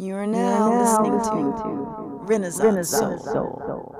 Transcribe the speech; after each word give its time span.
You 0.00 0.16
are 0.16 0.26
now, 0.26 0.80
listening, 0.80 1.20
to, 1.20 2.24
Renaissance, 2.24 2.88
Soul. 2.88 3.60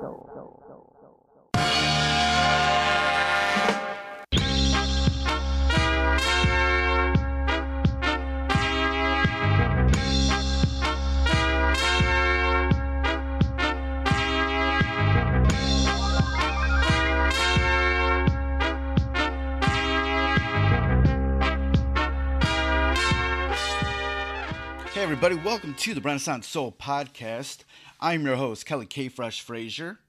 everybody, 25.23 25.47
welcome 25.47 25.75
to 25.75 25.93
the 25.93 26.01
Renaissance 26.01 26.47
Soul 26.47 26.71
Podcast. 26.71 27.59
I'm 27.99 28.25
your 28.25 28.37
host, 28.37 28.65
Kelly 28.65 28.87
K. 28.87 29.07
Fresh 29.07 29.41
Frazier. 29.41 29.99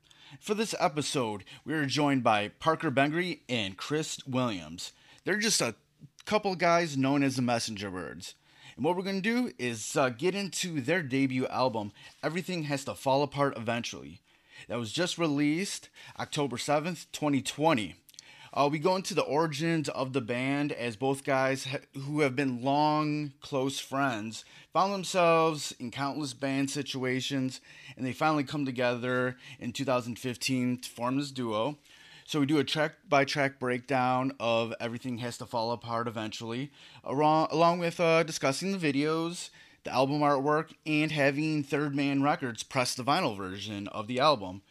For 0.41 0.55
this 0.55 0.75
episode, 0.81 1.45
we 1.67 1.75
are 1.75 1.85
joined 1.85 2.25
by 2.25 2.49
Parker 2.49 2.91
Bengry 2.91 3.41
and 3.47 3.77
Chris 3.77 4.27
Williams. 4.27 4.93
They're 5.25 5.37
just 5.37 5.61
a 5.61 5.75
couple 6.25 6.55
guys 6.55 6.97
known 6.97 7.23
as 7.23 7.37
the 7.37 7.43
Messenger 7.43 7.91
Birds. 7.91 8.37
And 8.75 8.87
what 8.87 8.97
we're 8.97 9.03
going 9.03 9.21
to 9.21 9.35
do 9.35 9.53
is 9.59 9.99
uh, 9.99 10.09
get 10.09 10.35
into 10.35 10.81
their 10.81 11.03
debut 11.03 11.47
album, 11.49 11.93
Everything 12.23 12.63
Has 12.63 12.87
to 12.87 12.95
Fall 12.95 13.23
Apart 13.23 13.53
Eventually. 13.55 14.23
That 14.69 14.79
was 14.79 14.93
just 14.93 15.19
released 15.19 15.91
October 16.19 16.57
7th, 16.57 17.05
2020. 17.13 17.97
Uh, 18.55 18.69
we 18.71 18.79
go 18.79 18.97
into 18.97 19.15
the 19.15 19.23
origins 19.23 19.89
of 19.89 20.13
the 20.13 20.21
band 20.21 20.73
as 20.73 20.95
both 20.95 21.25
guys 21.25 21.65
ha- 21.65 21.79
who 22.03 22.21
have 22.21 22.37
been 22.37 22.63
long 22.63 23.33
close 23.41 23.79
friends 23.79 24.45
found 24.75 24.93
themselves 24.93 25.75
in 25.79 25.91
countless 25.91 26.35
band 26.35 26.71
situations 26.71 27.63
and 27.97 28.05
they 28.05 28.13
finally 28.13 28.45
come 28.45 28.67
together 28.67 29.37
in 29.59 29.73
2015 29.73 30.79
to 30.79 30.89
form 30.91 31.17
this 31.17 31.31
duo. 31.31 31.79
So 32.27 32.41
we 32.41 32.47
do 32.47 32.59
a 32.59 32.65
track 32.65 32.93
by 33.09 33.25
track 33.25 33.59
breakdown 33.59 34.33
of 34.39 34.75
Everything 34.81 35.19
Has 35.19 35.39
to 35.39 35.47
Fall 35.47 35.73
Apart 35.73 36.07
eventually, 36.07 36.71
along, 37.05 37.49
along 37.51 37.79
with 37.79 38.01
uh, 38.01 38.23
discussing 38.23 38.77
the 38.77 38.93
videos, 38.93 39.51
the 39.85 39.93
album 39.93 40.21
artwork, 40.21 40.73
and 40.87 41.11
having 41.11 41.63
Third 41.63 41.95
Man 41.95 42.23
Records 42.23 42.63
press 42.63 42.95
the 42.95 43.03
vinyl 43.03 43.37
version 43.37 43.89
of 43.89 44.07
the 44.07 44.21
album. 44.21 44.63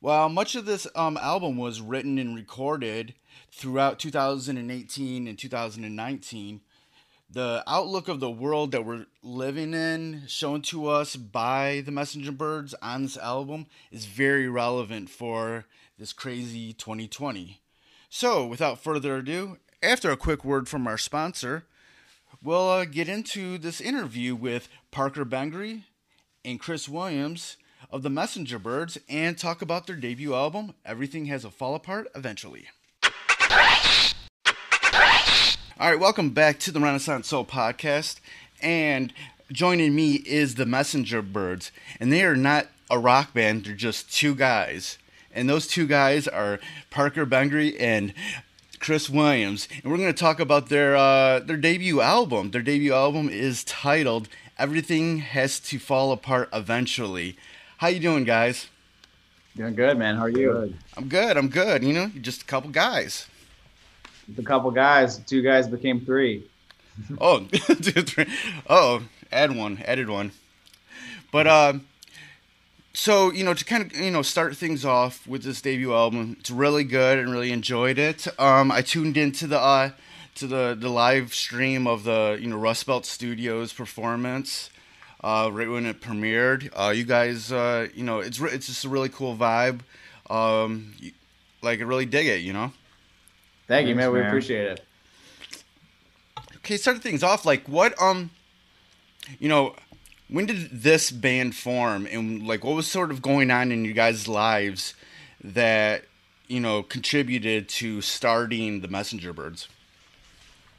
While 0.00 0.28
much 0.28 0.54
of 0.54 0.66
this 0.66 0.86
um, 0.94 1.16
album 1.16 1.56
was 1.56 1.80
written 1.80 2.18
and 2.18 2.34
recorded 2.34 3.14
throughout 3.50 3.98
2018 3.98 5.26
and 5.26 5.38
2019, 5.38 6.60
the 7.30 7.64
outlook 7.66 8.06
of 8.08 8.20
the 8.20 8.30
world 8.30 8.72
that 8.72 8.84
we're 8.84 9.06
living 9.22 9.72
in, 9.74 10.24
shown 10.26 10.62
to 10.62 10.88
us 10.88 11.16
by 11.16 11.82
the 11.84 11.90
Messenger 11.90 12.32
Birds 12.32 12.74
on 12.82 13.02
this 13.02 13.16
album, 13.16 13.66
is 13.90 14.04
very 14.04 14.48
relevant 14.48 15.08
for 15.08 15.64
this 15.98 16.12
crazy 16.12 16.72
2020. 16.74 17.60
So, 18.08 18.46
without 18.46 18.78
further 18.78 19.16
ado, 19.16 19.56
after 19.82 20.10
a 20.10 20.16
quick 20.16 20.44
word 20.44 20.68
from 20.68 20.86
our 20.86 20.98
sponsor, 20.98 21.64
we'll 22.42 22.68
uh, 22.68 22.84
get 22.84 23.08
into 23.08 23.58
this 23.58 23.80
interview 23.80 24.34
with 24.34 24.68
Parker 24.90 25.24
Bengry 25.24 25.84
and 26.44 26.60
Chris 26.60 26.88
Williams 26.88 27.56
of 27.90 28.02
the 28.02 28.10
Messenger 28.10 28.58
Birds 28.58 28.98
and 29.08 29.38
talk 29.38 29.62
about 29.62 29.86
their 29.86 29.96
debut 29.96 30.34
album, 30.34 30.74
Everything 30.84 31.26
Has 31.26 31.44
a 31.44 31.50
Fall 31.50 31.74
Apart 31.74 32.08
Eventually. 32.14 32.66
All 35.78 35.90
right, 35.90 36.00
welcome 36.00 36.30
back 36.30 36.58
to 36.60 36.72
the 36.72 36.80
Renaissance 36.80 37.28
Soul 37.28 37.44
podcast. 37.44 38.20
And 38.62 39.12
joining 39.52 39.94
me 39.94 40.14
is 40.14 40.54
the 40.54 40.66
Messenger 40.66 41.22
Birds. 41.22 41.70
And 42.00 42.12
they 42.12 42.24
are 42.24 42.36
not 42.36 42.68
a 42.90 42.98
rock 42.98 43.34
band, 43.34 43.64
they're 43.64 43.74
just 43.74 44.12
two 44.12 44.34
guys. 44.34 44.98
And 45.32 45.48
those 45.50 45.66
two 45.66 45.86
guys 45.86 46.26
are 46.26 46.60
Parker 46.90 47.26
Bengry 47.26 47.76
and 47.78 48.14
Chris 48.80 49.10
Williams. 49.10 49.68
And 49.82 49.92
we're 49.92 49.98
going 49.98 50.12
to 50.12 50.18
talk 50.18 50.40
about 50.40 50.70
their 50.70 50.96
uh, 50.96 51.40
their 51.40 51.58
debut 51.58 52.00
album. 52.00 52.52
Their 52.52 52.62
debut 52.62 52.94
album 52.94 53.28
is 53.28 53.62
titled 53.64 54.28
Everything 54.58 55.18
Has 55.18 55.60
to 55.60 55.78
Fall 55.78 56.10
Apart 56.12 56.48
Eventually. 56.54 57.36
How 57.78 57.88
you 57.88 58.00
doing, 58.00 58.24
guys? 58.24 58.68
Doing 59.54 59.74
good, 59.74 59.98
man. 59.98 60.16
How 60.16 60.22
are 60.22 60.28
you? 60.30 60.74
I'm 60.96 61.08
good. 61.08 61.36
I'm 61.36 61.48
good. 61.48 61.84
You 61.84 61.92
know, 61.92 62.10
just 62.22 62.40
a 62.42 62.44
couple 62.46 62.70
guys. 62.70 63.26
A 64.38 64.42
couple 64.42 64.70
guys, 64.70 65.18
two 65.18 65.42
guys 65.42 65.68
became 65.68 66.00
three. 66.00 66.46
Oh, 67.20 67.40
two, 67.52 68.02
three. 68.02 68.26
Oh, 68.66 69.02
add 69.30 69.54
one, 69.54 69.82
added 69.84 70.08
one. 70.08 70.32
But 71.30 71.46
um, 71.46 71.86
so 72.94 73.30
you 73.30 73.44
know, 73.44 73.52
to 73.52 73.64
kind 73.64 73.82
of 73.82 73.94
you 73.94 74.10
know 74.10 74.22
start 74.22 74.56
things 74.56 74.84
off 74.86 75.26
with 75.26 75.42
this 75.42 75.60
debut 75.60 75.92
album, 75.92 76.38
it's 76.40 76.50
really 76.50 76.84
good 76.84 77.18
and 77.18 77.30
really 77.30 77.52
enjoyed 77.52 77.98
it. 77.98 78.26
Um, 78.40 78.72
I 78.72 78.80
tuned 78.80 79.18
into 79.18 79.46
the 79.46 79.60
uh, 79.60 79.90
to 80.36 80.46
the 80.46 80.74
the 80.78 80.88
live 80.88 81.34
stream 81.34 81.86
of 81.86 82.04
the 82.04 82.38
you 82.40 82.48
know 82.48 82.56
Rust 82.56 82.86
Belt 82.86 83.04
Studios 83.04 83.74
performance. 83.74 84.70
Uh, 85.26 85.50
right 85.52 85.68
when 85.68 85.86
it 85.86 86.00
premiered, 86.00 86.70
uh, 86.78 86.90
you 86.90 87.02
guys, 87.02 87.50
uh, 87.50 87.88
you 87.92 88.04
know, 88.04 88.20
it's 88.20 88.38
re- 88.38 88.52
it's 88.52 88.68
just 88.68 88.84
a 88.84 88.88
really 88.88 89.08
cool 89.08 89.36
vibe. 89.36 89.80
Um, 90.30 90.94
you, 91.00 91.10
like 91.62 91.80
I 91.80 91.82
really 91.82 92.06
dig 92.06 92.28
it, 92.28 92.42
you 92.42 92.52
know. 92.52 92.72
Thank 93.66 93.88
you, 93.88 93.96
Thanks, 93.96 94.04
man. 94.04 94.12
We 94.12 94.20
man. 94.20 94.28
appreciate 94.28 94.66
it. 94.70 94.84
Okay, 96.58 96.76
start 96.76 97.02
things 97.02 97.24
off. 97.24 97.44
Like, 97.44 97.68
what, 97.68 98.00
um, 98.00 98.30
you 99.40 99.48
know, 99.48 99.74
when 100.28 100.46
did 100.46 100.70
this 100.70 101.10
band 101.10 101.56
form, 101.56 102.06
and 102.08 102.46
like, 102.46 102.62
what 102.62 102.76
was 102.76 102.86
sort 102.86 103.10
of 103.10 103.20
going 103.20 103.50
on 103.50 103.72
in 103.72 103.84
you 103.84 103.94
guys' 103.94 104.28
lives 104.28 104.94
that 105.42 106.04
you 106.46 106.60
know 106.60 106.84
contributed 106.84 107.68
to 107.70 108.00
starting 108.00 108.80
the 108.80 108.86
Messenger 108.86 109.32
Birds? 109.32 109.66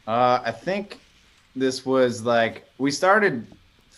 Uh, 0.07 0.39
I 0.41 0.51
think 0.51 1.01
this 1.53 1.85
was 1.85 2.23
like 2.23 2.65
we 2.77 2.91
started 2.91 3.45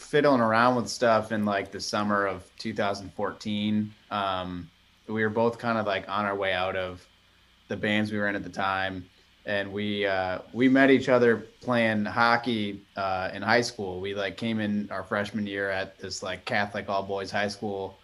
fiddling 0.09 0.41
around 0.41 0.75
with 0.75 0.89
stuff 0.89 1.31
in 1.31 1.45
like 1.45 1.71
the 1.71 1.79
summer 1.79 2.25
of 2.25 2.43
2014. 2.57 3.93
Um, 4.09 4.67
we 5.07 5.21
were 5.21 5.29
both 5.29 5.59
kind 5.59 5.77
of 5.77 5.85
like 5.85 6.09
on 6.09 6.25
our 6.25 6.35
way 6.35 6.51
out 6.51 6.75
of 6.75 7.07
the 7.67 7.77
bands 7.77 8.11
we 8.11 8.17
were 8.17 8.27
in 8.27 8.35
at 8.35 8.43
the 8.43 8.49
time, 8.49 9.05
and 9.45 9.71
we 9.71 10.07
uh, 10.07 10.39
we 10.51 10.67
met 10.67 10.89
each 10.89 11.09
other 11.09 11.37
playing 11.61 12.05
hockey 12.05 12.81
uh, 12.97 13.29
in 13.33 13.43
high 13.43 13.61
school. 13.61 14.01
We 14.01 14.15
like 14.15 14.35
came 14.35 14.59
in 14.59 14.89
our 14.89 15.03
freshman 15.03 15.45
year 15.45 15.69
at 15.69 15.99
this 15.99 16.23
like 16.23 16.43
Catholic 16.43 16.89
all 16.89 17.03
boys 17.03 17.29
high 17.29 17.47
school 17.47 17.99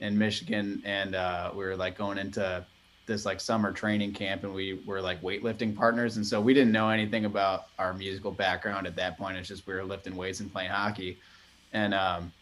in 0.00 0.18
Michigan, 0.18 0.82
and 0.84 1.14
uh, 1.14 1.52
we 1.54 1.64
were 1.64 1.76
like 1.76 1.96
going 1.96 2.18
into 2.18 2.66
this 3.06 3.24
like 3.24 3.40
summer 3.40 3.70
training 3.70 4.12
camp, 4.12 4.42
and 4.42 4.52
we 4.52 4.80
were 4.86 5.00
like 5.00 5.22
weightlifting 5.22 5.76
partners, 5.76 6.16
and 6.16 6.26
so 6.26 6.40
we 6.40 6.52
didn't 6.52 6.72
know 6.72 6.88
anything 6.88 7.26
about 7.26 7.66
our 7.78 7.94
musical 7.94 8.32
background 8.32 8.88
at 8.88 8.96
that 8.96 9.16
point. 9.16 9.36
It's 9.36 9.46
just 9.46 9.68
we 9.68 9.74
were 9.74 9.84
lifting 9.84 10.16
weights 10.16 10.40
and 10.40 10.52
playing 10.52 10.70
hockey, 10.70 11.18
and 11.74 11.92
um, 11.92 12.32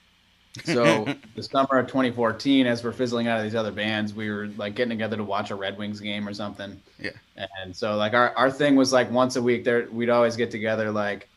so 0.64 1.06
the 1.34 1.42
summer 1.42 1.78
of 1.78 1.86
2014, 1.86 2.66
as 2.66 2.84
we're 2.84 2.92
fizzling 2.92 3.26
out 3.26 3.38
of 3.38 3.44
these 3.44 3.54
other 3.54 3.72
bands, 3.72 4.14
we 4.14 4.30
were 4.30 4.48
like 4.56 4.74
getting 4.74 4.90
together 4.90 5.16
to 5.16 5.24
watch 5.24 5.50
a 5.50 5.54
Red 5.54 5.78
Wings 5.78 6.00
game 6.00 6.28
or 6.28 6.34
something. 6.34 6.80
Yeah. 6.98 7.10
And 7.36 7.74
so 7.74 7.96
like 7.96 8.14
our, 8.14 8.34
our 8.36 8.50
thing 8.50 8.76
was 8.76 8.92
like 8.92 9.10
once 9.10 9.36
a 9.36 9.42
week 9.42 9.64
there, 9.64 9.88
we'd 9.90 10.10
always 10.10 10.36
get 10.36 10.50
together, 10.50 10.90
like, 10.90 11.28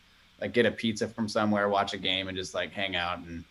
like 0.42 0.54
get 0.54 0.66
a 0.66 0.72
pizza 0.72 1.08
from 1.08 1.30
somewhere, 1.30 1.70
watch 1.70 1.94
a 1.94 1.98
game 1.98 2.28
and 2.28 2.38
just 2.38 2.54
like 2.54 2.72
hang 2.72 2.96
out. 2.96 3.20
And, 3.20 3.44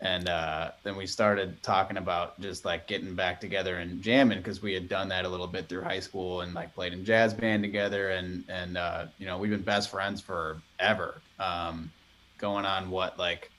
and, 0.00 0.28
uh, 0.28 0.70
then 0.84 0.96
we 0.96 1.06
started 1.06 1.62
talking 1.62 1.98
about 1.98 2.40
just 2.40 2.64
like 2.64 2.86
getting 2.86 3.14
back 3.14 3.40
together 3.40 3.78
and 3.78 4.00
jamming. 4.00 4.42
Cause 4.42 4.62
we 4.62 4.72
had 4.72 4.88
done 4.88 5.08
that 5.10 5.26
a 5.26 5.28
little 5.28 5.46
bit 5.46 5.68
through 5.68 5.82
high 5.82 6.00
school 6.00 6.40
and 6.40 6.54
like 6.54 6.74
played 6.74 6.94
in 6.94 7.04
jazz 7.04 7.34
band 7.34 7.62
together. 7.62 8.10
And, 8.10 8.44
and, 8.48 8.78
uh, 8.78 9.06
you 9.18 9.26
know, 9.26 9.36
we've 9.36 9.50
been 9.50 9.60
best 9.60 9.90
friends 9.90 10.22
forever. 10.22 11.20
Um, 11.38 11.92
going 12.38 12.64
on 12.64 12.88
what, 12.88 13.18
like, 13.18 13.50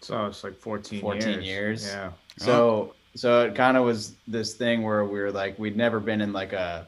So 0.00 0.26
it's 0.26 0.44
like 0.44 0.58
14, 0.58 1.00
14 1.00 1.28
years. 1.28 1.44
years. 1.44 1.86
Yeah. 1.86 2.12
So 2.38 2.94
so 3.16 3.46
it 3.46 3.54
kind 3.54 3.76
of 3.76 3.84
was 3.84 4.16
this 4.28 4.54
thing 4.54 4.82
where 4.82 5.04
we 5.04 5.18
were 5.18 5.32
like 5.32 5.58
we'd 5.58 5.76
never 5.76 5.98
been 5.98 6.20
in 6.20 6.32
like 6.32 6.52
a 6.52 6.86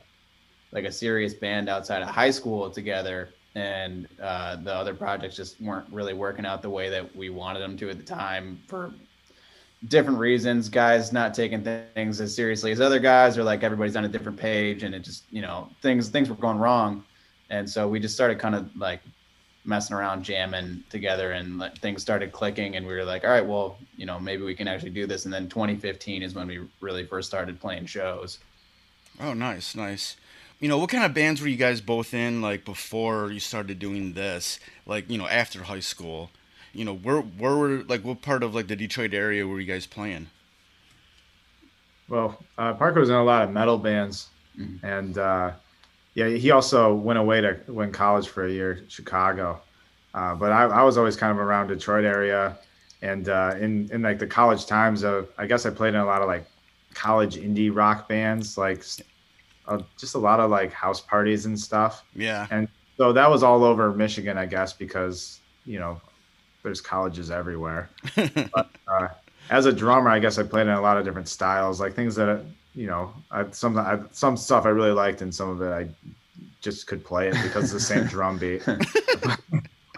like 0.73 0.85
a 0.85 0.93
serious 0.93 1.35
band 1.35 1.69
outside 1.69 2.03
of 2.03 2.09
high 2.09 2.31
school 2.31 2.71
together 2.71 3.31
and 3.55 4.07
uh, 4.23 4.57
the 4.57 4.73
other 4.73 4.95
projects 4.95 5.35
just 5.35 5.61
weren't 5.61 5.91
really 5.91 6.13
working 6.13 6.45
out 6.45 6.61
the 6.61 6.69
way 6.69 6.91
that 6.91 7.17
we 7.17 7.31
wanted 7.31 7.61
them 7.61 7.77
to 7.79 7.89
at 7.89 7.97
the 7.97 8.05
time 8.05 8.61
for 8.67 8.93
different 9.89 10.19
reasons 10.19 10.69
guys 10.69 11.13
not 11.13 11.33
taking 11.33 11.65
th- 11.65 11.87
things 11.95 12.21
as 12.21 12.35
seriously 12.35 12.73
as 12.73 12.81
other 12.81 12.99
guys 12.99 13.39
or 13.39 13.43
like 13.45 13.63
everybody's 13.63 13.97
on 13.97 14.05
a 14.05 14.09
different 14.09 14.39
page 14.39 14.83
and 14.83 14.95
it 14.95 15.01
just 15.01 15.25
you 15.31 15.41
know 15.41 15.69
things 15.81 16.09
things 16.09 16.29
were 16.29 16.37
going 16.37 16.59
wrong 16.59 17.03
and 17.51 17.69
so 17.69 17.89
we 17.89 17.99
just 17.99 18.15
started 18.15 18.39
kind 18.39 18.55
of 18.55 18.69
like 18.77 19.01
messing 19.69 19.95
around 19.95 20.25
jamming 20.25 20.83
together 20.91 21.33
and 21.33 21.59
like, 21.59 21.77
things 21.79 22.01
started 22.03 22.33
clicking 22.33 22.75
and 22.77 22.87
we 22.87 22.93
were 22.95 23.05
like 23.05 23.23
all 23.25 23.31
right 23.31 23.45
well 23.47 23.77
you 23.97 24.07
know 24.07 24.19
maybe 24.19 24.43
we 24.43 24.55
can 24.55 24.67
actually 24.67 24.91
do 24.91 25.07
this 25.07 25.25
and 25.27 25.33
then 25.35 25.47
2015 25.49 26.23
is 26.23 26.35
when 26.35 26.47
we 26.49 26.59
really 26.81 27.05
first 27.05 27.29
started 27.29 27.61
playing 27.61 27.87
shows 27.87 28.39
Oh, 29.21 29.35
nice, 29.35 29.75
nice. 29.75 30.17
You 30.61 30.69
know, 30.69 30.79
what 30.79 30.91
kind 30.91 31.03
of 31.05 31.13
bands 31.13 31.41
were 31.41 31.49
you 31.49 31.57
guys 31.57 31.81
both 31.81 32.15
in 32.15 32.41
like 32.41 32.65
before 32.65 33.33
you 33.33 33.41
started 33.41 33.81
doing 33.81 34.13
this? 34.13 34.61
Like, 34.87 35.11
you 35.11 35.19
know, 35.19 35.27
after 35.27 35.65
high 35.65 35.81
school. 35.81 36.31
you 36.73 36.85
know, 36.85 36.95
where 36.95 37.19
where 37.21 37.57
were 37.57 37.83
like 37.89 38.05
what 38.05 38.23
part 38.23 38.45
of 38.45 38.55
like 38.55 38.69
the 38.69 38.77
Detroit 38.77 39.13
area 39.13 39.45
were 39.45 39.59
you 39.59 39.67
guys 39.67 39.87
playing? 39.87 40.29
Well, 42.09 42.39
uh, 42.57 42.75
Parker 42.75 43.01
was 43.01 43.09
in 43.11 43.17
a 43.17 43.25
lot 43.25 43.43
of 43.43 43.51
metal 43.51 43.79
bands, 43.79 44.29
Mhm. 44.59 44.83
and 44.85 45.19
uh, 45.19 45.51
yeah, 46.19 46.31
he 46.31 46.51
also 46.51 46.93
went 46.93 47.17
away 47.17 47.41
to 47.41 47.61
went 47.69 47.95
college 47.95 48.27
for 48.27 48.45
a 48.45 48.51
year, 48.51 48.85
Chicago. 48.89 49.61
Uh, 50.15 50.35
but 50.35 50.51
I, 50.51 50.65
I 50.65 50.83
was 50.83 50.99
always 50.99 51.17
kind 51.17 51.31
of 51.31 51.39
around 51.39 51.69
Detroit 51.69 52.05
area, 52.05 52.59
and 53.03 53.29
uh, 53.29 53.55
in 53.61 53.89
in 53.93 54.03
like 54.03 54.19
the 54.19 54.27
college 54.27 54.67
times, 54.67 55.05
of 55.05 55.29
I 55.39 55.47
guess 55.47 55.65
I 55.65 55.71
played 55.71 55.95
in 55.95 56.01
a 56.01 56.05
lot 56.05 56.21
of 56.21 56.27
like 56.27 56.45
college 56.93 57.37
indie 57.37 57.73
rock 57.73 58.09
bands, 58.09 58.59
like 58.59 58.85
uh, 59.69 59.79
just 59.97 60.17
a 60.17 60.19
lot 60.19 60.41
of 60.41 60.51
like 60.51 60.73
house 60.73 61.01
parties 61.01 61.47
and 61.47 61.57
stuff. 61.57 62.03
Yeah. 62.17 62.49
And 62.51 62.67
so 62.97 63.13
that 63.13 63.31
was 63.31 63.45
all 63.45 63.63
over 63.63 63.93
Michigan, 63.93 64.37
I 64.37 64.47
guess, 64.47 64.73
because 64.73 65.39
you 65.67 65.79
know 65.79 66.01
there's 66.65 66.81
colleges 66.81 67.31
everywhere. 67.31 67.91
but, 68.17 68.71
uh, 68.89 69.09
as 69.51 69.67
a 69.67 69.73
drummer, 69.73 70.11
I 70.11 70.19
guess 70.19 70.37
I 70.37 70.43
played 70.43 70.67
in 70.67 70.73
a 70.73 70.81
lot 70.81 70.97
of 70.97 71.05
different 71.05 71.29
styles, 71.29 71.79
like 71.81 71.95
things 71.95 72.17
that 72.17 72.45
you 72.79 72.87
know, 72.87 73.13
I, 73.33 73.45
some 73.51 73.77
I, 73.77 73.99
some 74.13 74.37
stuff 74.37 74.65
I 74.65 74.69
really 74.69 74.93
liked, 74.93 75.21
and 75.21 75.35
some 75.35 75.51
of 75.51 75.61
it 75.61 75.73
I 75.73 75.89
just 76.61 76.87
could 76.87 77.05
play 77.05 77.27
it 77.27 77.35
because 77.43 77.65
it's 77.65 77.73
the 77.73 77.81
same 77.81 78.05
drum 78.07 78.39
beat. 78.39 78.65
like 78.69 79.41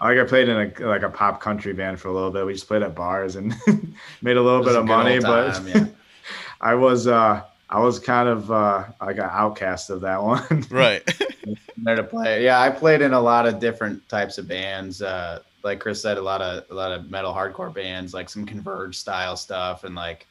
I 0.01 0.23
played 0.23 0.49
in 0.49 0.57
a 0.57 0.87
like 0.87 1.03
a 1.03 1.09
pop 1.09 1.39
country 1.39 1.73
band 1.73 1.99
for 1.99 2.07
a 2.07 2.11
little 2.11 2.31
bit. 2.31 2.43
We 2.43 2.53
just 2.53 2.67
played 2.67 2.81
at 2.81 2.95
bars 2.95 3.35
and 3.35 3.53
made 4.23 4.35
a 4.35 4.41
little 4.41 4.63
bit 4.63 4.73
a 4.73 4.79
of 4.79 4.87
money, 4.87 5.17
old 5.17 5.25
but 5.25 5.63
yeah. 5.67 5.85
I 6.59 6.73
was 6.73 7.05
uh 7.05 7.43
I 7.69 7.79
was 7.79 7.99
kind 7.99 8.27
of 8.27 8.51
uh 8.51 8.85
like 8.99 9.17
an 9.17 9.29
outcast 9.31 9.91
of 9.91 10.01
that 10.01 10.23
one. 10.23 10.65
right. 10.71 11.07
there 11.77 11.95
to 11.95 12.03
play. 12.03 12.43
Yeah, 12.43 12.59
I 12.59 12.71
played 12.71 13.03
in 13.03 13.13
a 13.13 13.21
lot 13.21 13.45
of 13.45 13.59
different 13.59 14.09
types 14.09 14.39
of 14.39 14.47
bands. 14.47 15.03
Uh, 15.03 15.43
like 15.63 15.79
Chris 15.79 16.01
said, 16.01 16.17
a 16.17 16.21
lot 16.21 16.41
of 16.41 16.63
a 16.71 16.73
lot 16.73 16.91
of 16.91 17.11
metal 17.11 17.31
hardcore 17.31 17.71
bands, 17.71 18.11
like 18.11 18.27
some 18.27 18.43
Converge 18.43 18.97
style 18.97 19.37
stuff, 19.37 19.83
and 19.83 19.93
like 19.93 20.25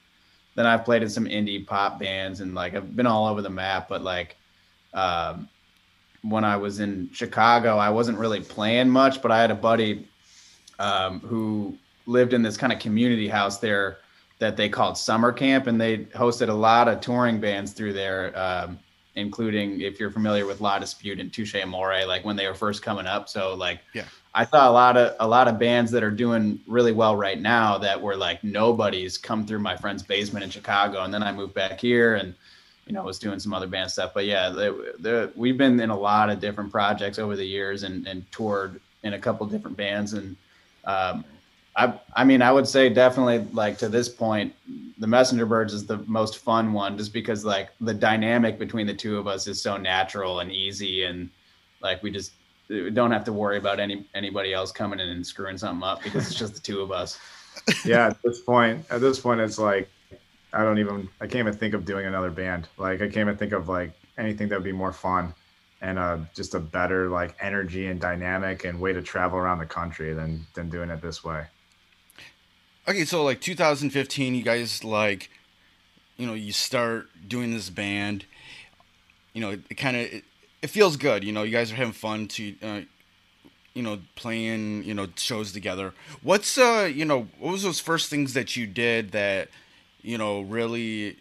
then 0.60 0.66
I've 0.66 0.84
played 0.84 1.02
in 1.02 1.08
some 1.08 1.24
indie 1.24 1.66
pop 1.66 1.98
bands, 1.98 2.40
and 2.40 2.54
like 2.54 2.74
I've 2.74 2.94
been 2.94 3.06
all 3.06 3.26
over 3.26 3.40
the 3.40 3.50
map. 3.50 3.88
But 3.88 4.02
like 4.02 4.36
um, 4.92 5.48
when 6.22 6.44
I 6.44 6.56
was 6.56 6.80
in 6.80 7.08
Chicago, 7.12 7.78
I 7.78 7.88
wasn't 7.88 8.18
really 8.18 8.40
playing 8.40 8.90
much, 8.90 9.22
but 9.22 9.32
I 9.32 9.40
had 9.40 9.50
a 9.50 9.54
buddy 9.54 10.06
um, 10.78 11.20
who 11.20 11.76
lived 12.04 12.34
in 12.34 12.42
this 12.42 12.58
kind 12.58 12.72
of 12.72 12.78
community 12.78 13.26
house 13.26 13.58
there 13.58 13.98
that 14.38 14.56
they 14.58 14.68
called 14.68 14.98
summer 14.98 15.32
camp, 15.32 15.66
and 15.66 15.80
they 15.80 16.04
hosted 16.04 16.50
a 16.50 16.54
lot 16.54 16.88
of 16.88 17.00
touring 17.00 17.40
bands 17.40 17.72
through 17.72 17.94
there. 17.94 18.38
Um, 18.38 18.78
including 19.16 19.80
if 19.80 19.98
you're 19.98 20.10
familiar 20.10 20.46
with 20.46 20.60
La 20.60 20.78
Dispute 20.78 21.18
and 21.18 21.32
Touche 21.32 21.56
Amore, 21.56 22.06
like 22.06 22.24
when 22.24 22.36
they 22.36 22.46
were 22.46 22.54
first 22.54 22.80
coming 22.80 23.06
up. 23.06 23.28
So 23.28 23.54
like, 23.54 23.80
Yeah. 23.92 24.04
I 24.34 24.44
saw 24.44 24.70
a 24.70 24.72
lot 24.72 24.96
of 24.96 25.16
a 25.18 25.26
lot 25.26 25.48
of 25.48 25.58
bands 25.58 25.90
that 25.90 26.02
are 26.02 26.10
doing 26.10 26.60
really 26.66 26.92
well 26.92 27.16
right 27.16 27.40
now 27.40 27.78
that 27.78 28.00
were 28.00 28.16
like 28.16 28.44
nobody's 28.44 29.18
come 29.18 29.44
through 29.44 29.58
my 29.58 29.76
friend's 29.76 30.02
basement 30.02 30.44
in 30.44 30.50
Chicago, 30.50 31.02
and 31.02 31.12
then 31.12 31.22
I 31.22 31.32
moved 31.32 31.54
back 31.54 31.80
here 31.80 32.14
and 32.14 32.34
you 32.86 32.92
know 32.92 33.02
was 33.02 33.18
doing 33.18 33.40
some 33.40 33.52
other 33.52 33.66
band 33.66 33.90
stuff. 33.90 34.12
But 34.14 34.26
yeah, 34.26 34.48
the, 34.50 34.94
the, 35.00 35.32
we've 35.34 35.58
been 35.58 35.80
in 35.80 35.90
a 35.90 35.98
lot 35.98 36.30
of 36.30 36.40
different 36.40 36.70
projects 36.70 37.18
over 37.18 37.34
the 37.34 37.44
years 37.44 37.82
and, 37.82 38.06
and 38.06 38.30
toured 38.30 38.80
in 39.02 39.14
a 39.14 39.18
couple 39.18 39.46
different 39.46 39.76
bands 39.76 40.12
and. 40.12 40.36
Um, 40.84 41.24
I, 41.76 41.94
I 42.16 42.24
mean, 42.24 42.42
I 42.42 42.50
would 42.50 42.66
say 42.66 42.88
definitely 42.88 43.46
like 43.52 43.78
to 43.78 43.88
this 43.88 44.08
point, 44.08 44.52
the 44.98 45.06
Messenger 45.06 45.46
Birds 45.46 45.72
is 45.72 45.86
the 45.86 45.98
most 46.08 46.38
fun 46.38 46.72
one 46.72 46.98
just 46.98 47.12
because 47.12 47.44
like 47.44 47.70
the 47.80 47.94
dynamic 47.94 48.58
between 48.58 48.88
the 48.88 48.94
two 48.94 49.18
of 49.18 49.28
us 49.28 49.46
is 49.46 49.62
so 49.62 49.76
natural 49.76 50.40
and 50.40 50.50
easy 50.50 51.04
and 51.04 51.30
like 51.80 52.02
we 52.02 52.10
just 52.10 52.32
don't 52.70 53.10
have 53.10 53.24
to 53.24 53.32
worry 53.32 53.58
about 53.58 53.80
any 53.80 54.06
anybody 54.14 54.52
else 54.52 54.72
coming 54.72 55.00
in 55.00 55.08
and 55.08 55.26
screwing 55.26 55.58
something 55.58 55.86
up 55.86 56.02
because 56.02 56.26
it's 56.26 56.38
just 56.38 56.54
the 56.54 56.60
two 56.60 56.80
of 56.80 56.92
us. 56.92 57.18
yeah, 57.84 58.06
at 58.06 58.22
this 58.22 58.40
point, 58.40 58.84
at 58.90 59.00
this 59.00 59.18
point, 59.18 59.40
it's 59.40 59.58
like 59.58 59.88
I 60.52 60.62
don't 60.62 60.78
even 60.78 61.08
I 61.20 61.26
can't 61.26 61.46
even 61.46 61.54
think 61.54 61.74
of 61.74 61.84
doing 61.84 62.06
another 62.06 62.30
band. 62.30 62.68
Like 62.78 63.02
I 63.02 63.06
can't 63.06 63.18
even 63.18 63.36
think 63.36 63.52
of 63.52 63.68
like 63.68 63.92
anything 64.18 64.48
that 64.48 64.56
would 64.56 64.64
be 64.64 64.72
more 64.72 64.92
fun 64.92 65.34
and 65.80 65.98
uh, 65.98 66.18
just 66.34 66.54
a 66.54 66.60
better 66.60 67.08
like 67.08 67.34
energy 67.40 67.86
and 67.86 68.00
dynamic 68.00 68.64
and 68.64 68.80
way 68.80 68.92
to 68.92 69.02
travel 69.02 69.38
around 69.38 69.58
the 69.58 69.66
country 69.66 70.12
than 70.12 70.46
than 70.54 70.68
doing 70.68 70.90
it 70.90 71.00
this 71.00 71.24
way. 71.24 71.46
Okay, 72.88 73.04
so 73.04 73.22
like 73.22 73.40
2015, 73.40 74.34
you 74.34 74.42
guys 74.42 74.82
like, 74.82 75.30
you 76.16 76.26
know, 76.26 76.34
you 76.34 76.52
start 76.52 77.08
doing 77.26 77.52
this 77.52 77.70
band. 77.70 78.24
You 79.32 79.40
know, 79.40 79.50
it 79.50 79.76
kind 79.76 79.96
of 79.96 80.22
it, 80.62 80.70
feels 80.70 80.96
good. 80.96 81.24
You 81.24 81.32
know, 81.32 81.42
you 81.42 81.52
guys 81.52 81.72
are 81.72 81.76
having 81.76 81.92
fun 81.92 82.28
to, 82.28 82.54
uh, 82.62 82.80
you 83.74 83.82
know, 83.82 84.00
playing 84.16 84.84
you 84.84 84.94
know 84.94 85.08
shows 85.16 85.52
together. 85.52 85.94
What's 86.22 86.58
uh, 86.58 86.90
you 86.92 87.04
know, 87.04 87.28
what 87.38 87.52
was 87.52 87.62
those 87.62 87.80
first 87.80 88.10
things 88.10 88.34
that 88.34 88.56
you 88.56 88.66
did 88.66 89.12
that, 89.12 89.48
you 90.02 90.18
know, 90.18 90.40
really. 90.40 91.16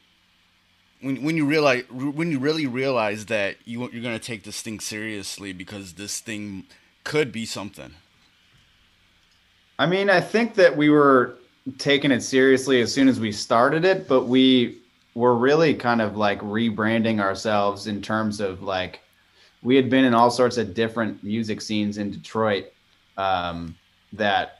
When, 1.01 1.23
when 1.23 1.37
you 1.37 1.45
realize 1.45 1.85
when 1.89 2.29
you 2.29 2.39
really 2.39 2.67
realize 2.67 3.27
that 3.27 3.55
you 3.63 3.89
you're 3.91 4.03
gonna 4.03 4.19
take 4.19 4.43
this 4.43 4.61
thing 4.61 4.81
seriously 4.81 5.53
because 5.53 5.93
this 5.93 6.19
thing 6.19 6.65
could 7.05 7.31
be 7.31 7.45
something. 7.45 7.93
I 9.79 9.85
mean, 9.85 10.09
I 10.09 10.19
think 10.19 10.55
that 10.55 10.75
we 10.75 10.89
were 10.89 11.37
taking 11.77 12.11
it 12.11 12.21
seriously 12.21 12.81
as 12.81 12.93
soon 12.93 13.07
as 13.07 13.19
we 13.19 13.31
started 13.31 13.85
it, 13.85 14.09
but 14.09 14.25
we 14.25 14.79
were 15.15 15.35
really 15.35 15.73
kind 15.73 16.01
of 16.01 16.17
like 16.17 16.39
rebranding 16.41 17.21
ourselves 17.21 17.87
in 17.87 18.01
terms 18.01 18.39
of 18.39 18.61
like 18.61 18.99
we 19.61 19.75
had 19.75 19.89
been 19.89 20.05
in 20.05 20.13
all 20.13 20.31
sorts 20.31 20.57
of 20.57 20.73
different 20.73 21.23
music 21.23 21.61
scenes 21.61 21.97
in 21.97 22.11
Detroit 22.11 22.65
um, 23.17 23.75
that 24.13 24.59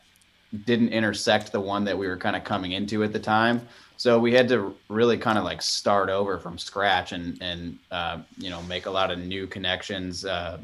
didn't 0.66 0.90
intersect 0.90 1.52
the 1.52 1.60
one 1.60 1.84
that 1.86 1.98
we 1.98 2.08
were 2.08 2.18
kind 2.18 2.36
of 2.36 2.44
coming 2.44 2.72
into 2.74 3.04
at 3.04 3.14
the 3.14 3.20
time. 3.20 3.62
So 3.98 4.18
we 4.18 4.34
had 4.34 4.48
to 4.50 4.76
really 4.88 5.18
kind 5.18 5.38
of 5.38 5.44
like 5.44 5.62
start 5.62 6.10
over 6.10 6.40
from 6.40 6.58
scratch 6.58 7.12
and 7.12 7.38
and 7.42 7.78
uh, 7.92 8.20
you 8.38 8.50
know 8.50 8.62
make 8.64 8.86
a 8.86 8.92
lot 8.92 9.12
of 9.12 9.20
new 9.20 9.48
connections. 9.48 10.26
Uh, 10.26 10.60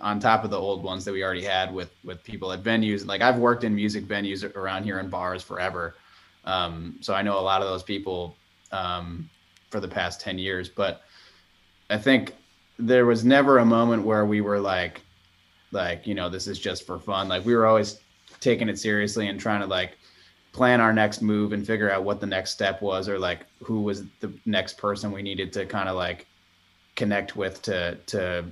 on 0.00 0.18
top 0.18 0.42
of 0.42 0.50
the 0.50 0.58
old 0.58 0.82
ones 0.82 1.04
that 1.04 1.12
we 1.12 1.22
already 1.22 1.44
had 1.44 1.72
with 1.72 1.90
with 2.04 2.24
people 2.24 2.50
at 2.52 2.62
venues. 2.62 3.06
Like 3.06 3.20
I've 3.20 3.38
worked 3.38 3.64
in 3.64 3.74
music 3.74 4.06
venues 4.06 4.42
around 4.56 4.84
here 4.84 5.00
in 5.00 5.08
bars 5.08 5.42
forever, 5.42 5.96
um, 6.44 6.96
so 7.00 7.14
I 7.14 7.22
know 7.22 7.38
a 7.38 7.40
lot 7.40 7.60
of 7.60 7.68
those 7.68 7.82
people 7.82 8.36
um, 8.72 9.28
for 9.70 9.80
the 9.80 9.88
past 9.88 10.20
ten 10.20 10.38
years. 10.38 10.68
But 10.68 11.02
I 11.90 11.98
think 11.98 12.34
there 12.86 13.06
was 13.06 13.24
never 13.24 13.58
a 13.58 13.64
moment 13.64 14.02
where 14.04 14.26
we 14.26 14.40
were 14.40 14.58
like, 14.58 15.00
like 15.70 16.06
you 16.06 16.14
know, 16.14 16.28
this 16.28 16.46
is 16.46 16.58
just 16.58 16.86
for 16.86 16.98
fun. 16.98 17.28
Like 17.28 17.44
we 17.44 17.54
were 17.54 17.66
always 17.66 18.00
taking 18.40 18.68
it 18.68 18.78
seriously 18.78 19.28
and 19.28 19.38
trying 19.38 19.60
to 19.60 19.66
like 19.66 19.96
plan 20.52 20.80
our 20.80 20.92
next 20.92 21.22
move 21.22 21.52
and 21.52 21.66
figure 21.66 21.90
out 21.90 22.04
what 22.04 22.20
the 22.20 22.26
next 22.26 22.50
step 22.50 22.82
was 22.82 23.08
or 23.08 23.18
like 23.18 23.46
who 23.62 23.80
was 23.80 24.04
the 24.20 24.32
next 24.44 24.76
person 24.76 25.10
we 25.10 25.22
needed 25.22 25.52
to 25.52 25.64
kind 25.64 25.88
of 25.88 25.96
like 25.96 26.26
connect 26.94 27.36
with 27.36 27.62
to 27.62 27.96
to 28.06 28.44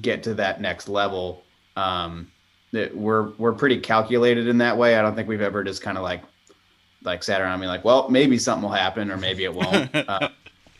get 0.00 0.22
to 0.22 0.34
that 0.34 0.60
next 0.60 0.88
level. 0.88 1.42
Um 1.76 2.30
that 2.72 2.94
we're 2.96 3.30
we're 3.38 3.52
pretty 3.52 3.78
calculated 3.78 4.46
in 4.46 4.58
that 4.58 4.76
way. 4.76 4.96
I 4.96 5.02
don't 5.02 5.14
think 5.14 5.28
we've 5.28 5.40
ever 5.40 5.64
just 5.64 5.82
kind 5.82 5.98
of 5.98 6.04
like 6.04 6.22
like 7.02 7.22
sat 7.22 7.40
around 7.40 7.54
and 7.54 7.62
be 7.62 7.66
like 7.66 7.84
well 7.84 8.08
maybe 8.08 8.38
something 8.38 8.62
will 8.62 8.74
happen 8.74 9.10
or 9.10 9.16
maybe 9.16 9.44
it 9.44 9.54
won't. 9.54 9.90
Uh, 10.08 10.28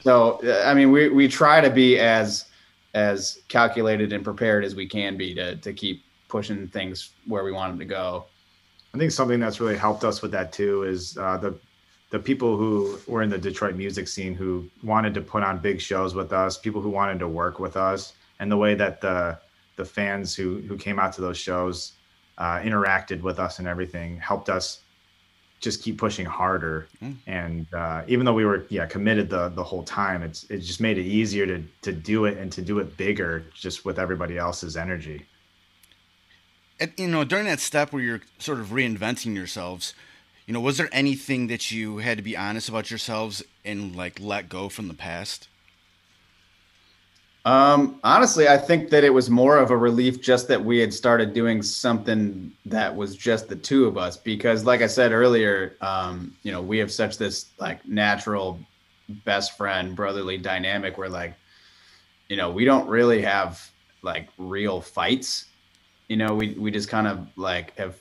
so 0.00 0.40
i 0.64 0.73
mean 0.73 0.92
we 0.92 1.08
we 1.08 1.26
try 1.26 1.61
to 1.61 1.68
be 1.70 1.99
as 1.99 2.48
as 2.99 3.40
calculated 3.47 4.12
and 4.12 4.25
prepared 4.25 4.64
as 4.64 4.75
we 4.75 4.87
can 4.87 5.17
be 5.17 5.33
to 5.35 5.57
to 5.57 5.73
keep 5.73 6.05
pushing 6.28 6.67
things 6.69 7.11
where 7.26 7.45
we 7.45 7.52
want 7.52 7.73
them 7.73 7.78
to 7.78 7.85
go. 7.85 8.26
I 8.95 8.99
think 8.99 9.12
something 9.12 9.38
that's 9.38 9.61
really 9.61 9.76
helped 9.76 10.05
us 10.05 10.21
with 10.21 10.33
that 10.33 10.52
too 10.52 10.83
is 10.83 11.17
uh, 11.17 11.37
the 11.38 11.55
the 12.11 12.19
people 12.19 12.57
who 12.57 12.99
were 13.07 13.23
in 13.23 13.31
the 13.31 13.38
Detroit 13.38 13.76
music 13.76 14.09
scene 14.09 14.35
who 14.35 14.69
wanted 14.83 15.14
to 15.14 15.21
put 15.21 15.43
on 15.43 15.59
big 15.59 15.78
shows 15.81 16.14
with 16.14 16.33
us, 16.33 16.57
people 16.57 16.81
who 16.81 16.88
wanted 16.88 17.19
to 17.19 17.28
work 17.28 17.61
with 17.61 17.76
us, 17.76 18.14
and 18.40 18.50
the 18.50 18.57
way 18.57 18.75
that 18.75 19.00
the 19.00 19.38
the 19.76 19.85
fans 19.85 20.35
who 20.35 20.59
who 20.69 20.76
came 20.76 20.99
out 20.99 21.12
to 21.12 21.21
those 21.21 21.38
shows 21.38 21.93
uh, 22.38 22.59
interacted 22.59 23.23
with 23.23 23.38
us 23.38 23.59
and 23.59 23.69
everything 23.69 24.19
helped 24.19 24.49
us 24.49 24.81
just 25.61 25.83
keep 25.83 25.99
pushing 25.99 26.27
harder. 26.27 26.88
Mm. 27.03 27.17
And 27.27 27.67
uh, 27.75 28.03
even 28.07 28.25
though 28.25 28.35
we 28.35 28.45
were 28.45 28.67
yeah 28.69 28.87
committed 28.87 29.29
the 29.31 29.49
the 29.50 29.65
whole 29.65 29.83
time, 29.83 30.23
it's 30.23 30.45
it 30.45 30.59
just 30.59 30.81
made 30.81 30.99
it 30.99 31.05
easier 31.05 31.47
to 31.47 31.62
to 31.83 31.93
do 31.93 32.25
it 32.27 32.38
and 32.38 32.50
to 32.53 32.62
do 32.62 32.79
it 32.79 32.97
bigger 32.97 33.45
just 33.55 33.85
with 33.85 33.99
everybody 33.99 34.38
else's 34.38 34.77
energy. 34.77 35.27
And, 36.81 36.93
you 36.97 37.09
know, 37.09 37.25
during 37.25 37.47
that 37.47 37.61
step 37.61 37.93
where 37.93 38.03
you're 38.03 38.21
sort 38.38 38.61
of 38.61 38.69
reinventing 38.69 39.35
yourselves, 39.35 39.95
you 40.47 40.55
know, 40.55 40.61
was 40.61 40.77
there 40.79 40.88
anything 40.93 41.49
that 41.49 41.71
you 41.73 41.99
had 41.99 42.19
to 42.19 42.23
be 42.23 42.37
honest 42.37 42.69
about 42.69 42.91
yourselves 42.91 43.43
and 43.65 43.97
like 43.97 44.21
let 44.21 44.49
go 44.49 44.69
from 44.69 44.88
the 44.88 44.95
past? 44.95 45.49
Um, 47.49 47.99
honestly, 48.05 48.47
I 48.47 48.59
think 48.59 48.90
that 48.90 49.05
it 49.05 49.14
was 49.14 49.31
more 49.31 49.57
of 49.57 49.71
a 49.71 49.76
relief 49.76 50.21
just 50.21 50.49
that 50.49 50.62
we 50.62 50.81
had 50.81 50.93
started 50.93 51.33
doing 51.33 51.62
something 51.62 52.52
that 52.67 52.95
was 52.95 53.17
just 53.17 53.49
the 53.49 53.57
two 53.57 53.87
of 53.87 53.97
us. 53.97 54.19
Because, 54.19 54.67
like 54.67 54.83
I 54.83 54.87
said 54.87 55.12
earlier, 55.12 55.75
um, 55.81 56.37
you 56.43 56.52
know, 56.52 56.61
we 56.61 56.76
have 56.76 56.93
such 56.93 57.17
this 57.17 57.47
like 57.59 57.88
natural 57.88 58.61
best 59.25 59.57
friend 59.57 59.97
brotherly 59.97 60.37
dynamic 60.37 60.99
where, 60.99 61.09
like, 61.09 61.37
you 62.28 62.37
know, 62.37 62.50
we 62.50 62.67
don't 62.67 62.87
really 62.87 63.23
have 63.23 63.71
like 64.02 64.28
real 64.37 64.83
fights. 64.83 65.47
You 66.09 66.19
know, 66.19 66.35
we 66.35 66.52
we 66.52 66.71
just 66.71 66.90
kind 66.90 67.07
of 67.07 67.28
like 67.37 67.75
have 67.78 67.97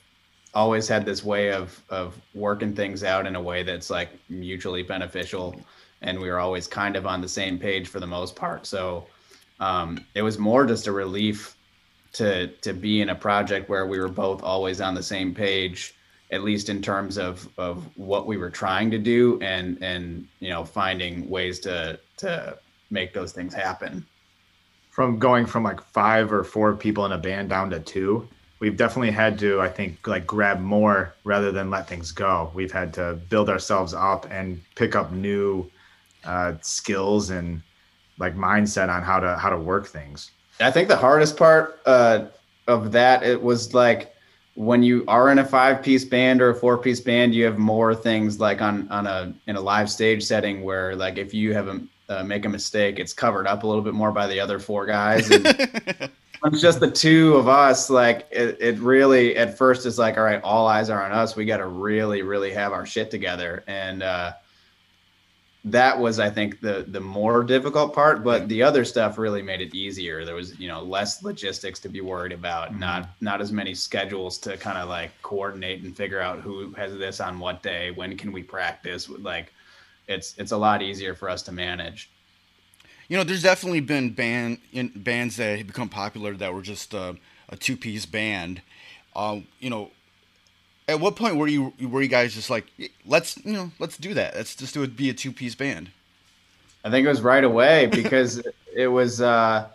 always 0.52 0.86
had 0.88 1.06
this 1.06 1.24
way 1.24 1.52
of 1.52 1.82
of 1.88 2.20
working 2.34 2.74
things 2.74 3.02
out 3.02 3.26
in 3.26 3.34
a 3.34 3.40
way 3.40 3.62
that's 3.62 3.88
like 3.88 4.10
mutually 4.28 4.82
beneficial, 4.82 5.58
and 6.02 6.20
we 6.20 6.28
were 6.28 6.38
always 6.38 6.66
kind 6.66 6.96
of 6.96 7.06
on 7.06 7.22
the 7.22 7.28
same 7.28 7.58
page 7.58 7.88
for 7.88 7.98
the 7.98 8.06
most 8.06 8.36
part. 8.36 8.66
So 8.66 9.06
um, 9.60 10.04
it 10.14 10.22
was 10.22 10.38
more 10.38 10.66
just 10.66 10.86
a 10.86 10.92
relief 10.92 11.56
to 12.12 12.48
to 12.48 12.72
be 12.72 13.00
in 13.00 13.10
a 13.10 13.14
project 13.14 13.68
where 13.68 13.86
we 13.86 13.98
were 13.98 14.08
both 14.08 14.42
always 14.42 14.80
on 14.80 14.94
the 14.94 15.02
same 15.02 15.34
page 15.34 15.94
at 16.30 16.42
least 16.42 16.68
in 16.68 16.82
terms 16.82 17.18
of 17.18 17.48
of 17.58 17.88
what 17.96 18.26
we 18.26 18.36
were 18.36 18.50
trying 18.50 18.90
to 18.90 18.98
do 18.98 19.38
and 19.40 19.78
and 19.82 20.26
you 20.40 20.48
know 20.48 20.64
finding 20.64 21.28
ways 21.28 21.60
to 21.60 21.98
to 22.16 22.56
make 22.90 23.12
those 23.12 23.32
things 23.32 23.54
happen. 23.54 24.04
From 24.90 25.18
going 25.18 25.46
from 25.46 25.62
like 25.62 25.80
five 25.80 26.32
or 26.32 26.42
four 26.42 26.74
people 26.74 27.04
in 27.04 27.12
a 27.12 27.18
band 27.18 27.50
down 27.50 27.70
to 27.70 27.80
two 27.80 28.28
we've 28.60 28.76
definitely 28.76 29.10
had 29.10 29.38
to 29.38 29.60
i 29.60 29.68
think 29.68 30.06
like 30.06 30.26
grab 30.26 30.60
more 30.60 31.14
rather 31.24 31.52
than 31.52 31.70
let 31.70 31.88
things 31.88 32.12
go. 32.12 32.50
We've 32.54 32.72
had 32.72 32.92
to 32.94 33.18
build 33.28 33.48
ourselves 33.48 33.94
up 33.94 34.26
and 34.30 34.60
pick 34.74 34.96
up 34.96 35.12
new 35.12 35.70
uh, 36.24 36.54
skills 36.60 37.30
and 37.30 37.62
like 38.18 38.36
mindset 38.36 38.88
on 38.88 39.02
how 39.02 39.20
to 39.20 39.36
how 39.36 39.50
to 39.50 39.58
work 39.58 39.86
things. 39.86 40.30
I 40.60 40.70
think 40.70 40.88
the 40.88 40.96
hardest 40.96 41.36
part 41.36 41.80
uh, 41.86 42.26
of 42.66 42.92
that 42.92 43.22
it 43.22 43.40
was 43.40 43.74
like 43.74 44.14
when 44.54 44.82
you 44.82 45.04
are 45.06 45.30
in 45.30 45.38
a 45.38 45.44
five 45.44 45.82
piece 45.82 46.04
band 46.04 46.42
or 46.42 46.50
a 46.50 46.54
four 46.54 46.76
piece 46.76 47.00
band 47.00 47.32
you 47.34 47.44
have 47.44 47.58
more 47.58 47.94
things 47.94 48.40
like 48.40 48.60
on 48.60 48.88
on 48.90 49.06
a 49.06 49.32
in 49.46 49.56
a 49.56 49.60
live 49.60 49.88
stage 49.90 50.24
setting 50.24 50.62
where 50.62 50.96
like 50.96 51.16
if 51.16 51.32
you 51.32 51.54
have 51.54 51.68
a 51.68 51.80
uh, 52.08 52.24
make 52.24 52.44
a 52.44 52.48
mistake 52.48 52.98
it's 52.98 53.12
covered 53.12 53.46
up 53.46 53.62
a 53.62 53.66
little 53.66 53.82
bit 53.82 53.94
more 53.94 54.10
by 54.10 54.26
the 54.26 54.40
other 54.40 54.58
four 54.58 54.86
guys. 54.86 55.30
And 55.30 55.46
it's 56.44 56.60
just 56.60 56.80
the 56.80 56.90
two 56.90 57.36
of 57.36 57.48
us 57.48 57.90
like 57.90 58.26
it, 58.30 58.56
it 58.60 58.78
really 58.78 59.36
at 59.36 59.56
first 59.56 59.86
is 59.86 59.98
like 59.98 60.16
all 60.16 60.24
right 60.24 60.42
all 60.42 60.66
eyes 60.66 60.90
are 60.90 61.02
on 61.02 61.12
us. 61.12 61.36
We 61.36 61.44
got 61.44 61.58
to 61.58 61.66
really 61.66 62.22
really 62.22 62.52
have 62.52 62.72
our 62.72 62.86
shit 62.86 63.10
together. 63.10 63.62
And 63.66 64.02
uh 64.02 64.32
that 65.64 65.98
was 65.98 66.18
i 66.20 66.30
think 66.30 66.60
the 66.60 66.84
the 66.88 67.00
more 67.00 67.42
difficult 67.42 67.92
part 67.92 68.22
but 68.22 68.48
the 68.48 68.62
other 68.62 68.84
stuff 68.84 69.18
really 69.18 69.42
made 69.42 69.60
it 69.60 69.74
easier. 69.74 70.24
There 70.24 70.34
was 70.34 70.58
you 70.58 70.68
know 70.68 70.82
less 70.82 71.22
logistics 71.22 71.80
to 71.80 71.88
be 71.88 72.00
worried 72.00 72.32
about 72.32 72.70
mm-hmm. 72.70 72.80
not 72.80 73.10
not 73.20 73.40
as 73.40 73.52
many 73.52 73.74
schedules 73.74 74.38
to 74.38 74.56
kind 74.56 74.78
of 74.78 74.88
like 74.88 75.10
coordinate 75.22 75.82
and 75.82 75.96
figure 75.96 76.20
out 76.20 76.40
who 76.40 76.72
has 76.74 76.96
this 76.96 77.20
on 77.20 77.38
what 77.38 77.62
day 77.62 77.90
when 77.90 78.16
can 78.16 78.32
we 78.32 78.42
practice 78.42 79.08
like 79.08 79.52
it's 80.06 80.34
it's 80.38 80.52
a 80.52 80.56
lot 80.56 80.82
easier 80.82 81.14
for 81.14 81.28
us 81.28 81.42
to 81.42 81.52
manage. 81.52 82.10
You 83.08 83.16
know 83.16 83.24
there's 83.24 83.42
definitely 83.42 83.80
been 83.80 84.10
band 84.10 84.58
in 84.72 84.88
bands 84.94 85.36
that 85.36 85.58
have 85.58 85.66
become 85.66 85.88
popular 85.88 86.34
that 86.34 86.52
were 86.52 86.62
just 86.62 86.94
uh, 86.94 87.14
a 87.48 87.56
two-piece 87.56 88.06
band. 88.06 88.62
Um, 89.16 89.46
you 89.60 89.70
know 89.70 89.90
at 90.88 90.98
what 90.98 91.14
point 91.14 91.36
were 91.36 91.46
you 91.46 91.72
were 91.80 92.02
you 92.02 92.08
guys 92.08 92.34
just 92.34 92.48
like 92.48 92.66
let's 93.04 93.36
you 93.44 93.52
know 93.52 93.70
let's 93.78 93.98
do 93.98 94.14
that. 94.14 94.34
Let's 94.34 94.56
just 94.56 94.74
do 94.74 94.82
it 94.82 94.96
be 94.96 95.10
a 95.10 95.14
two 95.14 95.32
piece 95.32 95.54
band. 95.54 95.90
I 96.84 96.90
think 96.90 97.04
it 97.04 97.08
was 97.08 97.20
right 97.20 97.44
away 97.44 97.86
because 97.86 98.42
it 98.74 98.88
was 98.88 99.20
uh 99.20 99.68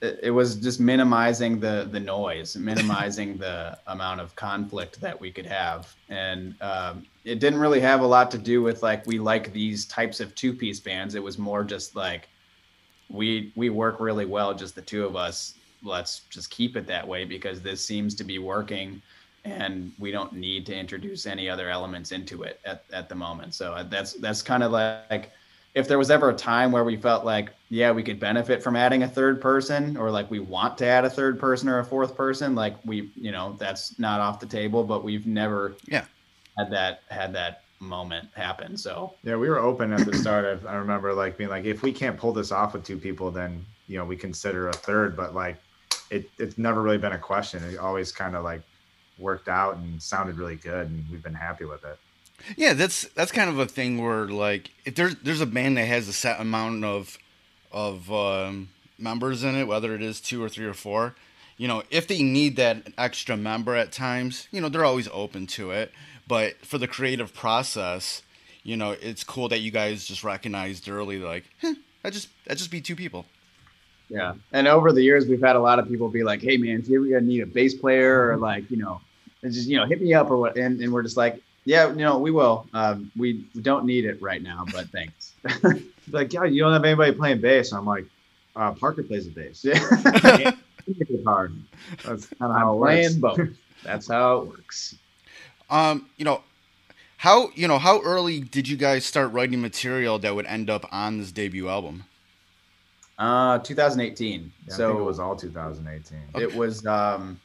it 0.00 0.30
was 0.30 0.56
just 0.56 0.78
minimizing 0.78 1.58
the 1.58 1.88
the 1.90 2.00
noise 2.00 2.56
minimizing 2.56 3.36
the 3.38 3.78
amount 3.86 4.20
of 4.20 4.34
conflict 4.36 5.00
that 5.00 5.18
we 5.20 5.30
could 5.30 5.46
have. 5.46 5.94
And 6.08 6.54
um, 6.60 7.06
it 7.24 7.40
didn't 7.40 7.58
really 7.58 7.80
have 7.80 8.00
a 8.00 8.06
lot 8.06 8.30
to 8.32 8.38
do 8.38 8.62
with 8.62 8.82
like 8.82 9.06
we 9.06 9.18
like 9.18 9.52
these 9.52 9.86
types 9.86 10.20
of 10.20 10.34
two 10.34 10.52
piece 10.52 10.80
bands. 10.80 11.14
It 11.14 11.22
was 11.22 11.38
more 11.38 11.64
just 11.64 11.94
like 11.94 12.28
we 13.08 13.52
we 13.54 13.70
work 13.70 14.00
really 14.00 14.26
well 14.26 14.52
just 14.52 14.74
the 14.74 14.82
two 14.82 15.04
of 15.04 15.14
us. 15.14 15.54
Let's 15.82 16.20
just 16.30 16.50
keep 16.50 16.76
it 16.76 16.88
that 16.88 17.06
way 17.06 17.24
because 17.24 17.60
this 17.60 17.84
seems 17.84 18.14
to 18.16 18.24
be 18.24 18.40
working 18.40 19.00
and 19.44 19.92
we 19.98 20.10
don't 20.10 20.32
need 20.32 20.66
to 20.66 20.74
introduce 20.74 21.26
any 21.26 21.48
other 21.48 21.70
elements 21.70 22.12
into 22.12 22.42
it 22.42 22.60
at, 22.64 22.84
at 22.92 23.08
the 23.08 23.14
moment. 23.14 23.54
So 23.54 23.72
uh, 23.72 23.84
that's 23.84 24.14
that's 24.14 24.42
kind 24.42 24.62
of 24.62 24.72
like 24.72 25.32
if 25.74 25.86
there 25.86 25.98
was 25.98 26.10
ever 26.10 26.30
a 26.30 26.34
time 26.34 26.72
where 26.72 26.84
we 26.84 26.96
felt 26.96 27.24
like 27.24 27.50
yeah 27.68 27.92
we 27.92 28.02
could 28.02 28.18
benefit 28.18 28.62
from 28.62 28.74
adding 28.74 29.02
a 29.02 29.08
third 29.08 29.40
person 29.40 29.96
or 29.96 30.10
like 30.10 30.30
we 30.30 30.38
want 30.38 30.78
to 30.78 30.86
add 30.86 31.04
a 31.04 31.10
third 31.10 31.38
person 31.38 31.68
or 31.68 31.78
a 31.78 31.84
fourth 31.84 32.16
person 32.16 32.54
like 32.54 32.74
we 32.84 33.10
you 33.14 33.30
know 33.30 33.54
that's 33.58 33.98
not 33.98 34.18
off 34.18 34.40
the 34.40 34.46
table 34.46 34.82
but 34.82 35.04
we've 35.04 35.26
never 35.26 35.76
yeah. 35.86 36.04
had 36.56 36.70
that 36.70 37.02
had 37.10 37.32
that 37.34 37.62
moment 37.80 38.28
happen 38.34 38.76
so. 38.76 39.12
Yeah 39.22 39.36
we 39.36 39.48
were 39.48 39.58
open 39.58 39.92
at 39.92 40.04
the 40.04 40.16
start 40.16 40.46
of, 40.46 40.66
i 40.66 40.74
remember 40.74 41.12
like 41.12 41.36
being 41.36 41.50
like 41.50 41.66
if 41.66 41.82
we 41.82 41.92
can't 41.92 42.16
pull 42.16 42.32
this 42.32 42.50
off 42.50 42.72
with 42.72 42.82
two 42.82 42.98
people 42.98 43.30
then 43.30 43.64
you 43.86 43.98
know 43.98 44.06
we 44.06 44.16
consider 44.16 44.70
a 44.70 44.72
third 44.72 45.16
but 45.16 45.34
like 45.34 45.58
it, 46.10 46.30
it's 46.38 46.58
never 46.58 46.82
really 46.82 46.98
been 46.98 47.12
a 47.12 47.18
question. 47.18 47.62
It 47.64 47.78
always 47.78 48.12
kind 48.12 48.36
of 48.36 48.44
like 48.44 48.62
worked 49.18 49.48
out 49.48 49.76
and 49.76 50.02
sounded 50.02 50.36
really 50.36 50.56
good, 50.56 50.88
and 50.88 51.04
we've 51.10 51.22
been 51.22 51.34
happy 51.34 51.64
with 51.64 51.84
it. 51.84 51.98
Yeah, 52.56 52.72
that's 52.72 53.04
that's 53.08 53.32
kind 53.32 53.50
of 53.50 53.58
a 53.58 53.66
thing 53.66 54.02
where 54.02 54.26
like 54.26 54.70
if 54.84 54.94
there's 54.94 55.16
there's 55.16 55.40
a 55.40 55.46
band 55.46 55.76
that 55.76 55.86
has 55.86 56.08
a 56.08 56.12
set 56.12 56.40
amount 56.40 56.84
of 56.84 57.18
of 57.72 58.10
um, 58.12 58.68
members 58.98 59.44
in 59.44 59.54
it, 59.54 59.66
whether 59.66 59.94
it 59.94 60.02
is 60.02 60.20
two 60.20 60.42
or 60.42 60.48
three 60.48 60.66
or 60.66 60.74
four, 60.74 61.14
you 61.56 61.68
know, 61.68 61.82
if 61.90 62.06
they 62.06 62.22
need 62.22 62.56
that 62.56 62.92
extra 62.96 63.36
member 63.36 63.74
at 63.74 63.92
times, 63.92 64.48
you 64.50 64.60
know, 64.60 64.68
they're 64.68 64.84
always 64.84 65.08
open 65.12 65.46
to 65.48 65.72
it. 65.72 65.92
But 66.26 66.64
for 66.64 66.78
the 66.78 66.86
creative 66.86 67.34
process, 67.34 68.22
you 68.62 68.76
know, 68.76 68.92
it's 68.92 69.24
cool 69.24 69.48
that 69.48 69.60
you 69.60 69.70
guys 69.70 70.06
just 70.06 70.22
recognized 70.22 70.88
early, 70.88 71.18
like, 71.18 71.44
eh, 71.62 71.74
I 72.04 72.10
just 72.10 72.28
I 72.48 72.54
just 72.54 72.70
be 72.70 72.80
two 72.80 72.96
people. 72.96 73.26
Yeah, 74.08 74.34
and 74.52 74.66
over 74.66 74.92
the 74.92 75.02
years, 75.02 75.26
we've 75.26 75.42
had 75.42 75.56
a 75.56 75.60
lot 75.60 75.78
of 75.78 75.88
people 75.88 76.08
be 76.08 76.22
like, 76.22 76.40
"Hey, 76.40 76.56
man, 76.56 76.80
if 76.80 76.88
you 76.88 77.14
ever 77.14 77.20
need 77.20 77.40
a 77.40 77.46
bass 77.46 77.74
player 77.74 78.30
or 78.30 78.36
like, 78.36 78.70
you 78.70 78.78
know, 78.78 79.00
and 79.42 79.52
just 79.52 79.68
you 79.68 79.76
know 79.76 79.86
hit 79.86 80.00
me 80.00 80.14
up 80.14 80.30
or 80.30 80.36
what 80.36 80.56
and, 80.56 80.80
and 80.80 80.92
we're 80.92 81.02
just 81.02 81.16
like 81.16 81.42
yeah 81.64 81.88
you 81.88 81.96
know 81.96 82.18
we 82.18 82.30
will. 82.30 82.66
Um, 82.74 83.10
we 83.16 83.46
don't 83.60 83.84
need 83.84 84.04
it 84.04 84.20
right 84.22 84.42
now 84.42 84.64
but 84.72 84.88
thanks. 84.90 85.34
Like 86.10 86.32
yeah 86.32 86.44
you 86.44 86.62
don't 86.62 86.72
have 86.72 86.84
anybody 86.86 87.12
playing 87.12 87.42
bass. 87.42 87.70
I'm 87.72 87.84
like 87.84 88.06
uh, 88.56 88.72
parker 88.72 89.02
plays 89.02 89.26
the 89.26 89.30
bass. 89.30 89.64
Yeah 90.24 90.52
hard. 91.28 91.54
That's 92.04 92.26
kind 92.26 92.52
of 92.52 92.58
how 92.58 92.72
it 92.72 92.76
works. 92.76 93.14
both. 93.14 93.40
That's 93.84 94.08
how 94.08 94.38
it 94.38 94.48
works. 94.48 94.94
Um 95.70 96.08
you 96.16 96.24
know 96.24 96.42
how 97.18 97.50
you 97.54 97.68
know 97.68 97.78
how 97.78 98.00
early 98.00 98.40
did 98.40 98.68
you 98.68 98.76
guys 98.76 99.04
start 99.04 99.32
writing 99.32 99.60
material 99.60 100.18
that 100.20 100.34
would 100.34 100.46
end 100.46 100.70
up 100.70 100.86
on 100.90 101.18
this 101.18 101.30
debut 101.30 101.68
album? 101.68 102.04
Uh 103.18 103.58
2018 103.58 104.52
yeah, 104.68 104.74
so 104.74 104.98
it 104.98 105.02
was 105.02 105.18
all 105.18 105.34
2018 105.34 106.18
okay. 106.34 106.44
it 106.44 106.54
was 106.54 106.86
um 106.86 107.38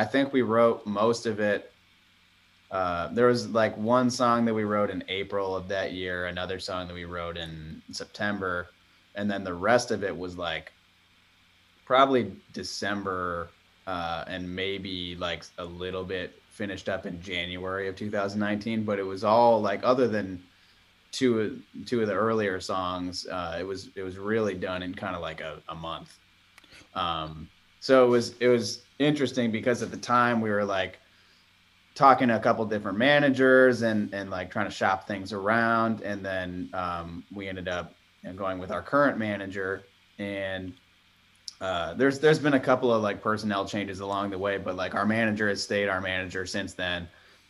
I 0.00 0.04
think 0.06 0.32
we 0.32 0.40
wrote 0.40 0.86
most 0.86 1.26
of 1.26 1.40
it. 1.40 1.70
Uh, 2.70 3.08
there 3.08 3.26
was 3.26 3.50
like 3.50 3.76
one 3.76 4.08
song 4.08 4.46
that 4.46 4.54
we 4.54 4.64
wrote 4.64 4.88
in 4.88 5.04
April 5.08 5.54
of 5.54 5.68
that 5.68 5.92
year, 5.92 6.24
another 6.24 6.58
song 6.58 6.88
that 6.88 6.94
we 6.94 7.04
wrote 7.04 7.36
in 7.36 7.82
September, 7.92 8.70
and 9.14 9.30
then 9.30 9.44
the 9.44 9.52
rest 9.52 9.90
of 9.90 10.02
it 10.02 10.16
was 10.16 10.38
like 10.38 10.72
probably 11.84 12.32
December 12.54 13.50
uh, 13.86 14.24
and 14.26 14.48
maybe 14.48 15.16
like 15.16 15.44
a 15.58 15.64
little 15.66 16.04
bit 16.04 16.40
finished 16.48 16.88
up 16.88 17.04
in 17.04 17.20
January 17.20 17.86
of 17.86 17.94
2019. 17.94 18.84
But 18.84 18.98
it 18.98 19.02
was 19.02 19.22
all 19.22 19.60
like 19.60 19.80
other 19.82 20.08
than 20.08 20.42
two 21.12 21.60
two 21.84 22.00
of 22.00 22.08
the 22.08 22.14
earlier 22.14 22.58
songs, 22.58 23.26
uh, 23.26 23.58
it 23.60 23.64
was 23.64 23.90
it 23.96 24.02
was 24.02 24.16
really 24.16 24.54
done 24.54 24.82
in 24.82 24.94
kind 24.94 25.14
of 25.14 25.20
like 25.20 25.42
a, 25.42 25.58
a 25.68 25.74
month. 25.74 26.18
Um, 26.94 27.50
so 27.80 28.06
it 28.06 28.08
was 28.08 28.34
it 28.40 28.48
was 28.48 28.80
interesting 29.00 29.50
because 29.50 29.82
at 29.82 29.90
the 29.90 29.96
time 29.96 30.40
we 30.40 30.50
were 30.50 30.64
like 30.64 31.00
talking 31.94 32.28
to 32.28 32.36
a 32.36 32.40
couple 32.40 32.64
different 32.66 32.98
managers 32.98 33.82
and 33.82 34.14
and 34.14 34.30
like 34.30 34.50
trying 34.50 34.66
to 34.66 34.70
shop 34.70 35.08
things 35.08 35.32
around. 35.32 36.02
And 36.02 36.24
then 36.24 36.70
um, 36.72 37.24
we 37.34 37.48
ended 37.48 37.66
up 37.66 37.94
going 38.36 38.58
with 38.58 38.70
our 38.70 38.82
current 38.82 39.18
manager. 39.18 39.82
And 40.18 40.74
uh, 41.60 41.94
there's 41.94 42.18
there's 42.20 42.38
been 42.38 42.54
a 42.54 42.60
couple 42.60 42.92
of 42.92 43.02
like 43.02 43.22
personnel 43.22 43.66
changes 43.66 44.00
along 44.00 44.30
the 44.30 44.38
way 44.38 44.56
but 44.56 44.76
like 44.76 44.94
our 44.94 45.04
manager 45.04 45.48
has 45.48 45.62
stayed 45.62 45.88
our 45.88 46.00
manager 46.00 46.46
since 46.46 46.74
then. 46.74 47.08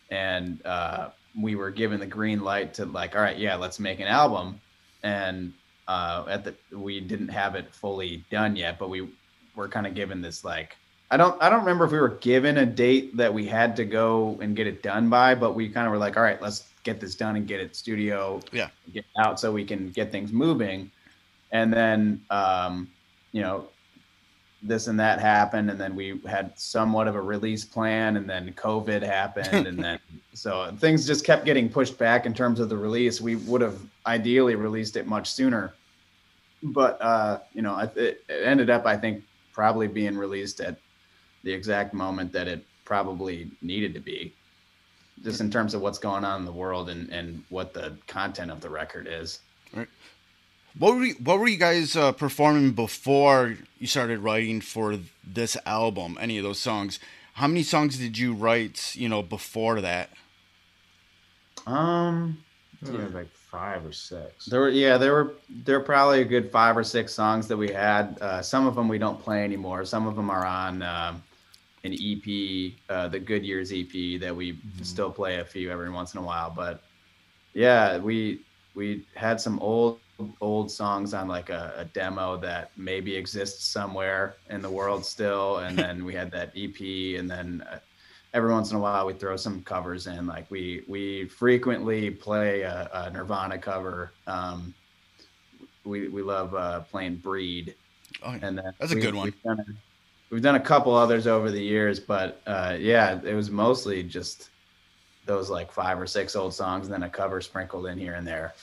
And 0.09 0.65
uh, 0.65 1.09
we 1.39 1.55
were 1.55 1.71
given 1.71 1.99
the 1.99 2.05
green 2.05 2.41
light 2.41 2.73
to 2.75 2.85
like 2.85 3.15
all 3.15 3.21
right 3.21 3.37
yeah 3.37 3.55
let's 3.55 3.79
make 3.79 3.99
an 3.99 4.07
album. 4.07 4.59
And 5.03 5.53
uh, 5.87 6.25
at 6.29 6.43
the 6.45 6.55
we 6.75 7.01
didn't 7.01 7.29
have 7.29 7.55
it 7.55 7.73
fully 7.73 8.23
done 8.29 8.55
yet 8.55 8.79
but 8.79 8.89
we 8.89 9.09
were 9.55 9.67
kind 9.67 9.85
of 9.85 9.93
given 9.93 10.21
this 10.21 10.45
like 10.45 10.77
I 11.11 11.17
don't 11.17 11.39
I 11.43 11.49
don't 11.49 11.59
remember 11.59 11.83
if 11.83 11.91
we 11.91 11.99
were 11.99 12.17
given 12.21 12.57
a 12.57 12.65
date 12.65 13.17
that 13.17 13.33
we 13.33 13.45
had 13.45 13.75
to 13.75 13.85
go 13.85 14.39
and 14.41 14.55
get 14.55 14.65
it 14.65 14.81
done 14.81 15.09
by, 15.09 15.35
but 15.35 15.53
we 15.53 15.67
kind 15.67 15.85
of 15.85 15.91
were 15.91 15.97
like, 15.97 16.15
all 16.15 16.23
right, 16.23 16.41
let's 16.41 16.69
get 16.83 17.01
this 17.01 17.15
done 17.15 17.35
and 17.35 17.45
get 17.45 17.59
it 17.59 17.75
studio 17.75 18.39
yeah. 18.51 18.69
get 18.93 19.05
out 19.19 19.39
so 19.39 19.51
we 19.51 19.65
can 19.65 19.91
get 19.91 20.09
things 20.09 20.31
moving. 20.31 20.89
And 21.51 21.71
then 21.71 22.21
um, 22.29 22.89
you 23.33 23.41
know, 23.41 23.67
this 24.63 24.87
and 24.87 24.97
that 25.01 25.19
happened 25.19 25.69
and 25.69 25.79
then 25.79 25.97
we 25.97 26.21
had 26.25 26.57
somewhat 26.57 27.09
of 27.09 27.15
a 27.15 27.21
release 27.21 27.65
plan 27.65 28.15
and 28.15 28.29
then 28.29 28.53
covid 28.53 29.01
happened 29.01 29.65
and 29.65 29.83
then 29.83 29.99
so 30.33 30.71
things 30.77 31.07
just 31.07 31.25
kept 31.25 31.45
getting 31.45 31.67
pushed 31.67 31.97
back 31.97 32.25
in 32.25 32.33
terms 32.33 32.59
of 32.59 32.69
the 32.69 32.77
release. 32.77 33.19
We 33.19 33.35
would 33.35 33.61
have 33.61 33.81
ideally 34.05 34.55
released 34.55 34.95
it 34.95 35.07
much 35.07 35.31
sooner. 35.31 35.73
But 36.63 37.01
uh 37.01 37.39
you 37.53 37.63
know 37.63 37.77
it, 37.79 38.23
it 38.29 38.43
ended 38.45 38.69
up 38.69 38.85
i 38.85 38.95
think 38.95 39.23
probably 39.51 39.87
being 39.87 40.15
released 40.15 40.61
at 40.61 40.77
the 41.43 41.51
exact 41.51 41.93
moment 41.93 42.31
that 42.33 42.47
it 42.47 42.65
probably 42.85 43.49
needed 43.61 43.93
to 43.93 43.99
be, 43.99 44.33
just 45.23 45.41
in 45.41 45.49
terms 45.49 45.73
of 45.73 45.81
what's 45.81 45.99
going 45.99 46.23
on 46.23 46.39
in 46.39 46.45
the 46.45 46.51
world 46.51 46.89
and 46.89 47.09
and 47.09 47.43
what 47.49 47.73
the 47.73 47.95
content 48.07 48.51
of 48.51 48.61
the 48.61 48.69
record 48.69 49.07
is. 49.09 49.39
Right. 49.73 49.87
What 50.77 50.95
were 50.95 51.03
you, 51.03 51.15
what 51.15 51.39
were 51.39 51.47
you 51.47 51.57
guys 51.57 51.95
uh, 51.95 52.13
performing 52.13 52.71
before 52.71 53.57
you 53.77 53.87
started 53.87 54.19
writing 54.19 54.61
for 54.61 54.97
this 55.23 55.57
album? 55.65 56.17
Any 56.19 56.37
of 56.37 56.43
those 56.43 56.59
songs? 56.59 56.99
How 57.33 57.47
many 57.47 57.63
songs 57.63 57.97
did 57.97 58.17
you 58.17 58.33
write? 58.33 58.95
You 58.95 59.09
know, 59.09 59.21
before 59.21 59.81
that. 59.81 60.09
Um, 61.67 62.37
yeah. 62.81 63.07
like 63.13 63.29
five 63.31 63.85
or 63.85 63.91
six. 63.91 64.45
There 64.45 64.61
were 64.61 64.69
yeah, 64.69 64.97
there 64.97 65.11
were 65.11 65.33
there 65.49 65.77
were 65.77 65.85
probably 65.85 66.21
a 66.21 66.25
good 66.25 66.51
five 66.51 66.77
or 66.77 66.83
six 66.83 67.13
songs 67.13 67.47
that 67.49 67.57
we 67.57 67.69
had. 67.71 68.17
Uh, 68.21 68.41
some 68.41 68.65
of 68.65 68.75
them 68.75 68.87
we 68.87 68.97
don't 68.97 69.19
play 69.19 69.43
anymore. 69.43 69.85
Some 69.85 70.07
of 70.07 70.15
them 70.15 70.29
are 70.29 70.45
on 70.45 70.81
um, 70.81 71.23
an 71.83 71.93
EP, 71.93 72.73
uh, 72.89 73.07
the 73.07 73.19
Good 73.19 73.45
Years 73.45 73.71
EP 73.71 74.19
that 74.21 74.35
we 74.35 74.53
mm-hmm. 74.53 74.83
still 74.83 75.11
play 75.11 75.39
a 75.39 75.45
few 75.45 75.71
every 75.71 75.89
once 75.89 76.13
in 76.13 76.19
a 76.19 76.23
while. 76.23 76.53
But 76.55 76.83
yeah, 77.53 77.97
we 77.97 78.41
we 78.75 79.05
had 79.15 79.39
some 79.41 79.59
old 79.59 79.99
old 80.39 80.71
songs 80.71 81.13
on 81.13 81.27
like 81.27 81.49
a, 81.49 81.73
a, 81.77 81.85
demo 81.85 82.37
that 82.37 82.71
maybe 82.77 83.15
exists 83.15 83.65
somewhere 83.65 84.35
in 84.51 84.61
the 84.61 84.69
world 84.69 85.03
still 85.03 85.57
and 85.57 85.75
then 85.77 86.05
we 86.05 86.13
had 86.13 86.29
that 86.29 86.51
ep 86.55 86.79
and 87.19 87.29
then 87.29 87.65
uh, 87.71 87.79
every 88.35 88.51
once 88.51 88.69
in 88.69 88.77
a 88.77 88.79
while 88.79 89.07
we 89.07 89.13
throw 89.13 89.35
some 89.35 89.63
covers 89.63 90.05
in 90.05 90.27
like 90.27 90.49
we 90.51 90.83
we 90.87 91.25
frequently 91.25 92.11
play 92.11 92.61
a, 92.61 92.87
a 92.93 93.09
nirvana 93.09 93.57
cover 93.57 94.11
um, 94.27 94.73
we 95.85 96.07
we 96.09 96.21
love 96.21 96.53
uh, 96.53 96.81
playing 96.81 97.15
breed 97.15 97.73
oh, 98.23 98.37
and 98.41 98.59
then 98.59 98.73
that's 98.79 98.91
a 98.91 98.95
we, 98.95 99.01
good 99.01 99.15
one 99.15 99.33
we've 100.31 100.41
done 100.41 100.55
a, 100.55 100.55
we've 100.55 100.55
done 100.55 100.55
a 100.55 100.59
couple 100.59 100.95
others 100.95 101.27
over 101.27 101.51
the 101.51 101.61
years 101.61 101.99
but 101.99 102.41
uh, 102.47 102.75
yeah 102.79 103.19
it 103.23 103.33
was 103.33 103.49
mostly 103.49 104.03
just 104.03 104.49
those 105.25 105.49
like 105.49 105.71
five 105.71 105.99
or 105.99 106.07
six 106.07 106.35
old 106.35 106.53
songs 106.53 106.87
and 106.87 106.93
then 106.93 107.03
a 107.03 107.09
cover 107.09 107.41
sprinkled 107.41 107.85
in 107.87 107.97
here 107.97 108.13
and 108.13 108.27
there 108.27 108.53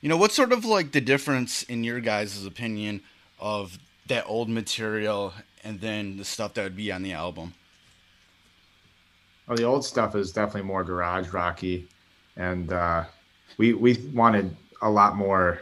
you 0.00 0.08
know 0.08 0.16
what's 0.16 0.34
sort 0.34 0.52
of 0.52 0.64
like 0.64 0.92
the 0.92 1.00
difference 1.00 1.62
in 1.64 1.82
your 1.82 2.00
guys' 2.00 2.44
opinion 2.46 3.00
of 3.40 3.78
that 4.06 4.24
old 4.26 4.48
material 4.48 5.32
and 5.64 5.80
then 5.80 6.16
the 6.16 6.24
stuff 6.24 6.54
that 6.54 6.62
would 6.62 6.76
be 6.76 6.92
on 6.92 7.02
the 7.02 7.12
album 7.12 7.54
well, 9.46 9.56
the 9.56 9.64
old 9.64 9.84
stuff 9.84 10.16
is 10.16 10.32
definitely 10.32 10.62
more 10.62 10.84
garage 10.84 11.30
rocky, 11.30 11.86
and 12.36 12.72
uh, 12.72 13.04
we 13.58 13.74
we 13.74 13.94
wanted 14.14 14.56
a 14.80 14.90
lot 14.90 15.16
more 15.16 15.60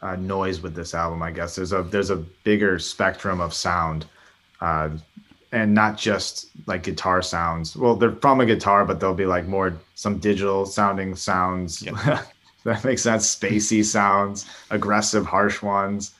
uh, 0.00 0.16
noise 0.16 0.60
with 0.60 0.74
this 0.74 0.94
album. 0.94 1.22
I 1.22 1.32
guess 1.32 1.56
there's 1.56 1.72
a 1.72 1.82
there's 1.82 2.10
a 2.10 2.16
bigger 2.16 2.78
spectrum 2.78 3.40
of 3.40 3.52
sound, 3.52 4.06
uh, 4.60 4.90
and 5.52 5.74
not 5.74 5.96
just 5.96 6.50
like 6.66 6.82
guitar 6.82 7.22
sounds. 7.22 7.76
Well, 7.76 7.96
they're 7.96 8.12
from 8.12 8.40
a 8.40 8.46
guitar, 8.46 8.84
but 8.84 9.00
they'll 9.00 9.14
be 9.14 9.26
like 9.26 9.46
more 9.46 9.76
some 9.94 10.18
digital 10.18 10.66
sounding 10.66 11.14
sounds. 11.16 11.86
That 12.64 12.84
makes 12.84 13.02
sense. 13.02 13.32
Spacey 13.32 13.84
sounds, 13.84 14.44
aggressive, 14.70 15.24
harsh 15.24 15.62
ones 15.62 16.16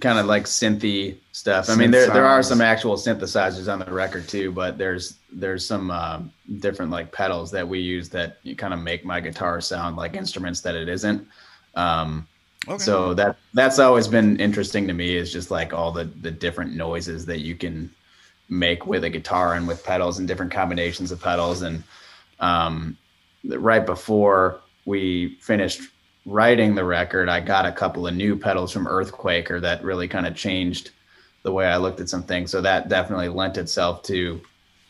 kind 0.00 0.18
of 0.18 0.26
like 0.26 0.44
synthy 0.44 1.16
stuff. 1.32 1.68
I 1.68 1.74
mean, 1.74 1.90
there 1.90 2.08
there 2.08 2.24
are 2.24 2.42
some 2.42 2.60
actual 2.60 2.96
synthesizers 2.96 3.70
on 3.70 3.78
the 3.78 3.92
record 3.92 4.28
too, 4.28 4.50
but 4.52 4.78
there's 4.78 5.18
there's 5.30 5.66
some 5.66 5.90
um, 5.90 6.32
different 6.60 6.90
like 6.90 7.12
pedals 7.12 7.50
that 7.50 7.66
we 7.66 7.80
use 7.80 8.08
that 8.10 8.38
kind 8.56 8.72
of 8.72 8.80
make 8.80 9.04
my 9.04 9.20
guitar 9.20 9.60
sound 9.60 9.96
like 9.96 10.14
instruments 10.14 10.60
that 10.62 10.74
it 10.74 10.88
isn't. 10.88 11.26
Um, 11.74 12.26
okay. 12.68 12.78
So 12.78 13.14
that 13.14 13.36
that's 13.54 13.78
always 13.78 14.08
been 14.08 14.38
interesting 14.40 14.86
to 14.86 14.92
me 14.92 15.16
is 15.16 15.32
just 15.32 15.50
like 15.50 15.72
all 15.72 15.92
the 15.92 16.04
the 16.04 16.30
different 16.30 16.74
noises 16.74 17.26
that 17.26 17.40
you 17.40 17.54
can 17.54 17.90
make 18.48 18.86
with 18.86 19.04
a 19.04 19.10
guitar 19.10 19.54
and 19.54 19.66
with 19.66 19.84
pedals 19.84 20.18
and 20.18 20.28
different 20.28 20.52
combinations 20.52 21.10
of 21.10 21.20
pedals 21.20 21.62
and 21.62 21.82
um, 22.40 22.96
right 23.44 23.86
before 23.86 24.60
we 24.84 25.36
finished 25.40 25.82
writing 26.26 26.74
the 26.74 26.84
record, 26.84 27.28
I 27.28 27.40
got 27.40 27.66
a 27.66 27.72
couple 27.72 28.06
of 28.06 28.14
new 28.14 28.36
pedals 28.36 28.72
from 28.72 28.86
Earthquaker 28.86 29.60
that 29.60 29.82
really 29.82 30.08
kind 30.08 30.26
of 30.26 30.36
changed 30.36 30.90
the 31.42 31.52
way 31.52 31.66
I 31.66 31.76
looked 31.76 32.00
at 32.00 32.08
some 32.08 32.22
things. 32.22 32.50
So 32.50 32.60
that 32.60 32.88
definitely 32.88 33.28
lent 33.28 33.58
itself 33.58 34.02
to 34.04 34.40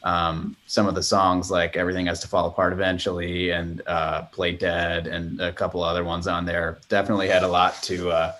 um, 0.04 0.56
some 0.66 0.86
of 0.86 0.94
the 0.94 1.02
songs 1.02 1.50
like 1.50 1.76
Everything 1.76 2.06
Has 2.06 2.20
to 2.20 2.28
Fall 2.28 2.46
Apart 2.46 2.72
Eventually 2.72 3.50
and 3.50 3.82
uh, 3.86 4.22
Play 4.22 4.52
Dead 4.52 5.06
and 5.06 5.40
a 5.40 5.52
couple 5.52 5.82
other 5.82 6.04
ones 6.04 6.26
on 6.26 6.44
there. 6.44 6.78
Definitely 6.88 7.28
had 7.28 7.42
a 7.42 7.48
lot 7.48 7.80
to 7.84 8.10
uh, 8.10 8.32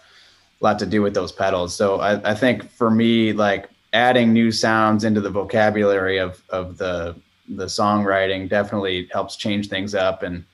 lot 0.61 0.79
to 0.79 0.87
do 0.87 1.03
with 1.03 1.14
those 1.14 1.33
pedals. 1.33 1.75
So 1.75 2.01
I, 2.01 2.31
I 2.31 2.35
think 2.35 2.70
for 2.70 2.90
me, 2.90 3.33
like 3.33 3.68
adding 3.92 4.33
new 4.33 4.51
sounds 4.51 5.05
into 5.05 5.20
the 5.20 5.31
vocabulary 5.31 6.18
of 6.18 6.42
of 6.51 6.79
the 6.79 7.16
the 7.48 7.66
songwriting 7.66 8.48
definitely 8.48 9.09
helps 9.12 9.37
change 9.37 9.68
things 9.68 9.94
up 9.94 10.22
and 10.22 10.44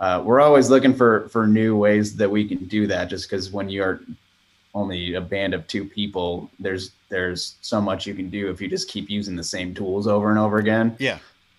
uh, 0.00 0.20
we're 0.24 0.40
always 0.40 0.70
looking 0.70 0.94
for 0.94 1.28
for 1.28 1.46
new 1.46 1.76
ways 1.76 2.16
that 2.16 2.30
we 2.30 2.46
can 2.46 2.64
do 2.66 2.86
that. 2.86 3.08
Just 3.08 3.28
because 3.28 3.50
when 3.50 3.68
you're 3.68 4.00
only 4.74 5.14
a 5.14 5.20
band 5.20 5.54
of 5.54 5.66
two 5.66 5.84
people, 5.84 6.50
there's 6.58 6.92
there's 7.08 7.56
so 7.60 7.80
much 7.80 8.06
you 8.06 8.14
can 8.14 8.30
do 8.30 8.50
if 8.50 8.60
you 8.60 8.68
just 8.68 8.88
keep 8.88 9.08
using 9.08 9.36
the 9.36 9.44
same 9.44 9.74
tools 9.74 10.06
over 10.06 10.30
and 10.30 10.38
over 10.38 10.58
again. 10.58 10.96
Yeah, 10.98 11.18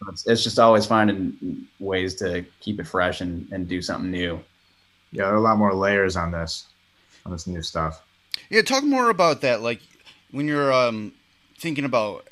it's, 0.10 0.28
it's 0.28 0.44
just 0.44 0.60
always 0.60 0.86
finding 0.86 1.68
ways 1.80 2.16
to 2.16 2.46
keep 2.60 2.80
it 2.80 2.88
fresh 2.88 3.22
and 3.22 3.48
and 3.52 3.68
do 3.68 3.82
something 3.82 4.12
new. 4.12 4.40
Yeah, 5.12 5.26
there 5.26 5.34
are 5.34 5.38
a 5.38 5.42
lot 5.42 5.58
more 5.58 5.74
layers 5.74 6.16
on 6.16 6.32
this 6.32 6.66
on 7.26 7.32
this 7.32 7.48
new 7.48 7.62
stuff. 7.62 8.02
Yeah, 8.50 8.62
talk 8.62 8.84
more 8.84 9.10
about 9.10 9.42
that. 9.42 9.62
Like 9.62 9.82
when 10.32 10.48
you're 10.48 10.74
um, 10.74 11.14
thinking 11.58 11.86
about 11.86 12.28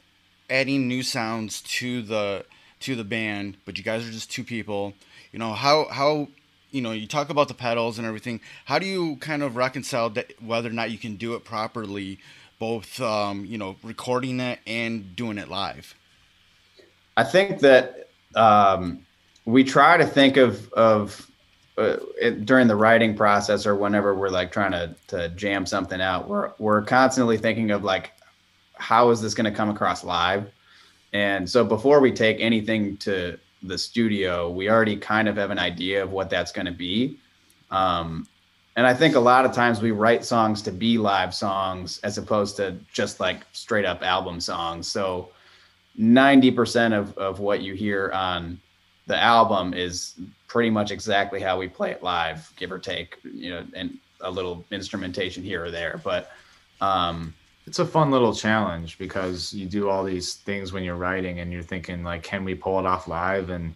adding 0.50 0.88
new 0.88 1.04
sounds 1.04 1.62
to 1.62 2.02
the 2.02 2.46
to 2.82 2.96
the 2.96 3.06
band, 3.06 3.58
but 3.66 3.78
you 3.78 3.84
guys 3.84 4.08
are 4.08 4.12
just 4.12 4.30
two 4.30 4.44
people 4.44 4.94
you 5.34 5.40
know 5.40 5.52
how 5.52 5.88
how 5.90 6.30
you 6.74 6.82
know 6.82 6.92
you 6.92 7.08
talk 7.08 7.30
about 7.30 7.48
the 7.48 7.54
pedals 7.54 7.98
and 7.98 8.08
everything. 8.08 8.42
How 8.66 8.80
do 8.80 8.86
you 8.86 9.16
kind 9.18 9.44
of 9.44 9.56
reconcile 9.56 10.10
that 10.12 10.34
whether 10.42 10.70
or 10.70 10.74
not 10.74 10.92
you 10.92 10.98
can 10.98 11.16
do 11.16 11.36
it 11.36 11.46
properly 11.46 12.20
both 12.60 13.00
um, 13.00 13.46
you 13.46 13.58
know 13.58 13.78
recording 13.84 14.40
it 14.40 14.60
and 14.68 15.16
doing 15.16 15.38
it 15.38 15.48
live? 15.48 15.96
I 17.16 17.24
think 17.24 17.60
that 17.60 18.10
um, 18.36 19.06
we 19.46 19.64
try 19.64 19.98
to 19.98 20.06
think 20.06 20.38
of 20.38 20.72
of 20.74 21.30
uh, 21.78 21.98
it, 22.20 22.46
during 22.46 22.68
the 22.68 22.76
writing 22.76 23.16
process 23.16 23.66
or 23.66 23.76
whenever 23.76 24.14
we're 24.14 24.30
like 24.30 24.52
trying 24.52 24.72
to 24.72 24.96
to 25.08 25.30
jam 25.30 25.66
something 25.66 26.02
out 26.02 26.28
we're 26.28 26.52
we're 26.60 26.84
constantly 26.84 27.38
thinking 27.38 27.72
of 27.72 27.84
like 27.84 28.12
how 28.84 29.10
is 29.12 29.22
this 29.22 29.34
going 29.34 29.46
to 29.46 29.56
come 29.56 29.70
across 29.70 30.04
live? 30.04 30.52
And 31.14 31.50
so 31.50 31.64
before 31.64 32.00
we 32.00 32.12
take 32.12 32.38
anything 32.40 32.98
to 32.98 33.38
the 33.64 33.78
studio, 33.78 34.50
we 34.50 34.70
already 34.70 34.96
kind 34.96 35.28
of 35.28 35.38
have 35.38 35.52
an 35.52 35.60
idea 35.60 36.04
of 36.04 36.12
what 36.12 36.30
that's 36.30 36.52
going 36.52 36.66
to 36.66 36.72
be. 36.72 37.18
Um, 37.72 38.28
and 38.76 38.86
I 38.86 38.94
think 38.94 39.16
a 39.16 39.20
lot 39.20 39.46
of 39.46 39.54
times 39.54 39.82
we 39.82 39.92
write 39.92 40.26
songs 40.26 40.62
to 40.64 40.72
be 40.72 40.98
live 40.98 41.34
songs 41.34 42.00
as 42.04 42.18
opposed 42.18 42.58
to 42.58 42.76
just 42.92 43.20
like 43.20 43.42
straight 43.54 43.86
up 43.86 44.02
album 44.02 44.40
songs. 44.40 44.88
So 44.88 45.30
90% 46.00 46.98
of, 46.98 47.18
of 47.18 47.40
what 47.40 47.62
you 47.62 47.74
hear 47.74 48.12
on 48.14 48.60
the 49.06 49.18
album 49.18 49.74
is 49.74 50.16
pretty 50.48 50.70
much 50.70 50.92
exactly 50.92 51.40
how 51.40 51.58
we 51.58 51.68
play 51.68 51.92
it 51.92 52.02
live, 52.02 52.52
give 52.56 52.72
or 52.72 52.80
take, 52.80 53.18
you 53.24 53.52
know, 53.52 53.66
and 53.76 53.98
a 54.22 54.32
little 54.32 54.64
instrumentation 54.72 55.44
here 55.44 55.66
or 55.66 55.72
there. 55.72 56.00
But 56.04 56.32
um, 56.82 57.34
it's 57.66 57.80
a 57.80 57.86
fun 57.86 58.12
little 58.12 58.34
challenge 58.34 58.98
because 58.98 59.54
you 59.54 59.66
do 59.66 59.90
all 59.90 60.04
these 60.04 60.36
things 60.36 60.74
when 60.74 60.84
you're 60.84 60.96
writing 60.96 61.40
and 61.40 61.52
you're 61.52 61.64
thinking 61.64 62.04
like 62.04 62.24
can 62.24 62.44
we 62.44 62.56
pull 62.56 62.80
it 62.80 62.86
off 62.86 63.08
live? 63.08 63.50
And 63.50 63.76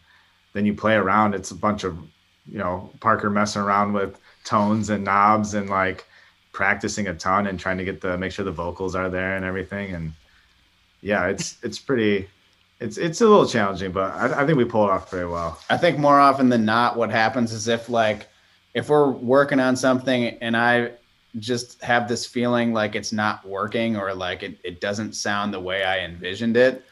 then 0.53 0.65
you 0.65 0.73
play 0.73 0.95
around. 0.95 1.35
It's 1.35 1.51
a 1.51 1.55
bunch 1.55 1.83
of 1.83 1.97
you 2.49 2.57
know 2.57 2.91
parker 2.99 3.29
messing 3.29 3.61
around 3.61 3.93
with 3.93 4.19
tones 4.43 4.89
and 4.89 5.03
knobs 5.03 5.53
and 5.53 5.69
like 5.69 6.05
practicing 6.51 7.07
a 7.07 7.13
ton 7.13 7.47
and 7.47 7.59
trying 7.59 7.77
to 7.77 7.85
get 7.85 8.01
the 8.01 8.17
make 8.17 8.31
sure 8.31 8.43
the 8.45 8.51
vocals 8.51 8.95
are 8.95 9.09
there 9.09 9.35
and 9.35 9.45
everything. 9.45 9.93
And 9.93 10.13
yeah 11.01 11.27
it's 11.27 11.57
it's 11.63 11.79
pretty 11.79 12.27
it's 12.79 12.97
it's 12.97 13.21
a 13.21 13.27
little 13.27 13.47
challenging 13.47 13.91
but 13.91 14.13
I, 14.13 14.43
I 14.43 14.45
think 14.45 14.57
we 14.57 14.65
pull 14.65 14.85
it 14.85 14.91
off 14.91 15.09
very 15.09 15.27
well. 15.27 15.59
I 15.69 15.77
think 15.77 15.97
more 15.97 16.19
often 16.19 16.49
than 16.49 16.65
not 16.65 16.97
what 16.97 17.09
happens 17.09 17.53
is 17.53 17.67
if 17.67 17.89
like 17.89 18.27
if 18.73 18.89
we're 18.89 19.09
working 19.09 19.59
on 19.59 19.75
something 19.75 20.25
and 20.41 20.55
i 20.55 20.91
just 21.39 21.81
have 21.81 22.07
this 22.07 22.25
feeling 22.25 22.73
like 22.73 22.95
it's 22.95 23.11
not 23.11 23.45
working 23.47 23.95
or 23.95 24.13
like 24.13 24.43
it, 24.43 24.57
it 24.63 24.81
doesn't 24.81 25.13
sound 25.13 25.53
the 25.53 25.59
way 25.59 25.83
I 25.83 25.99
envisioned 25.99 26.57
it, 26.57 26.83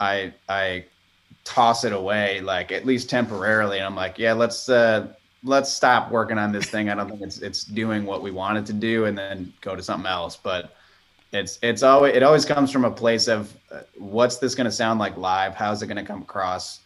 I 0.00 0.32
I 0.48 0.84
toss 1.44 1.84
it 1.84 1.92
away 1.92 2.40
like 2.40 2.72
at 2.72 2.84
least 2.84 3.08
temporarily 3.08 3.78
and 3.78 3.86
I'm 3.86 3.96
like, 3.96 4.18
yeah, 4.18 4.32
let's 4.32 4.68
uh 4.68 5.08
let's 5.44 5.72
stop 5.72 6.10
working 6.10 6.38
on 6.38 6.52
this 6.52 6.66
thing. 6.66 6.90
I 6.90 6.94
don't 6.94 7.08
think 7.08 7.22
it's 7.22 7.38
it's 7.38 7.64
doing 7.64 8.04
what 8.04 8.22
we 8.22 8.30
want 8.30 8.58
it 8.58 8.66
to 8.66 8.72
do 8.72 9.06
and 9.06 9.16
then 9.16 9.52
go 9.60 9.74
to 9.74 9.82
something 9.82 10.08
else. 10.08 10.36
But 10.36 10.74
it's 11.32 11.58
it's 11.62 11.82
always 11.82 12.14
it 12.14 12.22
always 12.22 12.44
comes 12.44 12.70
from 12.70 12.84
a 12.84 12.90
place 12.90 13.28
of 13.28 13.54
uh, 13.70 13.80
what's 13.96 14.38
this 14.38 14.54
going 14.54 14.66
to 14.66 14.72
sound 14.72 14.98
like 14.98 15.16
live? 15.16 15.54
How's 15.54 15.82
it 15.82 15.86
going 15.86 15.96
to 15.96 16.04
come 16.04 16.22
across? 16.22 16.80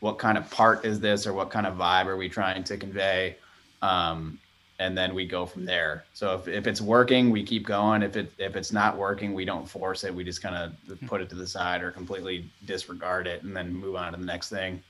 What 0.00 0.18
kind 0.18 0.36
of 0.36 0.50
part 0.50 0.84
is 0.84 0.98
this 1.00 1.26
or 1.26 1.32
what 1.32 1.50
kind 1.50 1.66
of 1.66 1.76
vibe 1.76 2.06
are 2.06 2.16
we 2.16 2.28
trying 2.28 2.64
to 2.64 2.76
convey? 2.76 3.36
Um, 3.82 4.38
and 4.82 4.98
then 4.98 5.14
we 5.14 5.24
go 5.24 5.46
from 5.46 5.64
there. 5.64 6.04
So 6.12 6.34
if, 6.34 6.48
if 6.48 6.66
it's 6.66 6.80
working, 6.80 7.30
we 7.30 7.44
keep 7.44 7.64
going. 7.64 8.02
If 8.02 8.16
it 8.16 8.32
if 8.38 8.56
it's 8.56 8.72
not 8.72 8.98
working, 8.98 9.32
we 9.32 9.44
don't 9.44 9.68
force 9.68 10.02
it. 10.02 10.12
We 10.12 10.24
just 10.24 10.42
kind 10.42 10.56
of 10.56 11.00
put 11.06 11.20
it 11.20 11.28
to 11.30 11.36
the 11.36 11.46
side 11.46 11.82
or 11.82 11.92
completely 11.92 12.50
disregard 12.64 13.28
it, 13.28 13.44
and 13.44 13.56
then 13.56 13.72
move 13.72 13.94
on 13.94 14.12
to 14.12 14.18
the 14.18 14.26
next 14.26 14.48
thing. 14.48 14.82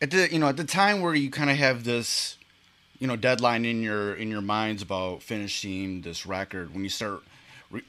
At 0.00 0.10
the 0.10 0.32
you 0.32 0.38
know 0.38 0.48
at 0.48 0.56
the 0.56 0.64
time 0.64 1.02
where 1.02 1.14
you 1.14 1.30
kind 1.30 1.50
of 1.50 1.56
have 1.58 1.84
this, 1.84 2.38
you 2.98 3.06
know, 3.06 3.16
deadline 3.16 3.66
in 3.66 3.82
your 3.82 4.14
in 4.14 4.30
your 4.30 4.40
minds 4.40 4.80
about 4.80 5.22
finishing 5.22 6.00
this 6.00 6.24
record, 6.24 6.72
when 6.72 6.84
you 6.84 6.90
start 6.90 7.20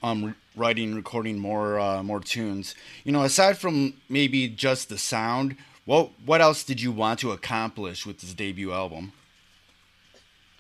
um, 0.02 0.36
writing, 0.58 0.94
recording 0.94 1.40
more 1.40 1.80
uh, 1.80 2.04
more 2.04 2.20
tunes. 2.20 2.76
You 3.06 3.14
know, 3.14 3.24
aside 3.24 3.58
from 3.58 3.94
maybe 4.10 4.50
just 4.50 4.90
the 4.90 4.98
sound, 4.98 5.56
what 5.86 6.12
what 6.26 6.42
else 6.42 6.66
did 6.66 6.82
you 6.82 6.92
want 6.92 7.20
to 7.22 7.32
accomplish 7.32 8.06
with 8.06 8.20
this 8.20 8.34
debut 8.34 8.74
album? 8.74 9.14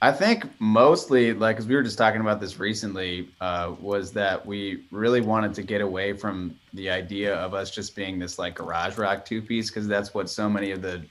I 0.04 0.12
think 0.12 0.44
mostly, 0.60 1.32
like, 1.32 1.56
because 1.56 1.66
we 1.66 1.76
were 1.76 1.82
just 1.82 1.98
talking 1.98 2.20
about 2.20 2.42
this 2.42 2.60
recently, 2.60 3.30
uh, 3.40 3.74
was 3.80 4.12
that 4.12 4.46
we 4.46 4.84
really 4.92 5.22
wanted 5.22 5.54
to 5.54 5.64
get 5.64 5.80
away 5.80 6.12
from 6.12 6.60
the 6.74 6.90
idea 6.90 7.34
of 7.36 7.54
us 7.54 7.72
just 7.72 7.96
being 7.96 8.20
this 8.20 8.38
like 8.38 8.56
garage 8.56 8.98
rock 8.98 9.24
two 9.24 9.42
piece, 9.42 9.70
because 9.70 9.88
that's 9.88 10.14
what 10.14 10.30
so 10.30 10.50
many 10.50 10.72
of 10.72 10.82
the 10.82 11.06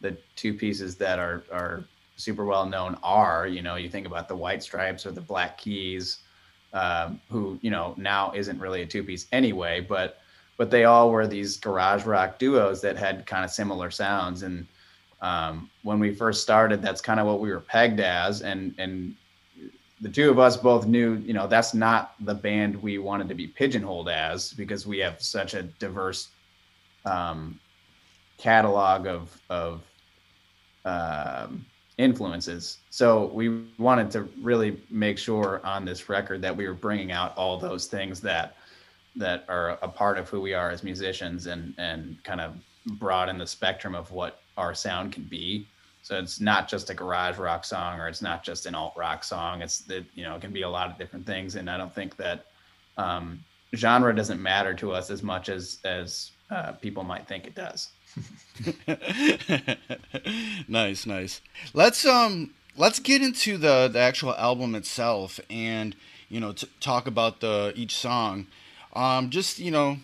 the 0.00 0.16
two 0.36 0.54
pieces 0.54 0.96
that 0.96 1.18
are 1.18 1.44
are 1.52 1.84
super 2.16 2.46
well 2.46 2.64
known 2.64 2.96
are. 3.02 3.46
You 3.46 3.60
know, 3.60 3.76
you 3.76 3.90
think 3.90 4.06
about 4.06 4.26
the 4.26 4.36
White 4.36 4.62
Stripes 4.62 5.04
or 5.04 5.10
the 5.10 5.20
Black 5.20 5.58
Keys, 5.58 6.20
um, 6.72 7.20
who 7.28 7.58
you 7.60 7.70
know 7.70 7.92
now 7.98 8.32
isn't 8.34 8.58
really 8.58 8.80
a 8.80 8.86
two 8.86 9.04
piece 9.04 9.26
anyway, 9.32 9.82
but 9.82 10.22
but 10.56 10.70
they 10.70 10.84
all 10.84 11.10
were 11.10 11.26
these 11.26 11.58
garage 11.58 12.06
rock 12.06 12.38
duos 12.38 12.80
that 12.80 12.96
had 12.96 13.26
kind 13.26 13.44
of 13.44 13.50
similar 13.50 13.90
sounds 13.90 14.44
and 14.44 14.66
um, 15.22 15.70
when 15.82 15.98
we 15.98 16.14
first 16.14 16.42
started, 16.42 16.82
that's 16.82 17.00
kind 17.00 17.20
of 17.20 17.26
what 17.26 17.40
we 17.40 17.50
were 17.50 17.60
pegged 17.60 18.00
as, 18.00 18.42
and 18.42 18.74
and 18.78 19.14
the 20.00 20.08
two 20.08 20.30
of 20.30 20.38
us 20.38 20.56
both 20.56 20.86
knew, 20.86 21.16
you 21.16 21.34
know, 21.34 21.46
that's 21.46 21.74
not 21.74 22.14
the 22.20 22.34
band 22.34 22.74
we 22.82 22.98
wanted 22.98 23.28
to 23.28 23.34
be 23.34 23.46
pigeonholed 23.46 24.08
as 24.08 24.54
because 24.54 24.86
we 24.86 24.98
have 24.98 25.20
such 25.20 25.52
a 25.52 25.62
diverse 25.62 26.28
um, 27.04 27.60
catalog 28.38 29.06
of 29.06 29.38
of 29.50 29.82
um, 30.86 31.66
influences. 31.98 32.78
So 32.88 33.26
we 33.26 33.66
wanted 33.78 34.10
to 34.12 34.22
really 34.40 34.80
make 34.90 35.18
sure 35.18 35.60
on 35.64 35.84
this 35.84 36.08
record 36.08 36.40
that 36.42 36.56
we 36.56 36.66
were 36.66 36.74
bringing 36.74 37.12
out 37.12 37.36
all 37.36 37.58
those 37.58 37.86
things 37.86 38.20
that 38.22 38.56
that 39.16 39.44
are 39.48 39.70
a 39.82 39.88
part 39.88 40.16
of 40.16 40.28
who 40.28 40.40
we 40.40 40.54
are 40.54 40.70
as 40.70 40.82
musicians 40.82 41.46
and 41.46 41.74
and 41.76 42.22
kind 42.24 42.40
of 42.40 42.54
broaden 42.98 43.36
the 43.36 43.46
spectrum 43.46 43.94
of 43.94 44.10
what 44.10 44.40
our 44.60 44.74
sound 44.74 45.12
can 45.12 45.24
be. 45.24 45.66
So 46.02 46.18
it's 46.18 46.40
not 46.40 46.68
just 46.68 46.90
a 46.90 46.94
garage 46.94 47.38
rock 47.38 47.64
song 47.64 48.00
or 48.00 48.08
it's 48.08 48.22
not 48.22 48.42
just 48.42 48.66
an 48.66 48.74
alt 48.74 48.94
rock 48.96 49.22
song. 49.24 49.62
It's 49.62 49.80
that 49.82 50.04
you 50.14 50.24
know 50.24 50.36
it 50.36 50.40
can 50.40 50.52
be 50.52 50.62
a 50.62 50.68
lot 50.68 50.90
of 50.90 50.98
different 50.98 51.26
things, 51.26 51.56
and 51.56 51.68
I 51.68 51.76
don't 51.76 51.94
think 51.94 52.16
that 52.16 52.46
um, 52.96 53.40
genre 53.74 54.14
doesn't 54.14 54.42
matter 54.42 54.74
to 54.74 54.92
us 54.92 55.10
as 55.10 55.22
much 55.22 55.48
as 55.48 55.78
as 55.84 56.32
uh, 56.50 56.72
people 56.72 57.04
might 57.04 57.28
think 57.28 57.46
it 57.46 57.54
does. 57.54 57.90
nice, 60.68 61.06
nice. 61.06 61.40
Let's 61.74 62.04
um 62.04 62.54
let's 62.76 62.98
get 62.98 63.22
into 63.22 63.56
the 63.58 63.88
the 63.88 63.98
actual 63.98 64.34
album 64.34 64.74
itself 64.74 65.38
and 65.48 65.94
you 66.28 66.40
know 66.40 66.52
t- 66.52 66.68
talk 66.80 67.06
about 67.06 67.40
the 67.40 67.72
each 67.76 67.94
song. 67.94 68.46
Um, 68.94 69.30
just 69.30 69.58
you 69.58 69.70
know, 69.70 69.98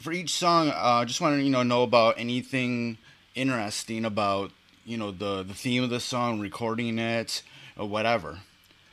for 0.00 0.12
each 0.12 0.30
song, 0.30 0.72
uh, 0.74 1.04
just 1.04 1.20
want 1.20 1.36
to 1.36 1.42
you 1.42 1.50
know 1.50 1.62
know 1.62 1.82
about 1.82 2.14
anything 2.18 2.98
interesting 3.38 4.04
about 4.04 4.50
you 4.84 4.96
know 4.96 5.10
the 5.10 5.42
the 5.42 5.54
theme 5.54 5.84
of 5.84 5.90
the 5.90 6.00
song, 6.00 6.40
recording 6.40 6.98
it, 6.98 7.42
or 7.76 7.88
whatever. 7.88 8.40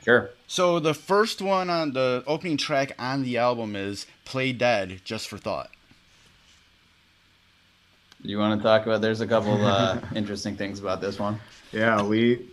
Sure. 0.04 0.30
So 0.46 0.78
the 0.78 0.94
first 0.94 1.42
one 1.42 1.68
on 1.68 1.92
the 1.92 2.22
opening 2.26 2.56
track 2.56 2.92
on 2.98 3.22
the 3.22 3.38
album 3.38 3.74
is 3.74 4.06
"Play 4.24 4.52
Dead" 4.52 5.00
just 5.04 5.28
for 5.28 5.38
thought. 5.38 5.70
You 8.22 8.38
want 8.38 8.60
to 8.60 8.62
talk 8.62 8.86
about? 8.86 9.00
There's 9.00 9.20
a 9.20 9.26
couple 9.26 9.64
uh, 9.64 10.00
interesting 10.14 10.56
things 10.56 10.80
about 10.80 11.00
this 11.00 11.18
one. 11.18 11.40
Yeah, 11.72 12.02
we 12.02 12.46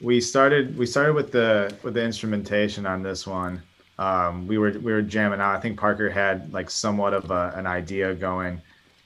we 0.00 0.20
started 0.20 0.76
we 0.78 0.86
started 0.86 1.14
with 1.14 1.32
the 1.32 1.74
with 1.82 1.94
the 1.94 2.04
instrumentation 2.04 2.86
on 2.86 3.02
this 3.02 3.26
one. 3.26 3.62
Um, 3.98 4.46
we 4.46 4.58
were 4.58 4.70
we 4.70 4.92
were 4.92 5.02
jamming 5.02 5.40
out. 5.40 5.56
I 5.56 5.60
think 5.60 5.78
Parker 5.78 6.10
had 6.10 6.52
like 6.52 6.70
somewhat 6.70 7.14
of 7.14 7.30
a, 7.30 7.52
an 7.56 7.66
idea 7.66 8.14
going, 8.14 8.60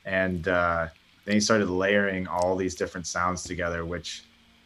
and 0.05 0.49
uh, 0.49 0.89
then 1.29 1.35
he 1.35 1.41
started 1.41 1.69
layering 1.69 2.27
all 2.27 2.57
these 2.57 2.75
different 2.75 3.07
sounds 3.07 3.43
together, 3.43 3.85
which 3.85 4.23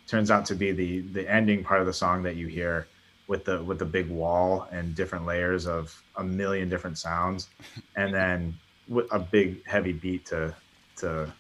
turns 0.07 0.31
out 0.31 0.47
to 0.47 0.55
be 0.55 0.71
the 0.71 1.01
the 1.01 1.29
ending 1.29 1.65
part 1.65 1.81
of 1.81 1.89
the 1.89 1.93
song 1.93 2.23
that 2.23 2.37
you 2.37 2.47
hear 2.47 2.87
with 3.27 3.45
the 3.45 3.65
with 3.65 3.81
the 3.81 3.85
big 3.85 4.09
wall 4.09 4.69
and 4.71 4.95
different 4.95 5.27
layers 5.27 5.67
of 5.67 6.01
a 6.19 6.23
million 6.23 6.69
different 6.69 6.97
sounds, 6.99 7.49
and 7.97 8.15
then 8.15 8.55
with 8.87 9.13
a 9.13 9.19
big 9.19 9.67
heavy 9.67 9.91
beat 9.93 10.25
to 10.27 10.55
to 10.99 11.33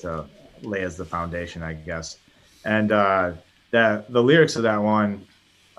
to 0.00 0.26
lay 0.60 0.82
as 0.82 0.98
the 0.98 1.04
foundation, 1.06 1.62
I 1.62 1.72
guess. 1.72 2.18
And 2.66 2.92
uh, 2.92 3.32
that 3.70 4.12
the 4.12 4.22
lyrics 4.22 4.56
of 4.56 4.62
that 4.64 4.82
one 4.82 5.26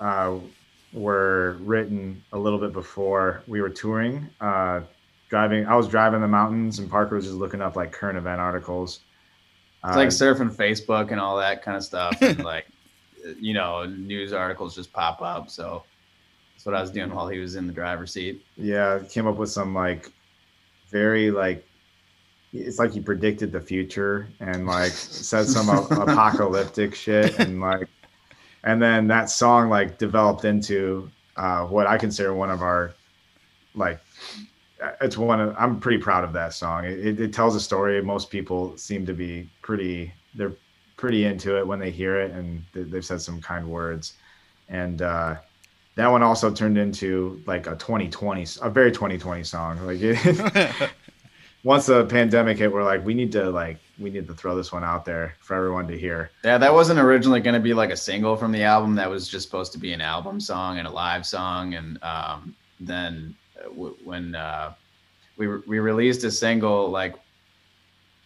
uh, 0.00 0.38
were 0.92 1.56
written 1.60 2.20
a 2.32 2.38
little 2.38 2.58
bit 2.58 2.72
before 2.72 3.44
we 3.46 3.60
were 3.60 3.70
touring. 3.70 4.28
Uh, 4.40 4.80
driving. 5.28 5.66
I 5.66 5.76
was 5.76 5.88
driving 5.88 6.20
the 6.20 6.28
mountains, 6.28 6.78
and 6.78 6.90
Parker 6.90 7.16
was 7.16 7.24
just 7.24 7.36
looking 7.36 7.60
up 7.60 7.76
like 7.76 7.92
current 7.92 8.18
event 8.18 8.40
articles. 8.40 9.00
It's 9.84 9.96
uh, 9.96 9.98
like 9.98 10.08
surfing 10.08 10.54
Facebook 10.54 11.12
and 11.12 11.20
all 11.20 11.36
that 11.38 11.62
kind 11.62 11.76
of 11.76 11.84
stuff, 11.84 12.16
and 12.22 12.44
like 12.44 12.66
you 13.38 13.54
know, 13.54 13.84
news 13.84 14.32
articles 14.32 14.74
just 14.74 14.92
pop 14.92 15.22
up. 15.22 15.50
So 15.50 15.84
that's 16.54 16.66
what 16.66 16.74
I 16.74 16.80
was 16.80 16.90
doing 16.90 17.14
while 17.14 17.28
he 17.28 17.38
was 17.38 17.56
in 17.56 17.66
the 17.66 17.72
driver's 17.72 18.12
seat. 18.12 18.44
Yeah, 18.56 19.00
came 19.10 19.26
up 19.26 19.36
with 19.36 19.50
some 19.50 19.74
like 19.74 20.10
very 20.90 21.30
like 21.30 21.64
it's 22.52 22.78
like 22.78 22.92
he 22.92 23.00
predicted 23.00 23.52
the 23.52 23.60
future 23.60 24.28
and 24.40 24.66
like 24.66 24.92
said 24.92 25.46
some 25.46 25.68
apocalyptic 25.90 26.94
shit 26.94 27.38
and 27.38 27.60
like 27.60 27.88
and 28.64 28.80
then 28.80 29.06
that 29.06 29.28
song 29.28 29.68
like 29.68 29.98
developed 29.98 30.44
into 30.44 31.10
uh, 31.36 31.64
what 31.66 31.86
I 31.86 31.98
consider 31.98 32.34
one 32.34 32.50
of 32.50 32.62
our 32.62 32.94
like 33.74 34.00
it's 35.00 35.16
one 35.16 35.40
of, 35.40 35.54
I'm 35.58 35.80
pretty 35.80 35.98
proud 35.98 36.24
of 36.24 36.32
that 36.34 36.52
song. 36.52 36.84
It, 36.84 37.20
it, 37.20 37.32
tells 37.32 37.56
a 37.56 37.60
story. 37.60 38.00
Most 38.02 38.30
people 38.30 38.76
seem 38.76 39.04
to 39.06 39.12
be 39.12 39.48
pretty 39.62 40.12
they're 40.34 40.52
pretty 40.96 41.24
into 41.24 41.56
it 41.58 41.66
when 41.66 41.78
they 41.78 41.90
hear 41.90 42.20
it, 42.20 42.32
and 42.32 42.62
they've 42.72 43.04
said 43.04 43.20
some 43.20 43.40
kind 43.40 43.68
words. 43.68 44.14
And 44.68 45.02
uh, 45.02 45.36
that 45.94 46.08
one 46.08 46.22
also 46.22 46.52
turned 46.52 46.78
into 46.78 47.42
like 47.46 47.66
a 47.66 47.76
2020, 47.76 48.46
a 48.62 48.70
very 48.70 48.92
2020 48.92 49.44
song. 49.44 49.84
Like 49.86 49.98
it, 50.00 50.90
once 51.64 51.86
the 51.86 52.04
pandemic 52.06 52.58
hit, 52.58 52.72
we're 52.72 52.84
like, 52.84 53.04
we 53.04 53.14
need 53.14 53.32
to 53.32 53.50
like 53.50 53.78
we 53.98 54.10
need 54.10 54.28
to 54.28 54.34
throw 54.34 54.54
this 54.54 54.70
one 54.70 54.84
out 54.84 55.04
there 55.04 55.34
for 55.40 55.54
everyone 55.54 55.88
to 55.88 55.98
hear. 55.98 56.30
Yeah, 56.44 56.58
that 56.58 56.72
wasn't 56.72 57.00
originally 57.00 57.40
going 57.40 57.54
to 57.54 57.60
be 57.60 57.74
like 57.74 57.90
a 57.90 57.96
single 57.96 58.36
from 58.36 58.52
the 58.52 58.62
album. 58.62 58.94
That 58.94 59.10
was 59.10 59.28
just 59.28 59.46
supposed 59.46 59.72
to 59.72 59.78
be 59.78 59.92
an 59.92 60.00
album 60.00 60.40
song 60.40 60.78
and 60.78 60.86
a 60.86 60.90
live 60.90 61.26
song, 61.26 61.74
and 61.74 62.02
um, 62.02 62.54
then 62.80 63.34
when 63.74 64.34
uh, 64.34 64.74
we 65.36 65.46
we 65.46 65.78
released 65.78 66.24
a 66.24 66.30
single 66.30 66.88
like 66.90 67.14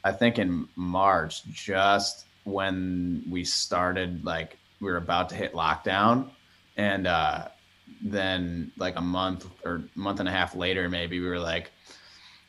I 0.05 0.13
think 0.13 0.39
in 0.39 0.69
March, 0.77 1.45
just 1.47 2.27
when 2.45 3.23
we 3.31 3.45
started 3.45 4.25
like 4.25 4.59
we 4.81 4.91
were 4.91 4.97
about 4.97 5.29
to 5.31 5.35
hit 5.35 5.53
lockdown, 5.53 6.31
and 6.77 7.07
uh, 7.07 7.49
then 8.03 8.73
like 8.77 8.97
a 8.97 9.01
month 9.01 9.47
or 9.65 9.85
month 9.95 10.21
and 10.21 10.29
a 10.29 10.33
half 10.33 10.57
later, 10.57 10.89
maybe 10.89 11.21
we 11.21 11.29
were 11.29 11.39
like, 11.39 11.71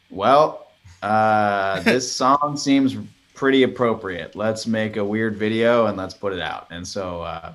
well, 0.10 0.68
uh, 1.02 1.80
this 1.82 2.12
song 2.12 2.58
seems 2.58 2.98
pretty 3.36 3.64
appropriate. 3.64 4.36
Let's 4.36 4.66
make 4.66 4.98
a 4.98 5.06
weird 5.06 5.36
video 5.36 5.88
and 5.88 5.98
let's 5.98 6.14
put 6.14 6.34
it 6.34 6.40
out. 6.42 6.68
And 6.72 6.88
so, 6.88 7.22
uh, 7.22 7.54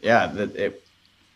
yeah, 0.00 0.26
that 0.26 0.54
it 0.56 0.84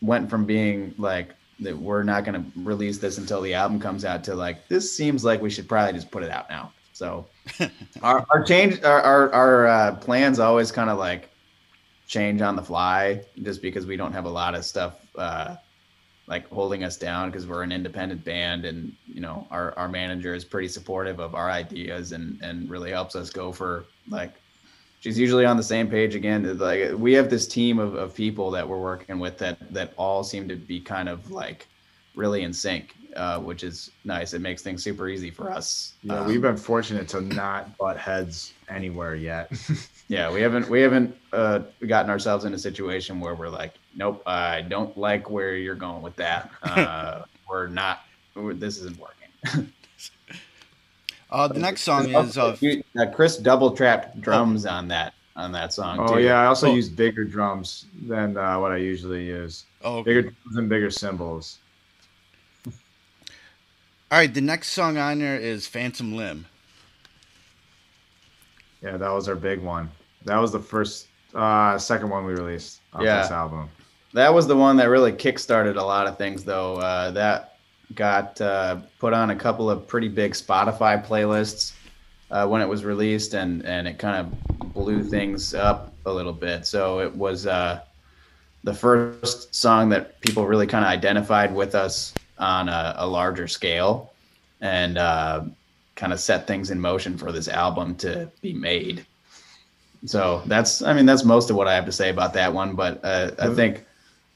went 0.01 0.31
from 0.31 0.45
being 0.45 0.95
like 0.99 1.35
that 1.61 1.77
we're 1.77 2.03
not 2.03 2.25
going 2.25 2.43
to 2.43 2.61
release 2.61 2.99
this 2.99 3.19
until 3.19 3.41
the 3.41 3.55
album 3.55 3.81
comes 3.81 4.05
out 4.05 4.23
to 4.25 4.35
like 4.35 4.69
this 4.69 4.95
seems 4.95 5.25
like 5.25 5.41
we 5.43 5.51
should 5.51 5.69
probably 5.69 5.93
just 5.93 6.11
put 6.11 6.23
it 6.23 6.31
out 6.31 6.49
now. 6.49 6.73
So 6.93 7.27
our, 8.03 8.27
our 8.31 8.43
change 8.43 8.83
our 8.83 9.01
our, 9.03 9.33
our 9.33 9.67
uh, 9.67 9.95
plans 9.97 10.39
always 10.39 10.73
kind 10.73 10.91
of 10.91 10.99
like 10.99 11.31
change 12.07 12.41
on 12.41 12.57
the 12.57 12.63
fly 12.63 13.23
just 13.43 13.61
because 13.61 13.87
we 13.87 13.97
don't 13.97 14.13
have 14.13 14.25
a 14.25 14.31
lot 14.31 14.55
of 14.55 14.65
stuff 14.65 15.07
uh, 15.17 15.57
like 16.27 16.49
holding 16.49 16.85
us 16.85 16.97
down 16.97 17.31
because 17.31 17.47
we're 17.47 17.63
an 17.63 17.73
independent 17.73 18.25
band 18.25 18.65
and 18.65 18.93
you 19.07 19.21
know 19.21 19.47
our, 19.51 19.77
our 19.79 19.89
manager 19.89 20.35
is 20.35 20.45
pretty 20.45 20.69
supportive 20.69 21.21
of 21.21 21.35
our 21.35 21.51
ideas 21.51 22.13
and 22.13 22.39
and 22.43 22.69
really 22.71 22.91
helps 22.91 23.17
us 23.17 23.31
go 23.31 23.51
for 23.51 23.85
like 24.09 24.35
she's 25.01 25.19
usually 25.19 25.45
on 25.45 25.57
the 25.57 25.63
same 25.63 25.89
page 25.89 26.15
again. 26.15 26.59
Like 26.59 26.93
we 26.97 27.13
have 27.15 27.29
this 27.31 27.47
team 27.47 27.79
of, 27.79 27.95
of 27.95 28.15
people 28.15 28.51
that 28.53 28.67
we're 28.69 28.81
working 28.81 29.19
with 29.19 29.39
that 29.39 29.57
that 29.73 29.93
all 29.97 30.23
seem 30.25 30.49
to 30.49 30.57
be 30.57 30.81
kind 30.81 31.09
of 31.09 31.31
like 31.31 31.67
really 32.15 32.43
in 32.43 32.53
sync. 32.53 32.95
uh, 33.17 33.39
which 33.41 33.65
is 33.65 33.91
nice. 34.05 34.35
It 34.35 34.41
makes 34.41 34.63
things 34.63 34.83
super 34.85 35.09
easy 35.09 35.31
for 35.31 35.51
us. 35.51 35.95
Yeah, 36.03 36.21
Um, 36.21 36.27
we've 36.29 36.43
been 36.43 36.57
fortunate 36.59 37.09
to 37.09 37.21
not 37.23 37.77
butt 37.79 37.97
heads 37.97 38.53
anywhere 38.69 39.15
yet. 39.17 39.51
yeah, 40.09 40.31
we 40.31 40.41
haven't 40.43 40.69
we 40.69 40.81
haven't 40.83 41.17
uh, 41.33 41.61
gotten 41.87 42.11
ourselves 42.11 42.45
in 42.45 42.53
a 42.55 42.59
situation 42.59 43.19
where 43.19 43.35
we're 43.35 43.49
like, 43.49 43.75
nope, 43.97 44.23
I 44.27 44.61
don't 44.63 44.97
like 44.97 45.31
where 45.31 45.57
you're 45.57 45.75
going 45.75 46.03
with 46.03 46.17
that. 46.17 46.51
Uh, 46.63 47.23
we're 47.49 47.67
not. 47.69 48.01
We're, 48.35 48.55
this 48.55 48.77
isn't 48.79 48.99
working. 48.99 49.73
Uh, 51.31 51.47
the 51.49 51.59
next 51.59 51.83
song 51.83 52.09
is 52.09 52.39
of 52.39 52.61
You- 52.63 52.83
uh, 52.99 53.07
Chris 53.15 53.37
double 53.37 53.73
tracked 53.73 54.21
drums 54.21 54.65
on 54.67 54.89
that 54.89 55.15
on 55.37 55.53
that 55.53 55.73
song. 55.73 55.99
oh 56.01 56.15
too. 56.17 56.23
yeah, 56.23 56.41
I 56.41 56.47
also 56.47 56.69
Oh. 56.71 56.75
use 56.75 56.89
bigger 56.89 57.25
drums 57.25 57.87
than 58.09 58.37
uh, 58.37 58.59
what 58.59 58.73
I 58.73 58.77
usually 58.79 59.25
use. 59.27 59.65
oh, 59.83 60.03
Bigger 60.03 60.23
drums 60.23 60.57
and 60.57 60.69
bigger 60.69 60.91
cymbals. 60.91 61.59
all 62.67 62.73
right. 64.11 64.33
The 64.33 64.41
next 64.41 64.71
song 64.71 64.97
on 64.99 65.21
there 65.21 65.37
is 65.39 65.67
Phantom 65.67 66.17
Limb. 66.17 66.47
Yeah, 68.83 68.97
that 68.97 69.11
was 69.11 69.29
our 69.29 69.35
big 69.37 69.61
one. 69.61 69.91
That 70.25 70.39
was 70.39 70.51
the 70.53 70.59
first, 70.61 71.07
uh, 71.35 71.79
second 71.79 72.11
one 72.11 72.25
we 72.25 72.33
released 72.33 72.81
on 72.93 73.05
Yeah. 73.05 73.23
this 73.23 73.31
album. 73.31 73.69
That 74.15 74.33
was 74.33 74.47
the 74.47 74.57
one 74.57 74.77
that 74.79 74.89
really 74.89 75.13
kickstarted 75.13 75.77
a 75.77 75.83
lot 75.83 76.07
of 76.07 76.17
things, 76.19 76.43
though. 76.43 76.77
Uh, 76.77 77.11
that 77.13 77.48
got 77.95 78.41
uh, 78.41 78.77
put 78.99 79.13
on 79.13 79.31
a 79.31 79.37
couple 79.37 79.71
of 79.71 79.87
pretty 79.87 80.09
big 80.09 80.33
Spotify 80.33 81.05
playlists 81.05 81.73
uh, 82.31 82.47
when 82.47 82.61
it 82.61 82.69
was 82.69 82.85
released, 82.85 83.35
and 83.35 83.65
and 83.65 83.89
it 83.89 83.99
kind 83.99 84.17
of 84.17 84.73
blew 84.75 85.03
things 85.03 85.55
up 85.55 85.93
a 86.07 86.13
little 86.13 86.33
bit. 86.33 86.67
So 86.67 87.01
it 87.01 87.15
was 87.15 87.47
uh, 87.47 87.81
the 88.65 88.75
first 88.75 89.55
song 89.55 89.89
that 89.91 90.21
people 90.21 90.47
really 90.47 90.67
kind 90.67 90.85
of 90.85 90.91
identified 90.91 91.55
with 91.55 91.75
us 91.75 92.15
on 92.39 92.69
a, 92.69 92.95
a 92.99 93.07
larger 93.07 93.49
scale, 93.49 94.13
and 94.61 94.99
uh, 94.99 95.45
kind 95.97 96.13
of 96.13 96.21
set 96.21 96.47
things 96.47 96.71
in 96.71 96.81
motion 96.81 97.19
for 97.19 97.33
this 97.33 97.49
album 97.49 97.95
to 97.97 98.31
be 98.41 98.53
made. 98.53 99.05
So 100.07 100.43
that's, 100.47 100.81
I 100.81 100.93
mean, 100.93 101.07
that's 101.07 101.25
most 101.25 101.51
of 101.51 101.57
what 101.57 101.67
I 101.67 101.75
have 101.75 101.87
to 101.87 101.93
say 101.93 102.09
about 102.09 102.33
that 102.35 102.53
one. 102.55 102.77
But 102.77 103.01
uh, 103.05 103.33
I 103.41 103.49
think 103.53 103.85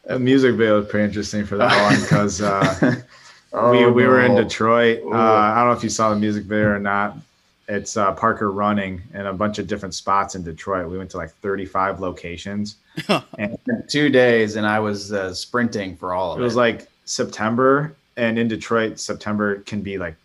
The 0.04 0.18
music 0.18 0.56
video 0.56 0.82
is 0.82 0.88
pretty 0.88 1.04
interesting 1.04 1.46
for 1.46 1.56
that 1.58 1.80
one 1.82 2.00
because 2.00 2.42
uh, 2.42 2.96
Oh, 3.52 3.70
we, 3.70 3.90
we 3.90 4.06
were 4.06 4.22
in. 4.22 4.34
Detroit. 4.34 5.02
Uh, 5.04 5.10
I 5.10 5.56
don't 5.56 5.68
know 5.68 5.72
if 5.72 5.84
you 5.84 5.90
saw 5.90 6.10
the 6.10 6.16
music 6.16 6.44
video 6.44 6.68
or 6.68 6.78
not. 6.78 7.16
It's 7.68 7.96
uh, 7.96 8.12
Parker 8.12 8.50
running 8.50 9.02
in 9.14 9.26
a 9.26 9.32
bunch 9.32 9.58
of 9.58 9.66
different 9.66 9.94
spots 9.94 10.34
in 10.34 10.42
Detroit. 10.42 10.90
We 10.90 10.98
went 10.98 11.10
to 11.12 11.16
like 11.16 11.30
35 11.36 12.00
locations. 12.00 12.76
and 13.38 13.58
two 13.88 14.08
days, 14.08 14.56
and 14.56 14.66
I 14.66 14.80
was 14.80 15.12
uh, 15.12 15.32
sprinting 15.32 15.96
for 15.96 16.12
all 16.12 16.32
of 16.32 16.38
it 16.38 16.42
it. 16.42 16.44
was 16.44 16.56
like 16.56 16.88
September, 17.04 17.94
and 18.16 18.38
in 18.38 18.48
Detroit, 18.48 18.98
September 18.98 19.60
can 19.60 19.80
be 19.80 19.96
like 19.96 20.16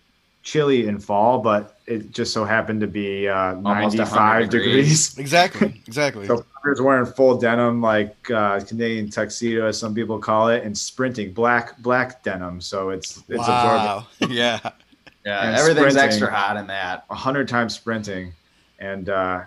chilly 0.43 0.87
in 0.87 0.99
fall, 0.99 1.39
but 1.39 1.79
it 1.85 2.11
just 2.11 2.33
so 2.33 2.45
happened 2.45 2.81
to 2.81 2.87
be 2.87 3.27
uh, 3.27 3.53
95 3.55 4.49
degrees. 4.49 5.09
degrees. 5.11 5.17
Exactly. 5.17 5.81
Exactly. 5.85 6.27
So 6.27 6.45
Parker's 6.61 6.81
wearing 6.81 7.05
full 7.05 7.37
denim, 7.37 7.81
like 7.81 8.15
uh, 8.31 8.59
Canadian 8.61 9.09
tuxedo, 9.09 9.67
as 9.67 9.79
some 9.79 9.93
people 9.93 10.17
call 10.19 10.49
it, 10.49 10.63
and 10.63 10.77
sprinting 10.77 11.33
black 11.33 11.77
black 11.79 12.23
denim. 12.23 12.61
So 12.61 12.89
it's 12.89 13.17
it's 13.29 13.47
absorbing 13.47 13.47
wow. 13.47 14.07
yeah. 14.29 14.59
yeah, 15.25 15.47
and 15.47 15.55
everything's 15.55 15.93
sprinting. 15.93 15.99
extra 15.99 16.33
hot 16.33 16.57
in 16.57 16.67
that. 16.67 17.05
a 17.09 17.15
hundred 17.15 17.47
times 17.47 17.75
sprinting, 17.75 18.33
and 18.79 19.09
uh, 19.09 19.43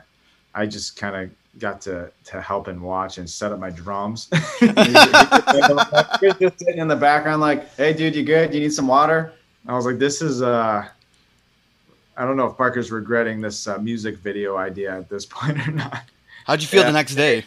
I 0.55 0.66
just 0.66 0.96
kind 0.96 1.16
of 1.16 1.31
got 1.59 1.81
to 1.83 2.12
to 2.25 2.40
help 2.40 2.68
and 2.68 2.81
watch 2.81 3.18
and 3.18 3.29
set 3.29 3.53
up 3.53 3.59
my 3.59 3.70
drums. 3.70 4.29
Just 4.61 6.59
sitting 6.59 6.79
in 6.79 6.88
the 6.88 6.99
background, 6.99 7.40
like, 7.40 7.75
"Hey, 7.77 7.92
dude, 7.92 8.14
you 8.14 8.23
good? 8.23 8.55
You 8.55 8.61
need 8.61 8.73
some 8.73 8.87
water?" 8.87 9.33
I 9.66 9.75
was 9.75 9.85
like, 9.85 9.99
this 9.99 10.23
is 10.23 10.42
uh, 10.42 10.87
I 12.16 12.25
don't 12.25 12.37
know 12.37 12.46
if 12.46 12.57
Parker's 12.57 12.90
regretting 12.90 13.40
this 13.40 13.66
uh, 13.66 13.79
music 13.79 14.18
video 14.18 14.57
idea 14.57 14.96
at 14.96 15.09
this 15.09 15.27
point 15.31 15.66
or 15.66 15.70
not. 15.73 16.03
How'd 16.51 16.63
you 16.63 16.67
feel 16.67 16.81
Yeah. 16.81 16.87
the 16.87 16.93
next 16.95 17.15
day? 17.15 17.45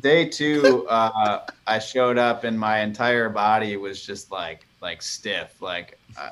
Day 0.00 0.24
two, 0.26 0.88
uh, 0.88 1.40
I 1.66 1.78
showed 1.78 2.16
up, 2.16 2.44
and 2.44 2.58
my 2.58 2.80
entire 2.80 3.28
body 3.28 3.76
was 3.76 4.02
just 4.02 4.32
like 4.32 4.64
like 4.80 5.02
stiff, 5.02 5.60
like. 5.60 5.98
Uh, 6.18 6.30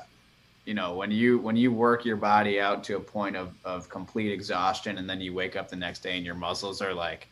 you 0.65 0.73
know 0.75 0.93
when 0.93 1.09
you 1.09 1.37
when 1.39 1.55
you 1.55 1.71
work 1.71 2.05
your 2.05 2.15
body 2.15 2.59
out 2.59 2.83
to 2.83 2.95
a 2.95 2.99
point 2.99 3.35
of, 3.35 3.51
of 3.65 3.89
complete 3.89 4.31
exhaustion 4.31 4.99
and 4.99 5.09
then 5.09 5.19
you 5.19 5.33
wake 5.33 5.55
up 5.55 5.67
the 5.67 5.75
next 5.75 6.03
day 6.03 6.15
and 6.15 6.23
your 6.23 6.35
muscles 6.35 6.79
are 6.79 6.93
like 6.93 7.27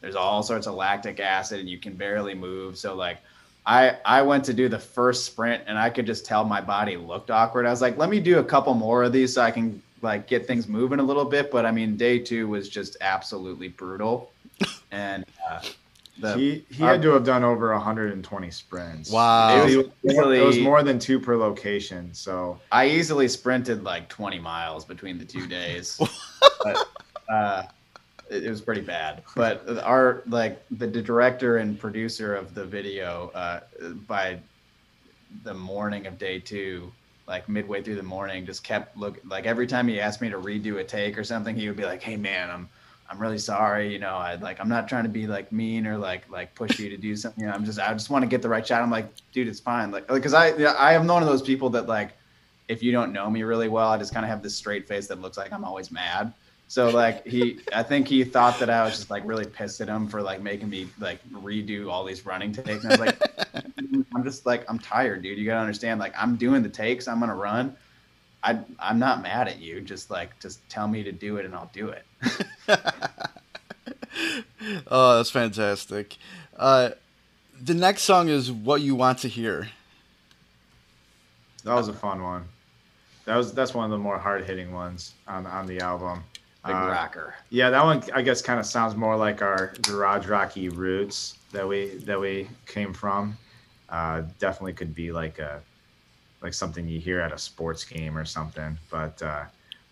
there's 0.00 0.16
all 0.16 0.42
sorts 0.42 0.66
of 0.66 0.74
lactic 0.74 1.20
acid 1.20 1.60
and 1.60 1.68
you 1.68 1.78
can 1.78 1.92
barely 1.92 2.34
move 2.34 2.76
so 2.76 2.96
like 2.96 3.18
i 3.64 3.96
i 4.04 4.20
went 4.20 4.44
to 4.44 4.52
do 4.52 4.68
the 4.68 4.78
first 4.78 5.24
sprint 5.24 5.62
and 5.68 5.78
i 5.78 5.88
could 5.88 6.04
just 6.04 6.26
tell 6.26 6.44
my 6.44 6.60
body 6.60 6.96
looked 6.96 7.30
awkward 7.30 7.64
i 7.64 7.70
was 7.70 7.80
like 7.80 7.96
let 7.96 8.10
me 8.10 8.18
do 8.18 8.40
a 8.40 8.44
couple 8.44 8.74
more 8.74 9.04
of 9.04 9.12
these 9.12 9.34
so 9.34 9.42
i 9.42 9.52
can 9.52 9.80
like 10.02 10.26
get 10.26 10.46
things 10.46 10.68
moving 10.68 10.98
a 10.98 11.02
little 11.02 11.24
bit 11.24 11.50
but 11.50 11.64
i 11.66 11.70
mean 11.70 11.96
day 11.96 12.18
two 12.18 12.48
was 12.48 12.68
just 12.68 12.96
absolutely 13.00 13.68
brutal 13.68 14.32
and 14.90 15.24
uh, 15.50 15.60
the, 16.20 16.34
he 16.34 16.64
he 16.70 16.82
our- 16.82 16.92
had 16.92 17.02
to 17.02 17.10
have 17.10 17.24
done 17.24 17.44
over 17.44 17.72
120 17.72 18.50
sprints. 18.50 19.10
Wow. 19.10 19.56
It 19.56 19.76
was, 19.76 19.86
Easily- 20.04 20.38
it 20.38 20.44
was 20.44 20.58
more 20.58 20.82
than 20.82 20.98
two 20.98 21.18
per 21.18 21.36
location. 21.36 22.12
So 22.12 22.60
I 22.70 22.88
easily 22.88 23.26
sprinted 23.28 23.84
like 23.84 24.08
20 24.08 24.38
miles 24.38 24.84
between 24.84 25.18
the 25.18 25.24
two 25.24 25.46
days. 25.46 25.98
but, 26.64 26.88
uh, 27.28 27.62
it, 28.28 28.44
it 28.44 28.50
was 28.50 28.60
pretty 28.60 28.82
bad. 28.82 29.22
But 29.34 29.66
our 29.78 30.22
like 30.26 30.62
the 30.70 30.86
director 30.86 31.56
and 31.58 31.78
producer 31.78 32.34
of 32.34 32.54
the 32.54 32.64
video, 32.64 33.30
uh, 33.34 33.60
by 34.06 34.40
the 35.44 35.54
morning 35.54 36.06
of 36.06 36.18
day 36.18 36.38
two, 36.38 36.92
like 37.30 37.48
midway 37.48 37.82
through 37.82 37.96
the 37.96 38.02
morning, 38.02 38.44
just 38.44 38.62
kept 38.62 38.98
look 38.98 39.18
like 39.24 39.46
every 39.46 39.66
time 39.66 39.88
he 39.88 40.00
asked 40.00 40.20
me 40.20 40.28
to 40.28 40.36
redo 40.36 40.80
a 40.80 40.84
take 40.84 41.16
or 41.16 41.24
something, 41.24 41.56
he 41.56 41.66
would 41.68 41.76
be 41.78 41.84
like, 41.84 42.02
"Hey 42.02 42.16
man, 42.16 42.50
I'm." 42.50 42.68
I'm 43.12 43.18
really 43.18 43.38
sorry, 43.38 43.92
you 43.92 43.98
know. 43.98 44.14
I 44.14 44.36
like 44.36 44.60
I'm 44.60 44.68
not 44.68 44.88
trying 44.88 45.02
to 45.02 45.08
be 45.08 45.26
like 45.26 45.50
mean 45.50 45.84
or 45.84 45.98
like 45.98 46.30
like 46.30 46.54
push 46.54 46.78
you 46.78 46.88
to 46.90 46.96
do 46.96 47.16
something. 47.16 47.42
You 47.42 47.50
know, 47.50 47.56
I'm 47.56 47.64
just 47.64 47.80
I 47.80 47.92
just 47.92 48.08
want 48.08 48.22
to 48.22 48.28
get 48.28 48.40
the 48.40 48.48
right 48.48 48.64
shot. 48.64 48.82
I'm 48.82 48.90
like, 48.90 49.08
dude, 49.32 49.48
it's 49.48 49.58
fine. 49.58 49.90
Like 49.90 50.06
because 50.06 50.32
I 50.32 50.50
I 50.52 50.92
am 50.92 51.08
one 51.08 51.20
of 51.20 51.28
those 51.28 51.42
people 51.42 51.70
that 51.70 51.88
like 51.88 52.12
if 52.68 52.84
you 52.84 52.92
don't 52.92 53.12
know 53.12 53.28
me 53.28 53.42
really 53.42 53.66
well, 53.66 53.88
I 53.88 53.98
just 53.98 54.14
kind 54.14 54.24
of 54.24 54.30
have 54.30 54.44
this 54.44 54.54
straight 54.54 54.86
face 54.86 55.08
that 55.08 55.20
looks 55.20 55.36
like 55.36 55.52
I'm 55.52 55.64
always 55.64 55.90
mad. 55.90 56.32
So 56.70 56.88
like 56.88 57.26
he, 57.26 57.58
I 57.74 57.82
think 57.82 58.06
he 58.06 58.22
thought 58.22 58.60
that 58.60 58.70
I 58.70 58.84
was 58.84 58.94
just 58.94 59.10
like 59.10 59.24
really 59.26 59.44
pissed 59.44 59.80
at 59.80 59.88
him 59.88 60.06
for 60.06 60.22
like 60.22 60.40
making 60.40 60.70
me 60.70 60.86
like 61.00 61.18
redo 61.32 61.90
all 61.90 62.04
these 62.04 62.24
running 62.24 62.52
takes. 62.52 62.84
And 62.84 62.92
I 62.92 62.96
was 62.96 63.00
like, 63.00 63.74
I'm 64.14 64.22
just 64.22 64.46
like 64.46 64.70
I'm 64.70 64.78
tired, 64.78 65.22
dude. 65.24 65.36
You 65.36 65.46
gotta 65.46 65.58
understand. 65.58 65.98
Like 65.98 66.14
I'm 66.16 66.36
doing 66.36 66.62
the 66.62 66.68
takes. 66.68 67.08
I'm 67.08 67.18
gonna 67.18 67.34
run. 67.34 67.74
I 68.44 68.60
I'm 68.78 69.00
not 69.00 69.20
mad 69.20 69.48
at 69.48 69.58
you. 69.58 69.80
Just 69.80 70.12
like 70.12 70.38
just 70.38 70.60
tell 70.68 70.86
me 70.86 71.02
to 71.02 71.10
do 71.10 71.38
it 71.38 71.44
and 71.44 71.56
I'll 71.56 71.72
do 71.74 71.88
it. 71.88 72.04
Oh, 74.88 75.16
that's 75.16 75.30
fantastic. 75.30 76.18
Uh, 76.56 76.90
the 77.60 77.74
next 77.74 78.02
song 78.02 78.28
is 78.28 78.52
"What 78.52 78.82
You 78.82 78.94
Want 78.94 79.18
to 79.20 79.28
Hear." 79.28 79.68
that 81.64 81.74
was 81.74 81.88
a 81.88 81.92
fun 81.92 82.22
one. 82.22 82.44
That 83.24 83.36
was 83.36 83.52
that's 83.52 83.72
one 83.74 83.86
of 83.86 83.90
the 83.90 83.98
more 83.98 84.18
hard 84.18 84.44
hitting 84.44 84.72
ones 84.72 85.14
on 85.26 85.46
on 85.46 85.66
the 85.66 85.80
album. 85.80 86.22
Big 86.66 86.74
Uh, 86.74 86.88
rocker. 86.88 87.34
Yeah, 87.48 87.70
that 87.70 87.84
one 87.84 88.02
I 88.14 88.22
guess 88.22 88.42
kind 88.42 88.60
of 88.60 88.66
sounds 88.66 88.94
more 88.94 89.16
like 89.16 89.40
our 89.40 89.72
garage 89.82 90.26
rocky 90.26 90.68
roots 90.68 91.38
that 91.52 91.66
we 91.66 91.88
that 92.04 92.20
we 92.20 92.48
came 92.66 92.92
from. 92.92 93.36
Uh, 93.88 94.22
definitely 94.38 94.74
could 94.74 94.94
be 94.94 95.10
like 95.10 95.38
a 95.38 95.60
like 96.42 96.54
something 96.54 96.86
you 96.86 97.00
hear 97.00 97.20
at 97.20 97.32
a 97.32 97.38
sports 97.38 97.84
game 97.84 98.16
or 98.16 98.24
something. 98.24 98.78
But 98.90 99.20
uh, 99.22 99.44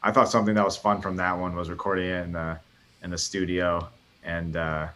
I 0.03 0.13
thought 0.13 0.31
something 0.31 0.55
that 0.55 0.65
was 0.65 0.77
fun 0.77 1.01
from 1.01 1.17
that 1.17 1.37
one 1.39 1.55
was 1.57 1.71
recording 1.71 2.07
it 2.07 2.25
in 2.25 2.33
the 2.33 2.59
in 3.03 3.11
the 3.11 3.19
studio 3.19 3.89
and 4.25 4.57
uh, 4.57 4.89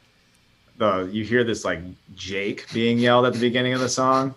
the 0.77 1.09
you 1.13 1.25
hear 1.25 1.45
this 1.45 1.65
like 1.65 1.81
Jake 2.15 2.71
being 2.73 2.99
yelled 2.99 3.25
at 3.27 3.33
the 3.33 3.41
beginning 3.41 3.73
of 3.73 3.81
the 3.81 3.89
song. 3.89 4.35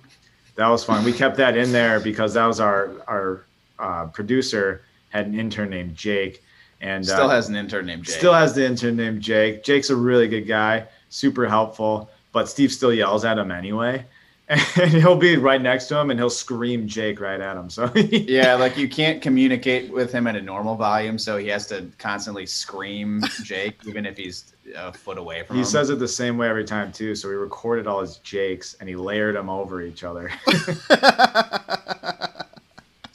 That 0.55 0.67
was 0.69 0.85
fun. 0.85 1.03
We 1.03 1.11
kept 1.11 1.35
that 1.37 1.57
in 1.57 1.73
there 1.73 1.99
because 1.99 2.33
that 2.35 2.45
was 2.45 2.59
our 2.61 2.91
our 3.07 3.45
uh, 3.77 4.05
producer 4.07 4.83
had 5.09 5.27
an 5.27 5.37
intern 5.37 5.69
named 5.69 5.95
Jake 5.95 6.41
and 6.81 7.05
Still 7.05 7.29
uh, 7.29 7.35
has 7.35 7.49
an 7.49 7.55
intern 7.55 7.85
named 7.85 8.03
Jake. 8.03 8.15
Still 8.15 8.33
has 8.33 8.53
the 8.53 8.65
intern 8.65 8.95
named 8.95 9.21
Jake. 9.21 9.63
Jake's 9.63 9.89
a 9.89 9.95
really 9.95 10.27
good 10.27 10.47
guy, 10.47 10.85
super 11.09 11.47
helpful, 11.47 12.09
but 12.31 12.47
Steve 12.49 12.71
still 12.71 12.93
yells 12.93 13.25
at 13.25 13.37
him 13.37 13.51
anyway. 13.51 14.05
And 14.47 14.91
he'll 14.91 15.15
be 15.15 15.37
right 15.37 15.59
next 15.59 15.87
to 15.87 15.97
him 15.97 16.11
and 16.11 16.19
he'll 16.19 16.29
scream 16.29 16.87
Jake 16.87 17.19
right 17.19 17.41
at 17.41 17.57
him. 17.57 17.67
So 17.67 17.91
yeah, 17.95 18.53
like 18.53 18.77
you 18.77 18.87
can't 18.87 19.19
communicate 19.19 19.91
with 19.91 20.11
him 20.11 20.27
at 20.27 20.35
a 20.35 20.41
normal 20.41 20.75
volume, 20.75 21.17
so 21.17 21.37
he 21.37 21.47
has 21.47 21.65
to 21.67 21.87
constantly 21.97 22.45
scream 22.45 23.23
Jake, 23.43 23.79
even 23.87 24.05
if 24.05 24.17
he's 24.17 24.53
a 24.75 24.93
foot 24.93 25.17
away 25.17 25.41
from 25.41 25.55
him. 25.55 25.57
he 25.57 25.61
him. 25.61 25.65
says 25.71 25.89
it 25.89 25.97
the 25.97 26.07
same 26.07 26.37
way 26.37 26.47
every 26.47 26.63
time 26.63 26.91
too. 26.91 27.15
So 27.15 27.27
we 27.27 27.33
recorded 27.33 27.87
all 27.87 28.01
his 28.01 28.17
Jakes 28.17 28.75
and 28.79 28.87
he 28.87 28.95
layered 28.95 29.35
them 29.35 29.49
over 29.49 29.81
each 29.81 30.03
other. 30.03 30.29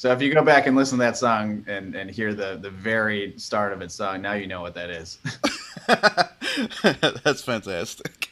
So 0.00 0.10
if 0.12 0.22
you 0.22 0.32
go 0.32 0.42
back 0.42 0.66
and 0.66 0.74
listen 0.74 0.96
to 0.96 1.04
that 1.04 1.18
song 1.18 1.62
and, 1.68 1.94
and 1.94 2.10
hear 2.10 2.32
the, 2.32 2.56
the 2.56 2.70
very 2.70 3.34
start 3.36 3.74
of 3.74 3.82
its 3.82 3.94
song, 3.94 4.22
now 4.22 4.32
you 4.32 4.46
know 4.46 4.62
what 4.62 4.72
that 4.72 4.88
is. 4.88 5.18
that's 7.22 7.42
fantastic. 7.42 8.30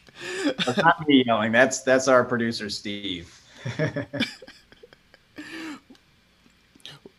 That's 0.64 0.78
not 0.78 1.06
me 1.06 1.24
yelling. 1.26 1.52
That's 1.52 1.82
that's 1.82 2.08
our 2.08 2.24
producer 2.24 2.70
Steve. 2.70 3.38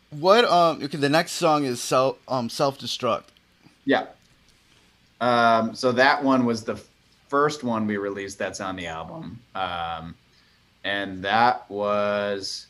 what 0.09 0.45
um 0.45 0.81
okay 0.81 0.97
the 0.97 1.09
next 1.09 1.33
song 1.33 1.65
is 1.65 1.79
self 1.79 2.17
um 2.27 2.49
self 2.49 2.79
destruct. 2.79 3.25
Yeah. 3.85 4.07
Um, 5.21 5.75
so 5.75 5.91
that 5.91 6.23
one 6.23 6.43
was 6.43 6.63
the 6.63 6.81
first 7.27 7.63
one 7.63 7.85
we 7.85 7.97
released 7.97 8.39
that's 8.39 8.61
on 8.61 8.75
the 8.77 8.87
album. 8.87 9.39
Um, 9.53 10.15
and 10.83 11.21
that 11.21 11.69
was, 11.69 12.65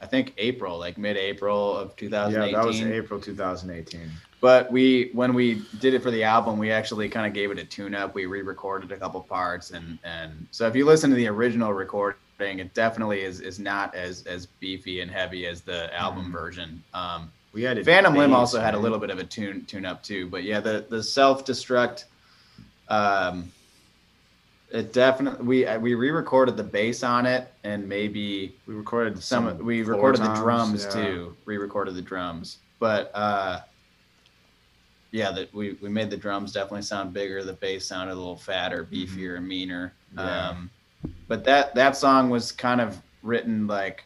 I 0.00 0.06
think, 0.06 0.32
April, 0.38 0.78
like 0.78 0.96
mid 0.98 1.16
April 1.16 1.76
of 1.76 1.94
2018. 1.96 2.52
Yeah, 2.54 2.58
that 2.58 2.66
was 2.66 2.80
April 2.80 3.20
2018. 3.20 4.10
But 4.40 4.72
we, 4.72 5.10
when 5.12 5.34
we 5.34 5.62
did 5.80 5.92
it 5.92 6.02
for 6.02 6.10
the 6.10 6.24
album, 6.24 6.58
we 6.58 6.70
actually 6.70 7.10
kind 7.10 7.26
of 7.26 7.34
gave 7.34 7.50
it 7.50 7.58
a 7.58 7.64
tune 7.64 7.94
up. 7.94 8.14
We 8.14 8.24
re 8.24 8.40
recorded 8.40 8.90
a 8.90 8.96
couple 8.96 9.20
parts. 9.20 9.70
And, 9.72 9.98
and 10.02 10.46
so 10.50 10.66
if 10.66 10.74
you 10.74 10.86
listen 10.86 11.10
to 11.10 11.16
the 11.16 11.26
original 11.28 11.74
recording, 11.74 12.16
it 12.40 12.72
definitely 12.72 13.20
is, 13.20 13.40
is 13.40 13.58
not 13.58 13.94
as, 13.94 14.26
as 14.26 14.46
beefy 14.46 15.02
and 15.02 15.10
heavy 15.10 15.46
as 15.46 15.60
the 15.60 15.94
album 15.94 16.26
Mhm. 16.28 16.32
version. 16.32 16.82
Um, 16.94 17.30
We 17.52 17.62
had 17.62 17.84
Phantom 17.84 18.14
Limb 18.14 18.32
also 18.32 18.60
had 18.60 18.74
a 18.74 18.78
little 18.78 18.98
bit 18.98 19.10
of 19.10 19.18
a 19.18 19.24
tune 19.24 19.66
tune 19.66 19.84
up 19.84 20.02
too, 20.02 20.28
but 20.30 20.44
yeah, 20.44 20.60
the 20.60 20.86
the 20.88 21.02
self 21.02 21.44
destruct, 21.44 22.04
um, 22.88 23.52
it 24.70 24.92
definitely 24.92 25.44
we 25.46 25.66
uh, 25.66 25.78
we 25.78 25.94
re-recorded 25.94 26.56
the 26.56 26.62
bass 26.64 27.02
on 27.02 27.26
it 27.26 27.52
and 27.64 27.88
maybe 27.88 28.56
We 28.66 28.74
recorded 28.74 29.20
some 29.22 29.48
some. 29.48 29.64
we 29.64 29.82
recorded 29.82 30.22
the 30.22 30.34
drums 30.34 30.84
yeah. 30.84 30.90
too, 31.02 31.36
re-recorded 31.44 31.94
the 31.94 32.02
drums, 32.02 32.58
but 32.78 33.10
uh, 33.14 33.60
yeah, 35.10 35.32
that 35.32 35.52
we 35.52 35.72
we 35.80 35.88
made 35.88 36.10
the 36.10 36.16
drums 36.16 36.52
definitely 36.52 36.82
sound 36.82 37.12
bigger, 37.12 37.42
the 37.42 37.52
bass 37.52 37.86
sounded 37.86 38.14
a 38.14 38.14
little 38.14 38.36
fatter, 38.36 38.84
beefier, 38.84 39.36
and 39.36 39.46
meaner. 39.46 39.92
Mm-hmm. 40.14 40.26
Yeah. 40.26 40.48
Um, 40.48 40.70
but 41.28 41.44
that 41.44 41.74
that 41.74 41.96
song 41.96 42.30
was 42.30 42.52
kind 42.52 42.80
of 42.80 43.00
written 43.22 43.66
like 43.66 44.04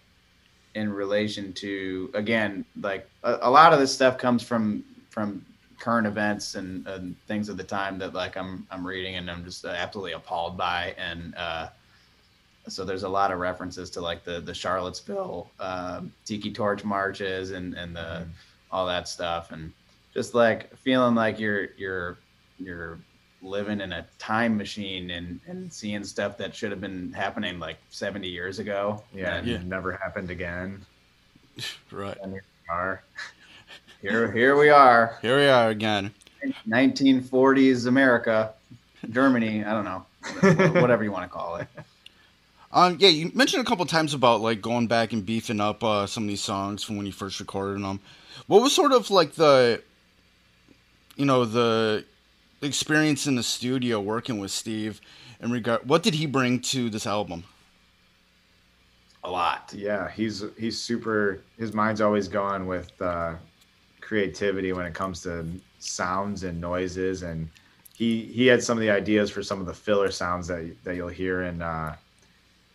in 0.74 0.92
relation 0.92 1.52
to 1.52 2.10
again 2.14 2.64
like 2.80 3.08
a, 3.22 3.38
a 3.42 3.50
lot 3.50 3.72
of 3.72 3.78
this 3.78 3.94
stuff 3.94 4.18
comes 4.18 4.42
from 4.42 4.82
from 5.10 5.44
current 5.84 6.06
events 6.06 6.54
and, 6.54 6.86
and 6.88 7.14
things 7.26 7.50
of 7.50 7.58
the 7.58 7.62
time 7.64 7.98
that 7.98 8.14
like 8.14 8.38
I'm 8.38 8.66
I'm 8.70 8.86
reading 8.86 9.16
and 9.16 9.30
I'm 9.30 9.44
just 9.44 9.66
absolutely 9.66 10.12
appalled 10.12 10.56
by 10.56 10.94
and 10.96 11.34
uh, 11.36 11.68
so 12.68 12.86
there's 12.86 13.02
a 13.02 13.08
lot 13.08 13.30
of 13.30 13.38
references 13.38 13.90
to 13.90 14.00
like 14.00 14.24
the 14.24 14.40
the 14.40 14.54
Charlottesville 14.54 15.50
um, 15.60 16.10
Tiki 16.24 16.50
Torch 16.50 16.84
marches 16.84 17.50
and 17.50 17.74
and 17.74 17.94
the 17.94 18.26
all 18.70 18.86
that 18.86 19.08
stuff 19.08 19.52
and 19.52 19.70
just 20.14 20.34
like 20.34 20.74
feeling 20.78 21.14
like 21.14 21.38
you're 21.38 21.68
you're 21.76 22.16
you're 22.58 22.98
living 23.42 23.82
in 23.82 23.92
a 23.92 24.06
time 24.18 24.56
machine 24.56 25.10
and 25.10 25.38
and 25.46 25.70
seeing 25.70 26.02
stuff 26.02 26.38
that 26.38 26.54
should 26.54 26.70
have 26.70 26.80
been 26.80 27.12
happening 27.12 27.58
like 27.58 27.76
70 27.90 28.26
years 28.26 28.58
ago 28.58 29.04
Yeah, 29.14 29.36
And 29.36 29.46
Yeah. 29.46 29.58
never 29.66 29.92
happened 29.92 30.30
again. 30.30 30.86
Right. 31.92 32.16
And 34.06 34.12
here 34.12 34.20
we 34.20 34.28
are. 34.28 34.32
here 34.36 34.56
we 34.58 34.68
are 34.68 35.18
Here 35.22 35.36
we 35.38 35.46
are 35.48 35.70
again. 35.70 36.12
1940s 36.68 37.86
America, 37.86 38.52
Germany. 39.10 39.64
I 39.64 39.72
don't 39.72 39.84
know, 39.84 40.04
whatever- 40.80 41.04
you 41.04 41.10
want 41.12 41.24
to 41.24 41.28
call 41.28 41.56
it. 41.56 41.68
Um, 42.76 42.96
yeah, 42.98 43.08
you 43.08 43.30
mentioned 43.36 43.64
a 43.64 43.68
couple 43.70 43.86
times 43.86 44.14
about 44.14 44.40
like 44.40 44.60
going 44.60 44.88
back 44.88 45.12
and 45.12 45.24
beefing 45.24 45.60
up 45.60 45.84
uh, 45.84 46.06
some 46.08 46.24
of 46.24 46.28
these 46.28 46.40
songs 46.40 46.82
from 46.82 46.96
when 46.96 47.06
you 47.06 47.12
first 47.12 47.38
recorded 47.38 47.80
them. 47.84 48.00
What 48.48 48.62
was 48.62 48.74
sort 48.74 48.90
of 48.90 49.12
like 49.12 49.34
the, 49.34 49.80
you 51.14 51.24
know, 51.24 51.44
the 51.44 52.04
experience 52.62 53.28
in 53.28 53.36
the 53.36 53.44
studio 53.44 54.00
working 54.00 54.40
with 54.40 54.50
Steve 54.50 55.00
in 55.40 55.52
regard? 55.52 55.88
What 55.88 56.02
did 56.02 56.14
he 56.14 56.26
bring 56.26 56.58
to 56.62 56.90
this 56.90 57.06
album? 57.06 57.44
A 59.22 59.30
lot. 59.30 59.72
Yeah, 59.72 60.10
he's 60.10 60.42
he's 60.58 60.76
super. 60.76 61.42
His 61.56 61.72
mind's 61.74 62.00
always 62.00 62.26
going 62.26 62.66
with 62.66 62.90
uh, 63.00 63.34
creativity 64.04 64.72
when 64.72 64.86
it 64.86 64.94
comes 64.94 65.22
to 65.22 65.44
sounds 65.80 66.44
and 66.44 66.60
noises, 66.60 67.22
and 67.22 67.48
he 67.94 68.22
he 68.26 68.46
had 68.46 68.62
some 68.62 68.76
of 68.78 68.82
the 68.82 68.90
ideas 68.90 69.30
for 69.30 69.42
some 69.42 69.60
of 69.60 69.66
the 69.66 69.74
filler 69.74 70.10
sounds 70.10 70.46
that 70.48 70.74
that 70.84 70.94
you'll 70.96 71.08
hear 71.08 71.42
in 71.44 71.62
uh, 71.62 71.96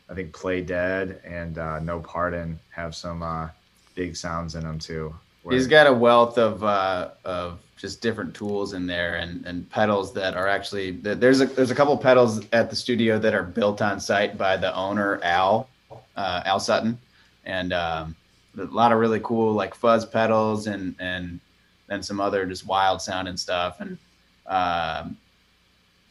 I 0.10 0.14
think 0.14 0.34
Play 0.34 0.62
Dead 0.62 1.22
and 1.24 1.58
uh, 1.58 1.80
No 1.80 2.00
Pardon 2.00 2.60
have 2.72 2.96
some 2.96 3.22
uh, 3.24 3.48
big 3.96 4.16
sounds 4.16 4.56
in 4.56 4.64
them 4.64 4.80
too. 4.80 5.14
where- 5.44 5.56
He's 5.56 5.68
got 5.68 5.88
a 5.88 5.94
wealth 5.94 6.38
of 6.38 6.64
uh, 6.64 7.10
of 7.26 7.60
just 7.78 8.02
different 8.02 8.34
tools 8.36 8.74
in 8.74 8.86
there 8.88 9.16
and, 9.16 9.46
and 9.46 9.70
pedals 9.70 10.12
that 10.14 10.36
are 10.36 10.48
actually 10.50 10.92
there's 10.92 11.40
a 11.42 11.46
there's 11.46 11.72
a 11.72 11.76
couple 11.76 11.96
pedals 11.98 12.42
at 12.52 12.70
the 12.70 12.76
studio 12.76 13.18
that 13.20 13.34
are 13.34 13.44
built 13.44 13.82
on 13.82 14.00
site 14.02 14.38
by 14.38 14.58
the 14.58 14.76
owner 14.76 15.20
Al 15.24 15.70
uh, 16.18 16.42
Al 16.46 16.60
Sutton 16.60 16.98
and 17.46 17.72
um, 17.72 18.16
a 18.60 18.66
lot 18.66 18.92
of 18.92 19.00
really 19.00 19.20
cool 19.22 19.54
like 19.54 19.74
fuzz 19.74 20.06
pedals 20.06 20.68
and 20.68 20.96
and 21.00 21.40
then 21.90 22.04
some 22.04 22.22
other 22.22 22.46
just 22.46 22.66
wild 22.66 23.02
sounding 23.02 23.36
stuff. 23.38 23.82
And 23.82 23.98
um, 24.48 25.18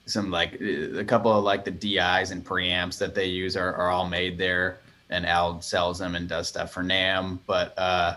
some 0.06 0.30
like 0.30 0.60
a 0.60 1.04
couple 1.04 1.32
of 1.32 1.44
like 1.44 1.64
the 1.64 1.70
DIs 1.70 2.30
and 2.30 2.44
preamps 2.44 2.98
that 2.98 3.14
they 3.14 3.26
use 3.26 3.56
are, 3.56 3.74
are 3.74 3.90
all 3.90 4.08
made 4.08 4.36
there. 4.36 4.80
And 5.10 5.24
Al 5.24 5.62
sells 5.62 5.98
them 5.98 6.16
and 6.16 6.28
does 6.28 6.48
stuff 6.48 6.72
for 6.72 6.82
NAMM. 6.82 7.38
But 7.46 7.78
uh, 7.78 8.16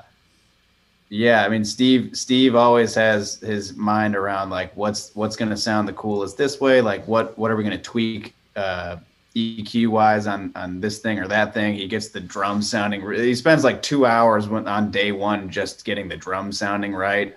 yeah, 1.10 1.46
I 1.46 1.50
mean 1.50 1.64
Steve 1.64 2.18
Steve 2.18 2.56
always 2.56 2.94
has 2.96 3.36
his 3.36 3.76
mind 3.76 4.16
around 4.16 4.50
like 4.50 4.76
what's 4.76 5.16
what's 5.16 5.36
to 5.50 5.58
sound 5.58 5.88
the 5.88 5.94
coolest 5.94 6.38
this 6.38 6.60
way, 6.60 6.82
like 6.82 7.08
what 7.08 7.38
what 7.38 7.52
are 7.52 7.56
we 7.56 7.64
to 7.78 7.84
tweak 7.84 8.34
uh 8.56 8.98
EQ 9.36 9.88
wise 9.88 10.28
on 10.28 10.52
on 10.56 10.82
this 10.82 11.00
thing 11.00 11.20
or 11.20 11.28
that 11.28 11.54
thing. 11.54 11.76
He 11.76 11.88
gets 11.88 12.10
the 12.10 12.20
drum 12.20 12.62
sounding 12.62 13.10
he 13.14 13.36
spends 13.36 13.64
like 13.64 13.82
2 13.82 14.06
hours 14.06 14.48
when, 14.48 14.68
on 14.68 14.92
day 14.92 15.12
1 15.12 15.50
just 15.50 15.86
getting 15.86 16.08
the 16.08 16.18
drum 16.18 16.52
sounding 16.52 16.94
right. 16.94 17.36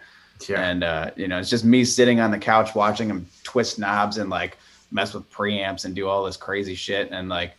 yeah, 0.48 0.68
And 0.68 0.82
uh 0.82 1.10
you 1.16 1.28
know, 1.28 1.38
it's 1.38 1.50
just 1.50 1.64
me 1.64 1.84
sitting 1.84 2.20
on 2.20 2.30
the 2.30 2.38
couch 2.38 2.74
watching 2.74 3.08
him 3.08 3.26
twist 3.44 3.78
knobs 3.78 4.18
and 4.18 4.28
like 4.28 4.58
mess 4.90 5.14
with 5.14 5.30
preamps 5.30 5.84
and 5.84 5.94
do 5.94 6.08
all 6.08 6.24
this 6.24 6.36
crazy 6.36 6.74
shit 6.74 7.10
and 7.10 7.28
like 7.28 7.52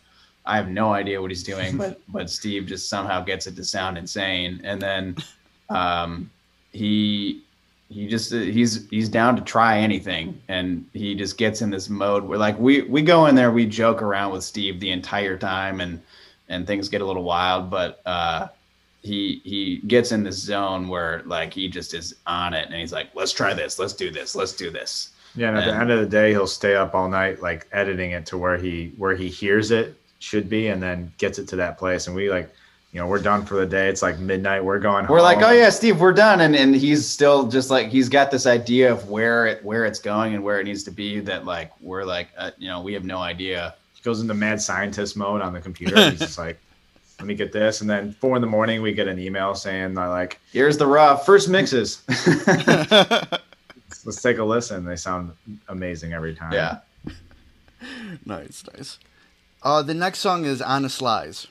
I 0.45 0.58
have 0.58 0.69
no 0.69 0.93
idea 0.93 1.21
what 1.21 1.32
he's 1.32 1.43
doing, 1.43 1.78
but 1.84 2.00
but 2.08 2.30
Steve 2.30 2.65
just 2.65 2.89
somehow 2.89 3.24
gets 3.24 3.48
it 3.48 3.56
to 3.56 3.63
sound 3.63 3.98
insane. 3.98 4.62
And 4.63 4.82
then 4.82 5.15
um, 5.69 6.30
he 6.71 7.43
he 7.89 8.08
just 8.08 8.32
he's 8.32 8.89
he's 8.89 9.10
down 9.10 9.36
to 9.36 9.41
try 9.41 9.78
anything, 9.78 10.41
and 10.48 10.86
he 10.93 11.15
just 11.15 11.38
gets 11.38 11.62
in 11.62 11.69
this 11.69 11.89
mode 11.89 12.24
where 12.24 12.38
like 12.38 12.58
we 12.58 12.82
we 12.84 13.02
go 13.02 13.28
in 13.28 13.36
there, 13.36 13.52
we 13.52 13.65
joke 13.65 14.02
around 14.02 14.32
with 14.32 14.43
Steve 14.43 14.80
the 14.80 14.91
entire 14.91 15.38
time, 15.38 15.80
and 15.82 16.02
and 16.50 16.65
things 16.65 16.89
get 16.89 17.02
a 17.02 17.06
little 17.06 17.24
wild, 17.24 17.69
but 17.69 18.02
uh, 18.06 18.48
he 19.02 19.41
he 19.43 19.78
gets 19.88 20.12
in 20.12 20.24
this 20.24 20.38
zone 20.38 20.88
where 20.88 21.21
like 21.26 21.54
he 21.54 21.67
just 21.67 21.93
is 21.93 22.15
on 22.26 22.54
it, 22.54 22.65
and 22.65 22.76
he's 22.76 22.91
like, 22.91 23.10
let's 23.13 23.32
try 23.32 23.54
this, 23.54 23.78
let's 23.78 23.93
do 23.93 24.12
this, 24.12 24.36
let's 24.36 24.54
do 24.54 24.71
this. 24.71 25.12
yeah. 25.36 25.50
And 25.50 25.58
at 25.58 25.65
the 25.65 25.76
end 25.76 25.91
of 25.91 26.00
the 26.00 26.06
day, 26.08 26.32
he'll 26.32 26.48
stay 26.48 26.76
up 26.76 26.95
all 26.95 27.08
night, 27.10 27.41
like 27.41 27.67
editing 27.71 28.12
it 28.12 28.26
to 28.28 28.38
where 28.38 28.58
he 28.58 28.93
where 28.98 29.15
he 29.15 29.30
hears 29.30 29.69
it 29.71 29.95
should 30.19 30.50
be, 30.50 30.67
and 30.67 30.82
then 30.82 31.12
gets 31.19 31.38
it 31.38 31.48
to 31.50 31.56
that 31.58 31.78
place. 31.78 32.08
And 32.08 32.15
we 32.15 32.32
like, 32.32 32.52
you 32.96 33.02
know, 33.02 33.08
we're 33.08 33.20
done 33.20 33.46
for 33.46 33.56
the 33.56 33.66
day. 33.66 33.90
It's 33.90 34.02
like 34.02 34.20
midnight. 34.20 34.64
We're 34.64 34.80
going. 34.80 35.06
We're 35.08 35.22
like, 35.22 35.42
oh 35.42 35.52
yeah, 35.52 35.70
Steve, 35.70 36.00
we're 36.00 36.14
done, 36.14 36.40
and 36.40 36.56
and 36.56 36.74
he's 36.74 37.06
still 37.06 37.46
just 37.46 37.70
like 37.70 37.90
he's 37.90 38.08
got 38.08 38.32
this 38.32 38.46
idea 38.46 38.90
of 38.90 39.10
where 39.10 39.46
it 39.48 39.62
where 39.66 39.84
it's 39.84 40.00
going 40.00 40.34
and 40.34 40.42
where 40.42 40.62
it 40.62 40.64
needs 40.64 40.82
to 40.84 40.92
be. 40.92 41.20
That 41.20 41.44
like 41.44 41.74
we're 41.82 42.06
like, 42.06 42.30
uh, 42.38 42.52
you 42.58 42.70
know, 42.70 42.80
we 42.80 42.94
have 42.94 43.04
no 43.04 43.18
idea. 43.18 43.76
He 43.96 44.02
goes 44.02 44.22
into 44.22 44.34
mad 44.34 44.62
scientist 44.62 45.18
mode 45.18 45.42
on 45.42 45.52
the 45.52 45.60
computer. 45.60 46.10
He's 46.10 46.20
just 46.20 46.38
like, 46.38 46.58
let 47.20 47.28
me 47.28 47.36
get 47.36 47.52
this. 47.52 47.82
And 47.82 47.90
then 47.90 48.14
four 48.14 48.38
in 48.38 48.42
the 48.42 48.48
morning, 48.48 48.82
we 48.82 48.94
get 48.94 49.10
an 49.10 49.20
email 49.20 49.56
saying, 49.56 49.98
uh, 49.98 50.10
like, 50.10 50.40
Here's 50.54 50.78
the 50.78 50.88
rough. 50.88 51.26
first 51.26 51.50
mixes. 51.50 52.02
Let's 52.08 54.22
take 54.22 54.38
a 54.38 54.44
listen. 54.46 54.86
They 54.86 54.96
sound 54.96 55.34
amazing 55.68 56.14
every 56.14 56.34
time. 56.34 56.54
yeah, 56.54 56.78
nice, 58.26 58.64
nice. 58.74 59.00
Uh, 59.62 59.82
the 59.82 59.94
next 59.94 60.20
song 60.20 60.46
is 60.46 60.62
Honest 60.62 61.02
Lies. 61.02 61.48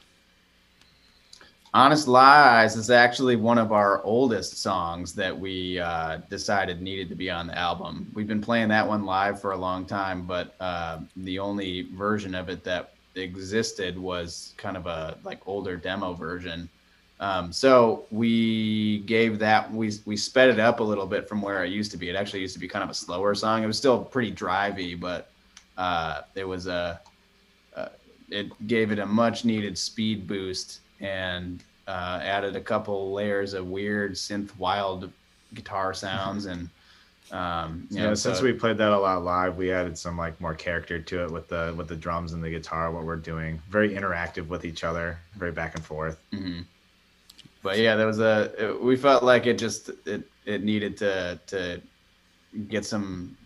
Honest 1.74 2.06
Lies 2.06 2.76
is 2.76 2.88
actually 2.88 3.34
one 3.34 3.58
of 3.58 3.72
our 3.72 4.00
oldest 4.04 4.58
songs 4.62 5.12
that 5.14 5.36
we 5.36 5.80
uh, 5.80 6.18
decided 6.30 6.80
needed 6.80 7.08
to 7.08 7.16
be 7.16 7.28
on 7.28 7.48
the 7.48 7.58
album. 7.58 8.08
We've 8.14 8.28
been 8.28 8.40
playing 8.40 8.68
that 8.68 8.86
one 8.86 9.04
live 9.04 9.40
for 9.40 9.50
a 9.50 9.56
long 9.56 9.84
time, 9.84 10.22
but 10.22 10.54
uh, 10.60 11.00
the 11.16 11.40
only 11.40 11.88
version 11.96 12.36
of 12.36 12.48
it 12.48 12.62
that 12.62 12.92
existed 13.16 13.98
was 13.98 14.54
kind 14.56 14.76
of 14.76 14.86
a 14.86 15.18
like 15.24 15.40
older 15.46 15.76
demo 15.76 16.12
version. 16.12 16.68
Um, 17.18 17.52
so 17.52 18.04
we 18.12 18.98
gave 19.00 19.40
that 19.40 19.72
we 19.72 19.94
we 20.04 20.16
sped 20.16 20.50
it 20.50 20.60
up 20.60 20.78
a 20.78 20.84
little 20.84 21.06
bit 21.06 21.28
from 21.28 21.42
where 21.42 21.64
it 21.64 21.72
used 21.72 21.90
to 21.90 21.96
be. 21.96 22.08
It 22.08 22.14
actually 22.14 22.42
used 22.42 22.54
to 22.54 22.60
be 22.60 22.68
kind 22.68 22.84
of 22.84 22.90
a 22.90 22.94
slower 22.94 23.34
song. 23.34 23.64
It 23.64 23.66
was 23.66 23.78
still 23.78 23.98
pretty 24.04 24.30
drivey, 24.30 24.98
but 24.98 25.28
uh, 25.76 26.20
it 26.36 26.44
was 26.44 26.68
a 26.68 27.00
uh, 27.74 27.88
it 28.30 28.46
gave 28.68 28.92
it 28.92 29.00
a 29.00 29.06
much 29.06 29.44
needed 29.44 29.76
speed 29.76 30.28
boost 30.28 30.78
and 31.00 31.62
uh, 31.86 32.20
added 32.22 32.56
a 32.56 32.60
couple 32.60 33.12
layers 33.12 33.52
of 33.54 33.66
weird 33.66 34.12
synth 34.12 34.56
wild 34.56 35.10
guitar 35.54 35.92
sounds 35.94 36.46
and 36.46 36.68
um, 37.30 37.86
you 37.90 37.98
Yeah, 37.98 38.08
know, 38.08 38.14
since 38.14 38.38
so- 38.38 38.44
we 38.44 38.52
played 38.52 38.76
that 38.78 38.92
a 38.92 38.98
lot 38.98 39.24
live, 39.24 39.56
we 39.56 39.72
added 39.72 39.96
some 39.98 40.16
like 40.18 40.38
more 40.40 40.54
character 40.54 40.98
to 41.00 41.24
it 41.24 41.30
with 41.30 41.48
the 41.48 41.74
with 41.76 41.88
the 41.88 41.96
drums 41.96 42.32
and 42.34 42.44
the 42.44 42.50
guitar. 42.50 42.90
What 42.90 43.04
we're 43.04 43.16
doing, 43.16 43.60
very 43.70 43.90
interactive 43.94 44.46
with 44.48 44.64
each 44.64 44.84
other, 44.84 45.18
very 45.36 45.50
back 45.50 45.74
and 45.74 45.84
forth. 45.84 46.20
Mhm. 46.32 46.64
but 47.62 47.78
yeah, 47.78 47.96
there 47.96 48.06
was 48.06 48.20
a. 48.20 48.52
It, 48.58 48.80
we 48.82 48.94
felt 48.96 49.22
like 49.24 49.46
it 49.46 49.58
just 49.58 49.90
it 50.06 50.22
it 50.44 50.62
needed 50.62 50.96
to 50.98 51.40
to 51.48 51.80
get 52.68 52.84
some 52.84 53.36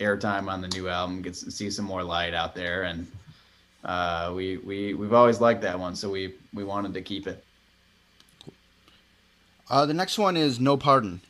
airtime 0.00 0.50
on 0.50 0.60
the 0.60 0.68
new 0.68 0.88
album, 0.88 1.22
get 1.22 1.36
see 1.36 1.70
some 1.70 1.84
more 1.84 2.02
light 2.02 2.34
out 2.34 2.52
there, 2.54 2.82
and 2.82 3.06
uh, 3.84 4.32
we 4.34 4.56
we 4.58 4.92
we've 4.94 5.12
always 5.14 5.40
liked 5.40 5.62
that 5.62 5.78
one, 5.78 5.94
so 5.94 6.10
we 6.10 6.34
we 6.52 6.64
wanted 6.64 6.92
to 6.94 7.00
keep 7.00 7.28
it. 7.28 7.42
Uh, 9.70 9.86
the 9.86 9.94
next 9.94 10.18
one 10.18 10.36
is 10.36 10.58
No 10.58 10.76
Pardon. 10.76 11.20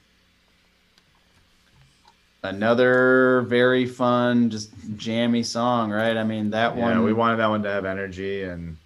Another 2.42 3.42
very 3.42 3.84
fun, 3.84 4.48
just 4.48 4.70
jammy 4.96 5.42
song, 5.42 5.90
right? 5.90 6.16
I 6.16 6.24
mean, 6.24 6.48
that 6.50 6.74
Yeah, 6.74 6.84
one. 6.96 7.04
we 7.04 7.12
wanted 7.12 7.36
that 7.36 7.48
one 7.48 7.62
to 7.64 7.68
have 7.68 7.84
energy 7.84 8.44
and 8.44 8.78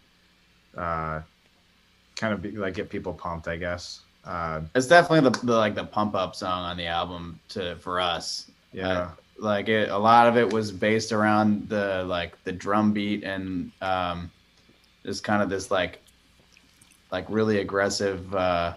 uh, 0.76 1.20
kind 2.16 2.34
of 2.34 2.42
be, 2.42 2.50
like 2.50 2.74
get 2.74 2.90
people 2.90 3.12
pumped, 3.14 3.46
I 3.46 3.56
guess. 3.56 4.00
Uh, 4.24 4.62
It's 4.74 4.88
definitely 4.88 5.30
the, 5.30 5.46
the 5.46 5.56
like 5.56 5.76
the 5.76 5.84
pump 5.84 6.16
up 6.16 6.34
song 6.34 6.64
on 6.64 6.76
the 6.76 6.86
album 6.86 7.38
to 7.50 7.76
for 7.76 8.00
us. 8.00 8.50
yeah, 8.72 9.10
like 9.38 9.68
it 9.68 9.88
a 9.90 9.98
lot 9.98 10.26
of 10.26 10.36
it 10.36 10.52
was 10.52 10.72
based 10.72 11.12
around 11.12 11.68
the 11.68 12.04
like 12.08 12.42
the 12.44 12.52
drum 12.52 12.92
beat 12.92 13.22
and 13.24 13.70
um 13.82 14.30
just 15.04 15.22
kind 15.24 15.42
of 15.42 15.48
this 15.48 15.70
like 15.70 16.00
like 17.12 17.26
really 17.28 17.58
aggressive 17.58 18.32
uh 18.34 18.74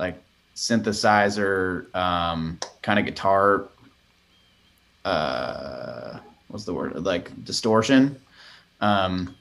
like 0.00 0.20
synthesizer 0.56 1.94
um 1.94 2.58
kind 2.82 2.98
of 2.98 3.04
guitar 3.04 3.68
uh 5.04 6.18
what's 6.48 6.64
the 6.64 6.74
word? 6.74 6.94
Like 7.04 7.44
distortion. 7.44 8.20
Um 8.80 9.36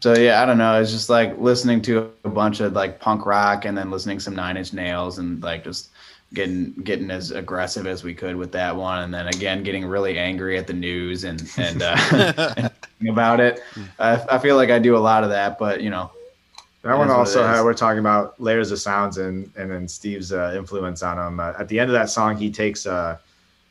so 0.00 0.14
yeah 0.14 0.42
i 0.42 0.46
don't 0.46 0.58
know. 0.58 0.80
It's 0.80 0.90
just 0.90 1.08
like 1.08 1.38
listening 1.38 1.80
to 1.82 2.10
a 2.24 2.28
bunch 2.28 2.60
of 2.60 2.72
like 2.72 3.00
punk 3.00 3.24
rock 3.26 3.64
and 3.64 3.76
then 3.76 3.90
listening 3.90 4.18
to 4.18 4.24
some 4.24 4.34
nine 4.34 4.56
inch 4.56 4.72
nails 4.72 5.18
and 5.18 5.42
like 5.42 5.64
just 5.64 5.90
getting 6.34 6.72
getting 6.84 7.10
as 7.10 7.30
aggressive 7.30 7.86
as 7.86 8.04
we 8.04 8.12
could 8.14 8.36
with 8.36 8.52
that 8.52 8.74
one. 8.74 9.02
And 9.02 9.14
then 9.14 9.28
again 9.28 9.62
getting 9.62 9.86
really 9.86 10.18
angry 10.18 10.58
at 10.58 10.66
the 10.66 10.74
news 10.74 11.24
and 11.24 11.50
and, 11.56 11.82
uh, 11.82 11.96
and 13.00 13.08
about 13.08 13.40
it. 13.40 13.62
I, 13.98 14.22
I 14.30 14.38
feel 14.38 14.56
like 14.56 14.70
i 14.70 14.78
do 14.78 14.96
a 14.96 14.98
lot 14.98 15.22
of 15.24 15.30
that 15.30 15.58
but 15.58 15.80
you 15.80 15.90
know 15.90 16.10
that 16.88 16.94
It 16.94 16.98
one 16.98 17.10
also 17.10 17.44
it 17.44 17.46
had. 17.48 17.62
We're 17.62 17.74
talking 17.74 18.00
about 18.00 18.40
layers 18.40 18.70
of 18.72 18.80
sounds 18.80 19.18
and 19.18 19.50
and 19.56 19.70
then 19.70 19.86
Steve's 19.88 20.32
uh, 20.32 20.54
influence 20.56 21.02
on 21.02 21.16
them. 21.16 21.40
Uh, 21.40 21.52
at 21.58 21.68
the 21.68 21.78
end 21.78 21.88
of 21.90 21.94
that 21.94 22.10
song, 22.10 22.36
he 22.36 22.50
takes 22.50 22.86
a. 22.86 23.20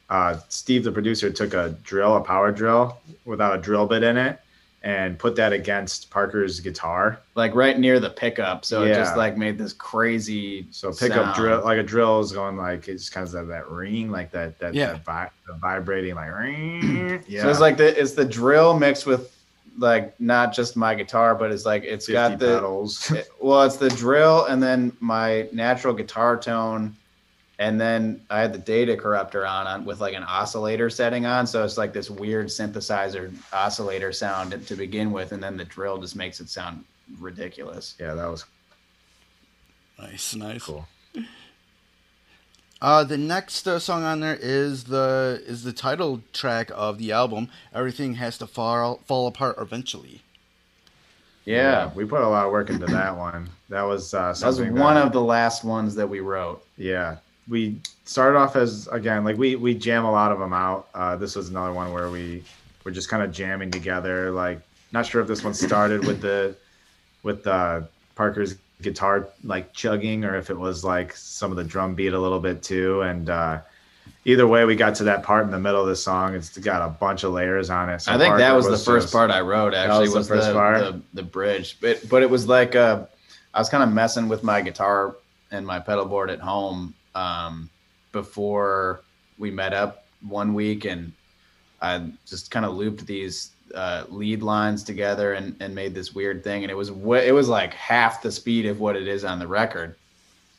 Uh, 0.09 0.39
Steve, 0.47 0.85
the 0.85 0.91
producer, 0.91 1.29
took 1.29 1.53
a 1.53 1.75
drill, 1.83 2.15
a 2.15 2.21
power 2.21 2.49
drill, 2.49 2.97
without 3.25 3.53
a 3.53 3.61
drill 3.61 3.85
bit 3.85 4.03
in 4.03 4.15
it, 4.15 4.39
and 4.81 5.19
put 5.19 5.35
that 5.35 5.51
against 5.51 6.09
Parker's 6.09 6.61
guitar. 6.61 7.19
like 7.35 7.53
right 7.53 7.77
near 7.77 7.99
the 7.99 8.09
pickup 8.09 8.63
so 8.63 8.83
it 8.83 8.93
just 8.93 9.17
like 9.17 9.35
made 9.35 9.57
this 9.57 9.73
crazy 9.73 10.65
So 10.71 10.93
pickup 10.93 11.25
sound. 11.25 11.35
drill, 11.35 11.61
like 11.65 11.77
a 11.77 11.83
drill, 11.83 12.21
is 12.21 12.31
going 12.31 12.55
like 12.55 12.87
it's 12.87 13.09
kind 13.09 13.25
of 13.27 13.33
that, 13.33 13.47
that 13.49 13.69
ring, 13.69 14.09
like 14.09 14.31
that 14.31 14.57
that, 14.59 14.73
Yeah. 14.73 14.93
that 14.93 15.03
vi- 15.03 15.29
the 15.45 15.53
vibrating, 15.55 16.15
like 16.15 16.33
ring. 16.33 17.23
Yeah, 17.27 17.41
so 17.41 17.49
it's 17.49 17.59
like 17.59 17.75
the 17.75 17.99
it's 17.99 18.13
the 18.13 18.23
drill 18.25 18.79
mixed 18.79 19.05
with 19.05 19.35
like 19.77 20.19
not 20.19 20.53
just 20.53 20.75
my 20.75 20.95
guitar 20.95 21.35
but 21.35 21.51
it's 21.51 21.65
like 21.65 21.83
it's 21.83 22.07
got 22.07 22.39
the 22.39 22.55
pedals. 22.55 23.11
it- 23.11 23.27
well, 23.41 23.63
it's 23.63 23.77
the 23.77 23.89
drill 23.89 24.45
and 24.45 24.61
then 24.61 24.91
my 24.99 25.47
natural 25.51 25.93
guitar 25.93 26.37
tone, 26.37 26.95
and 27.59 27.79
then 27.79 28.21
I 28.29 28.39
had 28.39 28.53
the 28.53 28.59
data 28.59 28.95
corrupter 28.97 29.45
on, 29.45 29.67
on 29.67 29.85
with 29.85 29.99
like 30.01 30.13
an 30.15 30.23
oscillator 30.23 30.89
setting 30.89 31.25
on, 31.25 31.47
so 31.47 31.63
it's 31.63 31.77
like 31.77 31.93
this 31.93 32.09
weird 32.09 32.47
synthesizer 32.47 33.31
oscillator 33.53 34.11
sound 34.11 34.65
to 34.67 34.75
begin 34.75 35.11
with, 35.11 35.31
and 35.31 35.41
then 35.41 35.57
the 35.57 35.65
drill 35.65 35.97
just 35.99 36.15
makes 36.15 36.39
it 36.39 36.49
sound 36.49 36.83
ridiculous. 37.19 37.95
yeah, 37.99 38.13
that 38.13 38.27
was 38.29 38.45
Nice, 39.99 40.35
nice. 40.35 40.63
cool. 40.63 40.87
Uh, 42.81 43.03
the 43.03 43.17
next 43.17 43.67
uh, 43.67 43.79
song 43.79 44.03
on 44.03 44.19
there 44.19 44.37
is 44.39 44.83
the 44.85 45.41
is 45.45 45.63
the 45.63 45.73
title 45.73 46.21
track 46.31 46.69
of 46.75 46.97
the 46.99 47.11
album. 47.11 47.49
Everything 47.73 48.15
has 48.15 48.37
to 48.37 48.47
fall 48.47 48.99
fall 49.05 49.27
apart 49.27 49.55
eventually. 49.59 50.21
Yeah, 51.45 51.91
we 51.95 52.05
put 52.05 52.21
a 52.21 52.27
lot 52.27 52.45
of 52.45 52.51
work 52.51 52.69
into 52.69 52.85
that 52.87 53.17
one. 53.17 53.49
That 53.69 53.83
was 53.83 54.13
uh, 54.13 54.19
that 54.19 54.27
was 54.29 54.39
something 54.57 54.75
one 54.75 54.95
that- 54.95 55.05
of 55.07 55.11
the 55.13 55.21
last 55.21 55.63
ones 55.63 55.95
that 55.95 56.07
we 56.07 56.19
wrote. 56.19 56.63
Yeah, 56.77 57.17
we 57.47 57.79
started 58.05 58.37
off 58.37 58.55
as 58.55 58.87
again 58.89 59.23
like 59.23 59.37
we 59.37 59.55
we 59.55 59.73
jam 59.73 60.05
a 60.05 60.11
lot 60.11 60.31
of 60.31 60.37
them 60.39 60.53
out. 60.53 60.87
Uh, 60.93 61.15
this 61.15 61.35
was 61.35 61.49
another 61.49 61.73
one 61.73 61.91
where 61.93 62.11
we 62.11 62.43
were 62.83 62.91
just 62.91 63.09
kind 63.09 63.23
of 63.23 63.31
jamming 63.31 63.71
together. 63.71 64.29
Like, 64.31 64.61
not 64.91 65.05
sure 65.07 65.21
if 65.21 65.27
this 65.27 65.43
one 65.43 65.53
started 65.55 66.05
with 66.05 66.21
the 66.21 66.55
with 67.23 67.47
uh, 67.47 67.81
Parker's 68.15 68.55
guitar 68.81 69.29
like 69.43 69.73
chugging, 69.73 70.23
or 70.23 70.37
if 70.37 70.49
it 70.49 70.57
was 70.57 70.83
like 70.83 71.15
some 71.15 71.51
of 71.51 71.57
the 71.57 71.63
drum 71.63 71.95
beat 71.95 72.13
a 72.13 72.19
little 72.19 72.39
bit 72.39 72.61
too. 72.61 73.01
And 73.01 73.29
uh, 73.29 73.61
either 74.25 74.47
way, 74.47 74.65
we 74.65 74.75
got 74.75 74.95
to 74.95 75.03
that 75.05 75.23
part 75.23 75.45
in 75.45 75.51
the 75.51 75.59
middle 75.59 75.81
of 75.81 75.87
the 75.87 75.95
song. 75.95 76.35
It's 76.35 76.57
got 76.57 76.81
a 76.81 76.89
bunch 76.89 77.23
of 77.23 77.33
layers 77.33 77.69
on 77.69 77.89
it. 77.89 78.01
So 78.01 78.11
I 78.11 78.17
think 78.17 78.37
that 78.37 78.51
Parker 78.51 78.69
was, 78.69 78.79
the 78.79 78.91
first 78.91 79.05
just- 79.05 79.13
part 79.13 79.31
I 79.31 79.41
wrote. 79.41 79.73
Actually, 79.73 80.09
was 80.09 80.27
the 80.27 80.35
first 80.35 80.47
the, 80.47 80.53
part? 80.53 80.79
the 80.79 81.01
the 81.13 81.23
bridge, 81.23 81.77
but 81.81 82.07
but 82.09 82.21
it 82.21 82.29
was 82.29 82.47
like 82.47 82.75
uh, 82.75 83.05
I 83.53 83.59
was 83.59 83.69
kind 83.69 83.83
of 83.83 83.91
messing 83.91 84.27
with 84.27 84.43
my 84.43 84.61
guitar 84.61 85.15
and 85.51 85.65
my 85.65 85.79
pedal 85.79 86.05
board 86.05 86.29
at 86.29 86.39
home 86.39 86.93
um, 87.15 87.69
before 88.11 89.01
we 89.37 89.49
met 89.49 89.73
up 89.73 90.05
one 90.21 90.53
week, 90.53 90.85
and 90.85 91.11
I 91.81 92.11
just 92.25 92.51
kind 92.51 92.65
of 92.65 92.75
looped 92.75 93.05
these 93.05 93.51
uh, 93.73 94.05
lead 94.09 94.41
lines 94.41 94.83
together 94.83 95.33
and, 95.33 95.55
and 95.59 95.73
made 95.73 95.93
this 95.93 96.13
weird 96.13 96.43
thing, 96.43 96.63
and 96.63 96.71
it 96.71 96.75
was 96.75 96.91
wa- 96.91 97.15
it 97.15 97.33
was 97.33 97.49
like 97.49 97.73
half 97.73 98.21
the 98.21 98.31
speed 98.31 98.65
of 98.65 98.79
what 98.79 98.95
it 98.95 99.07
is 99.07 99.23
on 99.23 99.39
the 99.39 99.47
record. 99.47 99.95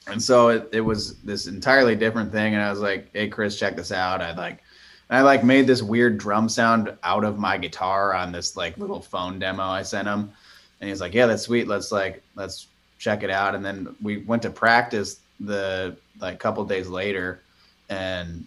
And 0.08 0.22
so 0.22 0.48
it, 0.48 0.68
it 0.72 0.80
was 0.80 1.16
this 1.18 1.46
entirely 1.46 1.94
different 1.94 2.32
thing. 2.32 2.54
And 2.54 2.62
I 2.62 2.70
was 2.70 2.80
like, 2.80 3.08
hey, 3.12 3.28
Chris, 3.28 3.58
check 3.58 3.76
this 3.76 3.92
out. 3.92 4.22
I 4.22 4.32
like, 4.34 4.62
I 5.10 5.20
like 5.20 5.44
made 5.44 5.66
this 5.66 5.82
weird 5.82 6.18
drum 6.18 6.48
sound 6.48 6.96
out 7.02 7.24
of 7.24 7.38
my 7.38 7.58
guitar 7.58 8.14
on 8.14 8.32
this 8.32 8.56
like 8.56 8.78
little 8.78 9.00
phone 9.00 9.38
demo 9.38 9.64
I 9.64 9.82
sent 9.82 10.08
him. 10.08 10.32
And 10.80 10.88
he's 10.88 11.00
like, 11.00 11.14
yeah, 11.14 11.26
that's 11.26 11.42
sweet. 11.42 11.68
Let's 11.68 11.92
like, 11.92 12.22
let's 12.36 12.68
check 12.98 13.22
it 13.22 13.30
out. 13.30 13.54
And 13.54 13.64
then 13.64 13.94
we 14.02 14.18
went 14.18 14.42
to 14.42 14.50
practice 14.50 15.20
the 15.40 15.96
like 16.20 16.38
couple 16.38 16.64
days 16.64 16.88
later. 16.88 17.42
And 17.90 18.46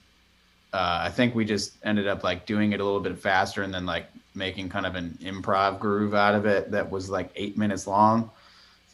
uh, 0.74 1.00
I 1.04 1.10
think 1.10 1.36
we 1.36 1.46
just 1.46 1.74
ended 1.84 2.08
up 2.08 2.24
like 2.24 2.46
doing 2.46 2.72
it 2.72 2.80
a 2.80 2.84
little 2.84 3.00
bit 3.00 3.18
faster 3.18 3.64
and 3.64 3.74
then 3.74 3.86
like 3.86 4.08
making 4.34 4.70
kind 4.70 4.86
of 4.86 4.96
an 4.96 5.18
improv 5.22 5.80
groove 5.80 6.14
out 6.14 6.36
of 6.36 6.46
it 6.46 6.72
that 6.72 6.90
was 6.90 7.10
like 7.10 7.30
eight 7.36 7.58
minutes 7.58 7.88
long. 7.88 8.30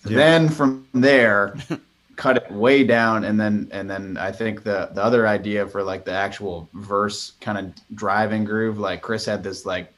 Yeah. 0.05 0.17
Then 0.17 0.49
from 0.49 0.87
there, 0.93 1.55
cut 2.17 2.35
it 2.35 2.51
way 2.51 2.83
down 2.83 3.23
and 3.23 3.39
then 3.39 3.69
and 3.71 3.87
then 3.87 4.17
I 4.17 4.31
think 4.31 4.63
the 4.63 4.89
the 4.93 5.03
other 5.03 5.27
idea 5.27 5.67
for 5.67 5.83
like 5.83 6.03
the 6.03 6.11
actual 6.11 6.67
verse 6.73 7.33
kind 7.39 7.59
of 7.59 7.95
driving 7.95 8.43
groove 8.43 8.79
like 8.79 9.03
Chris 9.03 9.25
had 9.25 9.43
this 9.43 9.67
like 9.67 9.93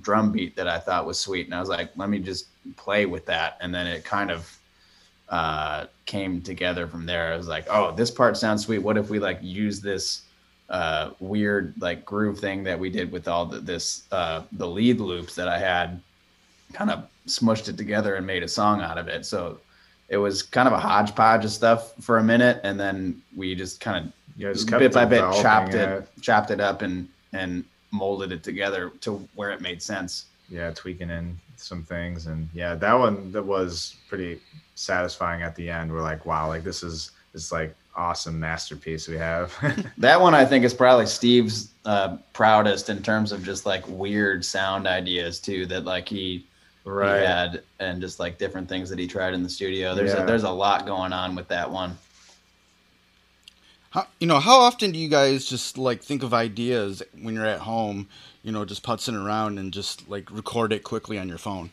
drum 0.00 0.32
beat 0.32 0.56
that 0.56 0.66
I 0.66 0.78
thought 0.78 1.06
was 1.06 1.20
sweet 1.20 1.44
and 1.44 1.54
I 1.54 1.60
was 1.60 1.68
like 1.68 1.90
let 1.96 2.08
me 2.08 2.18
just 2.18 2.46
play 2.76 3.04
with 3.04 3.26
that 3.26 3.58
and 3.60 3.74
then 3.74 3.86
it 3.86 4.04
kind 4.04 4.30
of 4.30 4.58
uh 5.28 5.84
came 6.06 6.40
together 6.40 6.86
from 6.86 7.04
there 7.04 7.34
I 7.34 7.36
was 7.36 7.46
like 7.46 7.66
oh 7.68 7.94
this 7.94 8.10
part 8.10 8.38
sounds 8.38 8.64
sweet 8.64 8.78
what 8.78 8.96
if 8.96 9.10
we 9.10 9.18
like 9.18 9.38
use 9.42 9.82
this 9.82 10.22
uh 10.70 11.10
weird 11.20 11.74
like 11.80 12.04
groove 12.04 12.38
thing 12.38 12.64
that 12.64 12.78
we 12.78 12.88
did 12.88 13.12
with 13.12 13.28
all 13.28 13.44
the, 13.44 13.58
this 13.58 14.04
uh 14.12 14.42
the 14.52 14.66
lead 14.66 14.98
loops 14.98 15.34
that 15.34 15.46
I 15.48 15.58
had 15.58 16.00
kind 16.72 16.90
of 16.90 17.06
smushed 17.26 17.68
it 17.68 17.76
together 17.76 18.14
and 18.16 18.26
made 18.26 18.42
a 18.42 18.48
song 18.48 18.80
out 18.80 18.98
of 18.98 19.08
it. 19.08 19.24
So 19.26 19.58
it 20.08 20.16
was 20.16 20.42
kind 20.42 20.66
of 20.66 20.74
a 20.74 20.78
hodgepodge 20.78 21.44
of 21.44 21.50
stuff 21.50 21.94
for 22.00 22.18
a 22.18 22.22
minute 22.22 22.60
and 22.64 22.78
then 22.78 23.22
we 23.36 23.54
just 23.54 23.80
kind 23.80 24.06
of 24.06 24.12
Yeah, 24.36 24.52
just 24.52 24.68
bit 24.70 24.92
by 24.92 25.04
bit 25.04 25.20
chopped 25.42 25.74
it, 25.74 26.08
chopped 26.20 26.50
it 26.50 26.60
up 26.60 26.82
and 26.82 27.08
and 27.32 27.64
molded 27.90 28.32
it 28.32 28.42
together 28.42 28.90
to 29.02 29.26
where 29.34 29.50
it 29.50 29.60
made 29.60 29.82
sense. 29.82 30.26
Yeah 30.48 30.70
tweaking 30.72 31.10
in 31.10 31.38
some 31.56 31.82
things 31.82 32.26
and 32.26 32.48
yeah 32.52 32.74
that 32.74 32.94
one 32.94 33.30
that 33.32 33.44
was 33.44 33.96
pretty 34.08 34.40
satisfying 34.74 35.42
at 35.42 35.54
the 35.54 35.70
end. 35.70 35.92
We're 35.92 36.02
like 36.02 36.26
wow 36.26 36.48
like 36.48 36.64
this 36.64 36.82
is 36.82 37.12
it's 37.34 37.52
like 37.52 37.74
awesome 37.96 38.38
masterpiece 38.40 39.06
we 39.08 39.16
have 39.16 39.54
that 39.98 40.20
one 40.20 40.34
i 40.34 40.44
think 40.44 40.64
is 40.64 40.74
probably 40.74 41.06
steve's 41.06 41.70
uh, 41.84 42.16
proudest 42.32 42.88
in 42.88 43.02
terms 43.02 43.30
of 43.32 43.44
just 43.44 43.66
like 43.66 43.86
weird 43.88 44.44
sound 44.44 44.86
ideas 44.86 45.38
too 45.38 45.66
that 45.66 45.84
like 45.84 46.08
he 46.08 46.44
right 46.84 47.20
he 47.20 47.24
had 47.24 47.62
and 47.80 48.00
just 48.00 48.18
like 48.18 48.38
different 48.38 48.68
things 48.68 48.90
that 48.90 48.98
he 48.98 49.06
tried 49.06 49.34
in 49.34 49.42
the 49.42 49.48
studio 49.48 49.94
there's 49.94 50.12
Yeah. 50.12 50.22
a, 50.22 50.26
there's 50.26 50.44
a 50.44 50.50
lot 50.50 50.86
going 50.86 51.12
on 51.12 51.34
with 51.34 51.48
that 51.48 51.70
one 51.70 51.96
How, 53.90 54.06
you 54.18 54.26
know, 54.26 54.40
how 54.40 54.58
often 54.60 54.90
do 54.92 54.98
you 54.98 55.08
guys 55.08 55.44
just 55.44 55.78
like 55.78 56.02
think 56.02 56.22
of 56.22 56.34
ideas 56.34 57.02
when 57.20 57.34
you're 57.34 57.46
at 57.46 57.60
home? 57.60 58.08
You 58.42 58.52
know, 58.52 58.64
just 58.64 58.82
putzing 58.82 59.14
around 59.22 59.58
and 59.58 59.72
just 59.72 60.08
like 60.08 60.30
record 60.30 60.72
it 60.72 60.82
quickly 60.82 61.18
on 61.18 61.28
your 61.28 61.38
phone. 61.38 61.70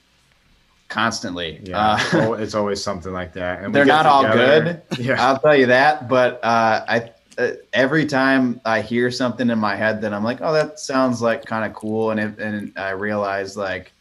Constantly 0.92 1.60
yeah 1.64 1.98
Uh, 2.14 2.34
it's 2.34 2.54
always 2.54 2.84
something 2.84 3.14
like 3.14 3.34
that 3.34 3.64
and 3.64 3.74
they're 3.74 3.86
not 3.86 4.06
all 4.06 4.24
good. 4.24 4.82
yeah 5.00 5.26
I'll 5.26 5.40
tell 5.40 5.56
you 5.56 5.66
that. 5.68 6.08
But 6.08 6.44
uh, 6.44 6.86
I 6.88 7.12
uh, 7.38 7.52
every 7.74 8.06
time 8.06 8.60
I 8.66 8.82
hear 8.82 9.10
something 9.10 9.50
in 9.50 9.58
my 9.58 9.76
head 9.76 10.02
that 10.02 10.14
I'm 10.14 10.24
like, 10.24 10.40
oh, 10.42 10.54
that 10.54 10.80
sounds 10.80 11.22
like 11.22 11.46
kind 11.46 11.66
of 11.66 11.74
cool, 11.74 12.12
and 12.12 12.20
it, 12.20 12.40
and 12.40 12.78
I 12.78 12.92
realize 12.92 13.56
like 13.58 13.94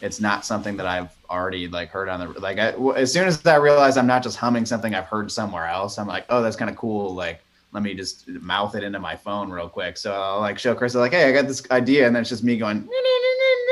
it's 0.00 0.20
not 0.20 0.44
something 0.44 0.76
that 0.78 0.86
I've 0.86 1.14
already 1.30 1.68
like 1.68 1.90
heard 1.90 2.08
on 2.08 2.20
the 2.20 2.40
like. 2.40 2.58
I, 2.58 2.72
as 2.96 3.12
soon 3.12 3.28
as 3.28 3.44
I 3.46 3.56
realize 3.56 3.96
I'm 3.96 4.06
not 4.06 4.22
just 4.22 4.36
humming 4.36 4.66
something 4.66 4.94
I've 4.94 5.06
heard 5.06 5.30
somewhere 5.30 5.66
else, 5.66 5.98
I'm 5.98 6.08
like, 6.08 6.24
oh, 6.28 6.42
that's 6.42 6.56
kind 6.56 6.70
of 6.70 6.76
cool. 6.76 7.14
Like, 7.14 7.40
let 7.72 7.82
me 7.82 7.94
just 7.94 8.26
mouth 8.28 8.74
it 8.74 8.82
into 8.82 8.98
my 8.98 9.16
phone 9.16 9.50
real 9.50 9.68
quick. 9.68 9.96
So 9.96 10.14
I'll 10.14 10.40
like 10.40 10.58
show 10.58 10.74
Chris 10.74 10.94
like, 10.94 11.12
hey, 11.12 11.28
I 11.28 11.32
got 11.32 11.46
this 11.46 11.62
idea, 11.70 12.06
and 12.06 12.16
then 12.16 12.22
it's 12.22 12.30
just 12.30 12.42
me 12.42 12.56
going. 12.56 12.88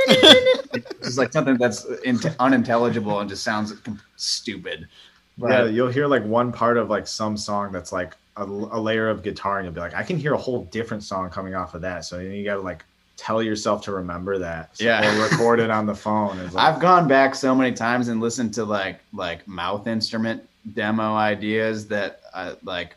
It's 0.09 1.19
like 1.19 1.33
something 1.33 1.57
that's 1.57 1.85
in- 2.05 2.21
unintelligible 2.39 3.21
and 3.21 3.29
just 3.29 3.43
sounds 3.45 3.75
stupid. 4.17 4.89
Yeah, 5.39 5.65
you'll 5.67 5.89
hear 5.89 6.07
like 6.07 6.25
one 6.25 6.53
part 6.53 6.77
of 6.77 6.91
like 6.91 7.07
some 7.07 7.37
song 7.37 7.73
that's 7.73 7.93
like 7.93 8.15
a, 8.37 8.45
a 8.45 8.81
layer 8.81 9.09
of 9.09 9.23
guitar, 9.23 9.59
and 9.59 9.65
you'll 9.65 9.75
be 9.75 9.81
like, 9.81 9.95
I 9.95 10.03
can 10.03 10.19
hear 10.19 10.35
a 10.35 10.39
whole 10.39 10.65
different 10.67 11.03
song 11.03 11.31
coming 11.31 11.55
off 11.55 11.75
of 11.75 11.81
that. 11.83 12.05
So 12.05 12.19
you 12.19 12.45
got 12.45 12.57
to 12.57 12.61
like 12.61 12.85
tell 13.17 13.43
yourself 13.43 13.83
to 13.83 13.93
remember 13.93 14.39
that. 14.39 14.77
So, 14.77 14.85
Yeah. 14.85 15.19
Or 15.19 15.23
record 15.23 15.61
it 15.61 15.71
on 15.71 15.87
the 15.87 15.95
phone. 15.95 16.39
Like, 16.53 16.57
I've 16.57 16.81
gone 16.81 17.09
back 17.09 17.35
so 17.35 17.55
many 17.55 17.75
times 17.75 18.09
and 18.09 18.21
listened 18.21 18.55
to 18.55 18.65
like 18.65 19.01
like 19.13 19.47
mouth 19.49 19.87
instrument 19.87 20.47
demo 20.75 21.15
ideas 21.15 21.87
that 21.89 22.21
I, 22.35 22.55
like 22.65 22.97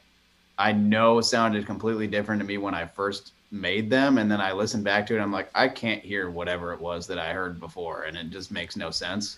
I 0.57 0.71
know 0.71 1.21
sounded 1.21 1.65
completely 1.65 2.07
different 2.07 2.41
to 2.41 2.47
me 2.47 2.57
when 2.57 2.73
I 2.73 2.85
first 2.85 3.31
made 3.53 3.89
them, 3.89 4.17
and 4.17 4.29
then 4.29 4.41
I 4.41 4.51
listen 4.51 4.83
back 4.83 5.05
to 5.07 5.15
it. 5.15 5.21
I'm 5.21 5.31
like, 5.31 5.49
I 5.53 5.67
can't 5.67 6.03
hear 6.03 6.29
whatever 6.29 6.73
it 6.73 6.81
was 6.81 7.05
that 7.07 7.19
I 7.19 7.31
heard 7.33 7.59
before, 7.59 8.03
and 8.03 8.17
it 8.17 8.31
just 8.31 8.51
makes 8.51 8.75
no 8.75 8.89
sense. 8.89 9.37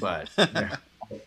But 0.00 0.30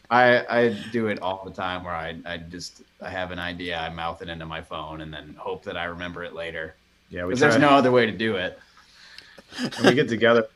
I 0.09 0.45
I 0.49 0.77
do 0.91 1.07
it 1.07 1.21
all 1.21 1.43
the 1.45 1.51
time 1.51 1.83
where 1.83 1.93
I 1.93 2.15
I 2.25 2.37
just 2.37 2.81
I 3.01 3.09
have 3.09 3.31
an 3.31 3.39
idea, 3.39 3.77
I 3.77 3.89
mouth 3.89 4.21
it 4.21 4.29
into 4.29 4.45
my 4.45 4.61
phone, 4.61 5.01
and 5.01 5.13
then 5.13 5.35
hope 5.37 5.63
that 5.65 5.77
I 5.77 5.83
remember 5.85 6.23
it 6.23 6.33
later. 6.33 6.75
yeah, 7.09 7.23
we 7.25 7.29
Because 7.29 7.41
there's 7.41 7.57
no 7.57 7.69
other 7.69 7.91
way 7.91 8.05
to 8.05 8.11
do 8.11 8.37
it. 8.37 8.57
and 9.59 9.85
we 9.85 9.93
get 9.93 10.07
together 10.09 10.47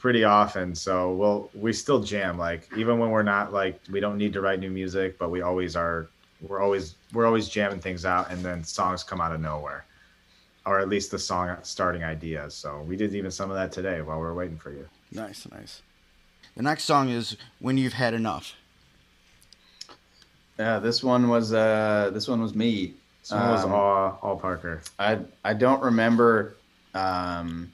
pretty 0.00 0.24
often. 0.24 0.74
So 0.74 1.12
we'll 1.12 1.50
we 1.54 1.72
still 1.74 2.00
jam. 2.00 2.38
Like 2.38 2.68
even 2.76 2.98
when 2.98 3.10
we're 3.10 3.22
not 3.22 3.52
like 3.52 3.78
we 3.90 4.00
don't 4.00 4.16
need 4.16 4.32
to 4.32 4.40
write 4.40 4.58
new 4.58 4.70
music, 4.70 5.18
but 5.18 5.30
we 5.30 5.42
always 5.42 5.76
are. 5.76 6.08
We're 6.40 6.60
always 6.62 6.94
we're 7.12 7.26
always 7.26 7.50
jamming 7.50 7.80
things 7.80 8.06
out, 8.06 8.30
and 8.30 8.42
then 8.42 8.64
songs 8.64 9.02
come 9.04 9.20
out 9.20 9.32
of 9.32 9.42
nowhere, 9.42 9.84
or 10.66 10.78
at 10.80 10.88
least 10.88 11.10
the 11.10 11.18
song 11.18 11.56
starting 11.62 12.04
ideas. 12.04 12.54
So 12.54 12.82
we 12.82 12.96
did 12.96 13.14
even 13.14 13.30
some 13.30 13.50
of 13.50 13.56
that 13.56 13.72
today 13.72 14.02
while 14.02 14.18
we 14.18 14.22
were 14.24 14.34
waiting 14.34 14.58
for 14.58 14.70
you. 14.70 14.88
Nice, 15.12 15.46
nice. 15.50 15.82
The 16.56 16.62
next 16.62 16.84
song 16.84 17.08
is 17.08 17.36
"When 17.58 17.78
You've 17.78 17.94
Had 17.94 18.14
Enough." 18.14 18.54
Yeah, 20.58 20.78
this 20.78 21.02
one 21.02 21.28
was 21.28 21.52
uh 21.52 22.10
this 22.12 22.28
one 22.28 22.40
was 22.42 22.54
me. 22.54 22.94
So 23.22 23.36
it 23.36 23.40
was 23.40 23.64
Um, 23.64 23.72
all 23.72 24.18
all 24.22 24.36
Parker. 24.36 24.82
I 24.98 25.18
I 25.44 25.54
don't 25.54 25.82
remember 25.82 26.56
um, 26.94 27.72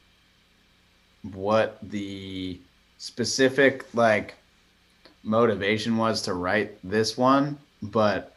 what 1.22 1.78
the 1.82 2.60
specific 2.98 3.86
like 3.94 4.34
motivation 5.22 5.96
was 5.96 6.22
to 6.22 6.34
write 6.34 6.78
this 6.84 7.16
one, 7.16 7.58
but 7.82 8.36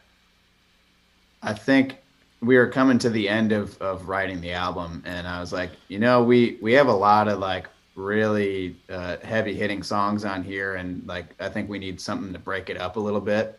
I 1.42 1.52
think 1.52 1.96
we 2.40 2.56
were 2.56 2.68
coming 2.68 2.98
to 3.00 3.10
the 3.10 3.28
end 3.28 3.52
of 3.52 3.80
of 3.80 4.08
writing 4.08 4.40
the 4.40 4.52
album, 4.52 5.02
and 5.06 5.26
I 5.26 5.40
was 5.40 5.52
like, 5.52 5.70
you 5.88 5.98
know, 5.98 6.22
we 6.22 6.58
we 6.60 6.72
have 6.74 6.88
a 6.88 6.92
lot 6.92 7.28
of 7.28 7.38
like 7.38 7.66
really 7.96 8.76
uh, 8.88 9.18
heavy 9.22 9.54
hitting 9.54 9.82
songs 9.82 10.24
on 10.24 10.42
here, 10.42 10.76
and 10.76 11.06
like 11.06 11.34
I 11.40 11.48
think 11.48 11.68
we 11.68 11.78
need 11.78 12.00
something 12.00 12.32
to 12.32 12.38
break 12.38 12.70
it 12.70 12.78
up 12.78 12.96
a 12.96 13.00
little 13.00 13.20
bit, 13.20 13.58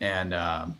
and. 0.00 0.34
Um, 0.34 0.78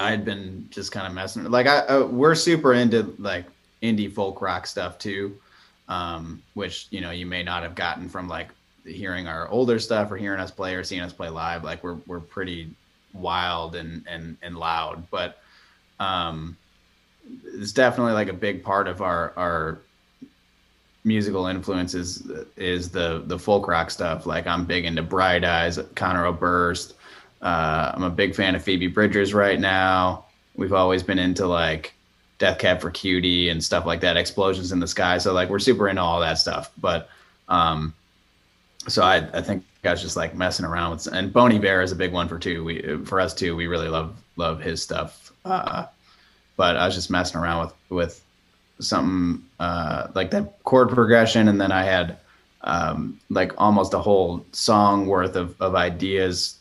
I 0.00 0.10
had 0.10 0.24
been 0.24 0.66
just 0.70 0.92
kind 0.92 1.06
of 1.06 1.12
messing 1.12 1.44
like 1.44 1.66
I 1.66 1.80
uh, 1.80 2.06
we're 2.06 2.34
super 2.34 2.72
into 2.72 3.14
like 3.18 3.44
indie 3.82 4.10
folk 4.10 4.40
rock 4.40 4.66
stuff 4.66 4.98
too, 4.98 5.36
um, 5.88 6.42
which 6.54 6.86
you 6.90 7.02
know 7.02 7.10
you 7.10 7.26
may 7.26 7.42
not 7.42 7.62
have 7.62 7.74
gotten 7.74 8.08
from 8.08 8.26
like 8.26 8.48
hearing 8.86 9.28
our 9.28 9.48
older 9.48 9.78
stuff 9.78 10.10
or 10.10 10.16
hearing 10.16 10.40
us 10.40 10.50
play 10.50 10.74
or 10.74 10.82
seeing 10.82 11.02
us 11.02 11.12
play 11.12 11.28
live. 11.28 11.64
Like 11.64 11.84
we're 11.84 11.98
we're 12.06 12.20
pretty 12.20 12.70
wild 13.12 13.76
and 13.76 14.02
and 14.08 14.38
and 14.42 14.56
loud, 14.56 15.06
but 15.10 15.42
um, 16.00 16.56
it's 17.44 17.72
definitely 17.72 18.14
like 18.14 18.28
a 18.28 18.32
big 18.32 18.64
part 18.64 18.88
of 18.88 19.02
our 19.02 19.32
our 19.36 19.78
musical 21.04 21.46
influences 21.46 22.28
is 22.56 22.90
the 22.90 23.22
the 23.26 23.38
folk 23.38 23.68
rock 23.68 23.90
stuff. 23.90 24.26
Like 24.26 24.46
I'm 24.46 24.64
big 24.64 24.84
into 24.84 25.02
Bright 25.02 25.44
Eyes, 25.44 25.78
Conor 25.94 26.26
Oberst. 26.26 26.94
Uh, 27.42 27.92
I'm 27.94 28.02
a 28.02 28.10
big 28.10 28.34
fan 28.34 28.54
of 28.54 28.62
Phoebe 28.64 28.88
Bridgers 28.88 29.32
right 29.32 29.60
now. 29.60 30.24
We've 30.56 30.72
always 30.72 31.02
been 31.02 31.18
into 31.18 31.46
like 31.46 31.94
Death 32.38 32.58
Cab 32.58 32.80
for 32.80 32.90
Cutie 32.90 33.48
and 33.48 33.62
stuff 33.62 33.86
like 33.86 34.00
that, 34.00 34.16
Explosions 34.16 34.72
in 34.72 34.80
the 34.80 34.88
Sky. 34.88 35.18
So 35.18 35.32
like 35.32 35.48
we're 35.48 35.58
super 35.58 35.88
into 35.88 36.02
all 36.02 36.20
that 36.20 36.38
stuff. 36.38 36.70
But 36.78 37.08
um, 37.48 37.94
so 38.88 39.02
I 39.02 39.28
I 39.32 39.42
think 39.42 39.64
I 39.84 39.90
was 39.90 40.02
just 40.02 40.16
like 40.16 40.34
messing 40.34 40.66
around 40.66 40.92
with 40.92 41.06
and 41.06 41.32
Bon 41.32 41.52
Iver 41.52 41.82
is 41.82 41.92
a 41.92 41.96
big 41.96 42.12
one 42.12 42.28
for 42.28 42.38
two. 42.38 42.64
We 42.64 43.04
for 43.04 43.20
us 43.20 43.34
too. 43.34 43.54
We 43.54 43.66
really 43.66 43.88
love 43.88 44.16
love 44.36 44.60
his 44.60 44.82
stuff. 44.82 45.29
Uh, 45.44 45.86
but 46.56 46.76
I 46.76 46.86
was 46.86 46.94
just 46.94 47.10
messing 47.10 47.40
around 47.40 47.66
with 47.66 47.74
with 47.88 48.24
something 48.80 49.44
uh, 49.58 50.08
like 50.14 50.30
that 50.30 50.62
chord 50.64 50.90
progression, 50.90 51.48
and 51.48 51.60
then 51.60 51.72
I 51.72 51.84
had 51.84 52.18
um, 52.62 53.20
like 53.30 53.52
almost 53.58 53.94
a 53.94 53.98
whole 53.98 54.44
song 54.52 55.06
worth 55.06 55.36
of, 55.36 55.60
of 55.60 55.74
ideas 55.74 56.58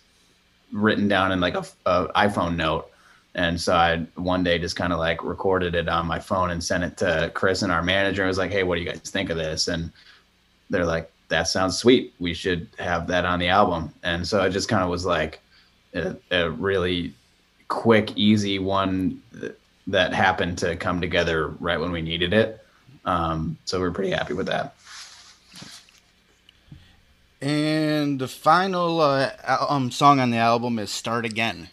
written 0.72 1.08
down 1.08 1.32
in 1.32 1.40
like 1.42 1.56
a, 1.56 1.66
a 1.86 2.08
iPhone 2.28 2.56
note. 2.56 2.90
And 3.36 3.60
so 3.60 3.76
I 3.76 4.06
one 4.16 4.44
day 4.44 4.58
just 4.60 4.76
kind 4.76 4.92
of 4.92 5.00
like 5.00 5.24
recorded 5.24 5.76
it 5.76 5.88
on 5.88 6.08
my 6.08 6.20
phone 6.20 6.50
and 6.50 6.64
sent 6.64 6.84
it 6.84 6.98
to 6.98 7.32
Chris 7.34 7.62
and 7.62 7.72
our 7.72 7.84
manager. 7.84 8.24
I 8.24 8.28
was 8.28 8.38
like, 8.38 8.52
"Hey, 8.52 8.64
what 8.64 8.76
do 8.76 8.82
you 8.82 8.90
guys 8.90 9.02
think 9.02 9.30
of 9.30 9.38
this?" 9.38 9.68
And 9.68 9.92
they're 10.70 10.86
like, 10.86 11.12
"That 11.28 11.48
sounds 11.48 11.78
sweet. 11.78 12.14
We 12.20 12.34
should 12.34 12.68
have 12.80 13.08
that 13.08 13.26
on 13.26 13.40
the 13.40 13.50
album." 13.50 13.94
And 14.04 14.28
so 14.28 14.44
it 14.44 14.50
just 14.50 14.68
kind 14.68 14.84
of 14.84 14.90
was 14.90 15.06
like 15.06 15.40
a, 15.94 16.16
a 16.32 16.50
really 16.50 17.14
quick, 17.70 18.12
easy 18.18 18.60
one 18.60 19.22
that 19.88 20.14
happened 20.14 20.58
to 20.58 20.76
come 20.76 21.00
together 21.00 21.48
right 21.60 21.80
when 21.80 21.92
we 21.92 22.02
needed 22.02 22.34
it. 22.34 22.64
Um, 23.06 23.58
so 23.66 23.80
we're 23.80 23.92
pretty 23.92 24.12
happy 24.12 24.34
with 24.34 24.48
that. 24.48 24.76
And 27.42 28.20
the 28.20 28.28
final 28.28 29.00
uh, 29.00 29.32
um, 29.70 29.92
song 29.92 30.20
on 30.20 30.30
the 30.30 30.38
album 30.38 30.78
is 30.78 30.92
"Start 30.92 31.24
Again." 31.24 31.70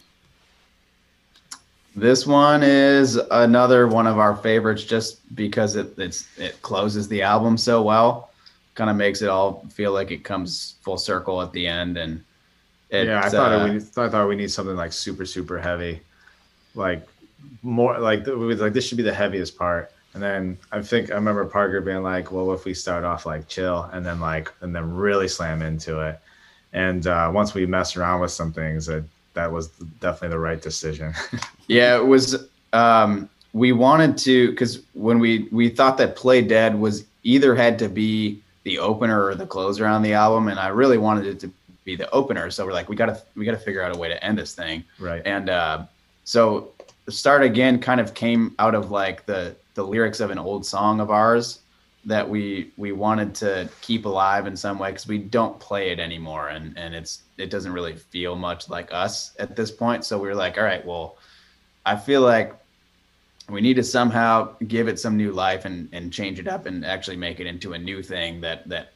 This 1.93 2.25
one 2.25 2.63
is 2.63 3.15
another 3.31 3.87
one 3.87 4.07
of 4.07 4.17
our 4.17 4.35
favorites, 4.35 4.83
just 4.85 5.35
because 5.35 5.75
it 5.75 5.97
it's 5.99 6.25
it 6.37 6.61
closes 6.61 7.09
the 7.09 7.21
album 7.21 7.57
so 7.57 7.81
well. 7.81 8.31
Kind 8.75 8.89
of 8.89 8.95
makes 8.95 9.21
it 9.21 9.27
all 9.27 9.65
feel 9.71 9.91
like 9.91 10.11
it 10.11 10.23
comes 10.23 10.75
full 10.83 10.97
circle 10.97 11.41
at 11.41 11.51
the 11.51 11.67
end, 11.67 11.97
and 11.97 12.23
yeah, 12.91 13.21
I 13.23 13.29
thought 13.29 13.51
uh, 13.51 13.63
we 13.65 13.77
I 13.77 14.09
thought 14.09 14.27
we 14.27 14.35
need 14.35 14.51
something 14.51 14.75
like 14.75 14.93
super 14.93 15.25
super 15.25 15.59
heavy, 15.59 16.01
like 16.75 17.05
more 17.63 17.99
like 17.99 18.25
th- 18.25 18.37
we 18.37 18.45
was 18.45 18.59
like 18.61 18.73
this 18.73 18.87
should 18.87 18.97
be 18.97 19.03
the 19.03 19.13
heaviest 19.13 19.57
part. 19.57 19.91
And 20.13 20.23
then 20.23 20.57
I 20.71 20.81
think 20.81 21.11
I 21.11 21.15
remember 21.15 21.45
Parker 21.45 21.81
being 21.81 22.01
like, 22.01 22.31
"Well, 22.31 22.51
if 22.53 22.65
we 22.65 22.73
start 22.73 23.03
off 23.03 23.25
like 23.25 23.47
chill 23.47 23.89
and 23.93 24.05
then 24.05 24.19
like 24.19 24.51
and 24.61 24.75
then 24.75 24.95
really 24.95 25.27
slam 25.27 25.61
into 25.61 25.99
it." 25.99 26.19
And 26.73 27.05
uh, 27.07 27.29
once 27.33 27.53
we 27.53 27.65
messed 27.65 27.97
around 27.97 28.21
with 28.21 28.31
some 28.31 28.51
things, 28.51 28.85
that 28.87 29.03
that 29.33 29.51
was 29.51 29.67
definitely 29.99 30.29
the 30.29 30.39
right 30.39 30.61
decision. 30.61 31.13
Yeah, 31.69 31.97
it 31.97 32.05
was. 32.05 32.47
Um, 32.71 33.29
we 33.51 33.73
wanted 33.73 34.17
to 34.19 34.51
because 34.51 34.79
when 34.93 35.19
we 35.19 35.49
we 35.51 35.67
thought 35.67 35.97
that 35.97 36.15
"Play 36.15 36.41
Dead" 36.41 36.79
was 36.79 37.03
either 37.23 37.55
had 37.55 37.77
to 37.79 37.89
be 37.89 38.41
the 38.63 38.79
opener 38.79 39.25
or 39.25 39.35
the 39.35 39.45
closer 39.45 39.85
on 39.85 40.01
the 40.01 40.13
album, 40.13 40.47
and 40.47 40.59
I 40.61 40.69
really 40.69 40.97
wanted 40.97 41.25
it 41.25 41.41
to 41.41 41.51
be 41.87 41.95
the 41.95 42.09
opener. 42.11 42.51
So 42.51 42.65
we're 42.65 42.73
like, 42.73 42.89
we 42.89 42.95
gotta 42.95 43.19
we 43.35 43.45
gotta 43.45 43.57
figure 43.57 43.81
out 43.81 43.95
a 43.95 43.97
way 43.97 44.09
to 44.09 44.23
end 44.23 44.37
this 44.37 44.53
thing. 44.53 44.83
right. 44.99 45.23
And 45.25 45.49
uh, 45.49 45.85
so 46.23 46.73
"Start 47.09 47.41
Again" 47.41 47.79
kind 47.79 47.99
of 47.99 48.13
came 48.13 48.53
out 48.59 48.75
of 48.75 48.91
like 48.91 49.25
the 49.25 49.55
the 49.73 49.83
lyrics 49.83 50.19
of 50.19 50.29
an 50.29 50.37
old 50.37 50.65
song 50.65 50.99
of 50.99 51.09
ours 51.09 51.59
that 52.05 52.27
we 52.29 52.71
we 52.77 52.91
wanted 52.91 53.33
to 53.35 53.69
keep 53.81 54.05
alive 54.05 54.47
in 54.47 54.55
some 54.55 54.77
way 54.77 54.89
because 54.89 55.07
we 55.07 55.17
don't 55.17 55.59
play 55.59 55.89
it 55.89 55.99
anymore 55.99 56.49
and 56.49 56.77
and 56.77 56.95
it's 56.95 57.23
it 57.37 57.49
doesn't 57.49 57.73
really 57.73 57.95
feel 57.95 58.35
much 58.35 58.69
like 58.69 58.87
us 58.93 59.35
at 59.39 59.55
this 59.57 59.71
point 59.71 60.05
so 60.05 60.17
we 60.17 60.27
were 60.27 60.35
like 60.35 60.57
all 60.57 60.63
right 60.63 60.85
well 60.85 61.17
i 61.85 61.95
feel 61.97 62.21
like 62.21 62.55
we 63.49 63.59
need 63.59 63.75
to 63.75 63.83
somehow 63.83 64.55
give 64.67 64.87
it 64.87 64.97
some 64.97 65.17
new 65.17 65.33
life 65.33 65.65
and 65.65 65.89
and 65.91 66.13
change 66.13 66.39
it 66.39 66.47
up 66.47 66.65
and 66.65 66.85
actually 66.85 67.17
make 67.17 67.41
it 67.41 67.45
into 67.45 67.73
a 67.73 67.77
new 67.77 68.01
thing 68.01 68.39
that 68.39 68.67
that 68.69 68.93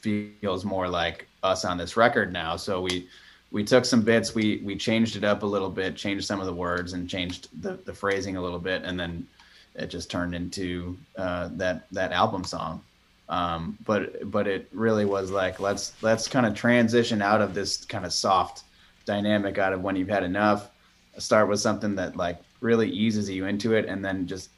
feels 0.00 0.64
more 0.64 0.88
like 0.88 1.28
us 1.42 1.64
on 1.64 1.76
this 1.76 1.96
record 1.96 2.32
now. 2.32 2.56
So 2.56 2.80
we 2.80 3.08
we 3.50 3.62
took 3.62 3.84
some 3.84 4.02
bits 4.02 4.34
we 4.34 4.62
we 4.64 4.76
changed 4.76 5.16
it 5.16 5.24
up 5.24 5.42
a 5.42 5.46
little 5.46 5.70
bit 5.70 5.94
changed 5.94 6.24
some 6.24 6.40
of 6.40 6.46
the 6.46 6.54
words 6.54 6.94
and 6.94 7.08
changed 7.08 7.48
the, 7.62 7.74
the 7.84 7.92
phrasing 7.92 8.36
a 8.36 8.40
little 8.40 8.58
bit 8.58 8.82
and 8.82 8.98
then 8.98 9.26
it 9.74 9.88
just 9.88 10.10
turned 10.10 10.34
into 10.34 10.96
uh, 11.16 11.48
that 11.52 11.86
that 11.92 12.12
album 12.12 12.44
song. 12.44 12.82
Um, 13.28 13.78
but 13.86 14.30
but 14.30 14.46
it 14.46 14.68
really 14.72 15.04
was 15.04 15.30
like 15.30 15.60
let's 15.60 15.92
let's 16.02 16.28
kind 16.28 16.46
of 16.46 16.54
transition 16.54 17.22
out 17.22 17.40
of 17.40 17.54
this 17.54 17.84
kind 17.84 18.04
of 18.04 18.12
soft 18.12 18.64
dynamic 19.04 19.58
out 19.58 19.72
of 19.72 19.82
when 19.82 19.96
you've 19.96 20.08
had 20.08 20.22
enough 20.22 20.70
start 21.18 21.48
with 21.48 21.60
something 21.60 21.94
that 21.96 22.16
like 22.16 22.38
really 22.60 22.88
eases 22.88 23.28
you 23.28 23.46
into 23.46 23.74
it 23.74 23.86
and 23.86 24.04
then 24.04 24.26
just 24.26 24.50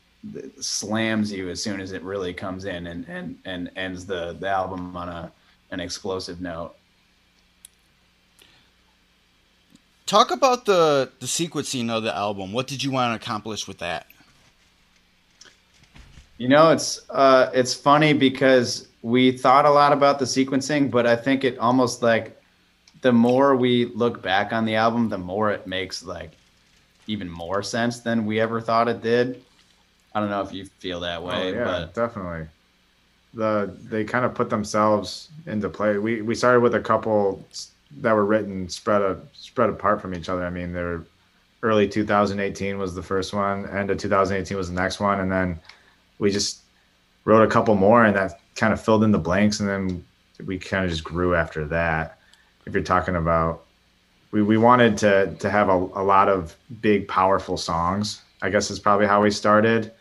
slams 0.60 1.30
you 1.32 1.48
as 1.48 1.62
soon 1.62 1.80
as 1.80 1.92
it 1.92 2.02
really 2.02 2.32
comes 2.32 2.64
in 2.64 2.86
and 2.86 3.06
and 3.08 3.38
and 3.44 3.70
ends 3.76 4.06
the 4.06 4.36
the 4.40 4.48
album 4.48 4.96
on 4.96 5.08
a 5.08 5.32
an 5.74 5.80
explosive 5.80 6.40
note. 6.40 6.74
Talk 10.06 10.30
about 10.30 10.64
the 10.64 11.10
the 11.20 11.26
sequencing 11.26 11.90
of 11.90 12.02
the 12.02 12.14
album. 12.14 12.52
What 12.52 12.66
did 12.66 12.82
you 12.82 12.90
want 12.90 13.10
to 13.12 13.24
accomplish 13.24 13.66
with 13.66 13.78
that? 13.78 14.06
You 16.38 16.48
know, 16.48 16.70
it's 16.70 17.08
uh, 17.10 17.50
it's 17.52 17.74
funny 17.74 18.12
because 18.12 18.88
we 19.02 19.32
thought 19.32 19.66
a 19.66 19.70
lot 19.70 19.92
about 19.92 20.18
the 20.18 20.24
sequencing, 20.24 20.90
but 20.90 21.06
I 21.06 21.16
think 21.16 21.44
it 21.44 21.58
almost 21.58 22.02
like 22.02 22.40
the 23.02 23.12
more 23.12 23.54
we 23.56 23.86
look 23.86 24.22
back 24.22 24.52
on 24.52 24.64
the 24.64 24.76
album, 24.76 25.08
the 25.08 25.18
more 25.18 25.50
it 25.50 25.66
makes 25.66 26.04
like 26.04 26.32
even 27.06 27.28
more 27.28 27.62
sense 27.62 28.00
than 28.00 28.26
we 28.26 28.40
ever 28.40 28.60
thought 28.60 28.88
it 28.88 29.02
did. 29.02 29.42
I 30.14 30.20
don't 30.20 30.30
know 30.30 30.42
if 30.42 30.52
you 30.52 30.66
feel 30.78 31.00
that 31.00 31.22
way, 31.22 31.50
oh, 31.50 31.54
yeah, 31.54 31.64
but 31.64 31.94
definitely. 31.94 32.46
The 33.34 33.74
they 33.82 34.04
kind 34.04 34.24
of 34.24 34.34
put 34.34 34.50
themselves 34.50 35.28
into 35.46 35.68
play. 35.68 35.98
We 35.98 36.22
we 36.22 36.34
started 36.34 36.60
with 36.60 36.74
a 36.74 36.80
couple 36.80 37.44
that 38.00 38.12
were 38.12 38.24
written 38.24 38.68
spread 38.68 39.02
a, 39.02 39.20
spread 39.32 39.70
apart 39.70 40.00
from 40.00 40.14
each 40.14 40.28
other. 40.28 40.44
I 40.44 40.50
mean, 40.50 40.72
they 40.72 40.82
were 40.82 41.04
early 41.62 41.88
2018 41.88 42.78
was 42.78 42.94
the 42.94 43.02
first 43.02 43.32
one, 43.32 43.68
end 43.70 43.90
of 43.90 43.98
2018 43.98 44.56
was 44.56 44.68
the 44.68 44.74
next 44.74 45.00
one, 45.00 45.20
and 45.20 45.32
then 45.32 45.58
we 46.18 46.30
just 46.30 46.60
wrote 47.24 47.42
a 47.42 47.50
couple 47.50 47.74
more, 47.74 48.04
and 48.04 48.14
that 48.14 48.38
kind 48.54 48.72
of 48.72 48.80
filled 48.80 49.02
in 49.02 49.10
the 49.10 49.18
blanks, 49.18 49.60
and 49.60 49.68
then 49.68 50.04
we 50.44 50.58
kind 50.58 50.84
of 50.84 50.90
just 50.90 51.02
grew 51.02 51.34
after 51.34 51.64
that. 51.64 52.18
If 52.66 52.74
you're 52.74 52.82
talking 52.82 53.16
about, 53.16 53.64
we 54.30 54.42
we 54.42 54.58
wanted 54.58 54.98
to 54.98 55.34
to 55.38 55.50
have 55.50 55.68
a, 55.68 55.72
a 55.72 56.04
lot 56.04 56.28
of 56.28 56.56
big, 56.80 57.08
powerful 57.08 57.56
songs. 57.56 58.20
I 58.42 58.50
guess 58.50 58.70
is 58.70 58.78
probably 58.78 59.06
how 59.06 59.22
we 59.22 59.30
started. 59.30 59.92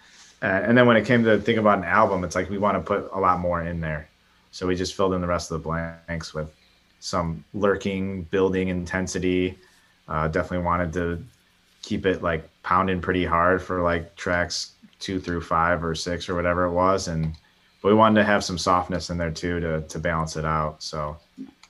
Uh, 0.44 0.62
and 0.66 0.78
then 0.78 0.86
when 0.86 0.98
it 0.98 1.06
came 1.06 1.24
to 1.24 1.40
think 1.40 1.58
about 1.58 1.78
an 1.78 1.86
album, 1.86 2.26
it's 2.26 2.36
like 2.36 2.50
we 2.50 2.58
want 2.58 2.76
to 2.76 2.82
put 2.82 3.10
a 3.14 3.20
lot 3.20 3.40
more 3.40 3.64
in 3.64 3.80
there. 3.80 4.10
So 4.52 4.68
we 4.68 4.76
just 4.76 4.94
filled 4.94 5.14
in 5.14 5.22
the 5.22 5.28
rest 5.28 5.50
of 5.50 5.64
the 5.64 5.64
blanks 5.64 6.34
with 6.34 6.54
some 7.00 7.44
lurking, 7.54 8.24
building 8.24 8.68
intensity. 8.68 9.58
Uh, 10.08 10.28
definitely 10.28 10.66
wanted 10.66 10.92
to 10.94 11.24
keep 11.82 12.06
it 12.06 12.22
like 12.22 12.48
pounding 12.62 13.02
pretty 13.02 13.26
hard 13.26 13.62
for 13.62 13.82
like 13.82 14.16
tracks 14.16 14.74
two 15.00 15.20
through 15.20 15.42
five 15.42 15.84
or 15.84 15.96
six 15.96 16.28
or 16.28 16.36
whatever 16.36 16.66
it 16.66 16.72
was, 16.72 17.08
and 17.08 17.34
but 17.82 17.90
we 17.90 17.94
wanted 17.94 18.20
to 18.20 18.26
have 18.26 18.44
some 18.44 18.58
softness 18.58 19.10
in 19.10 19.18
there 19.18 19.32
too 19.32 19.60
to 19.62 19.82
to 19.82 19.98
balance 19.98 20.36
it 20.36 20.46
out. 20.46 20.84
So 20.84 21.18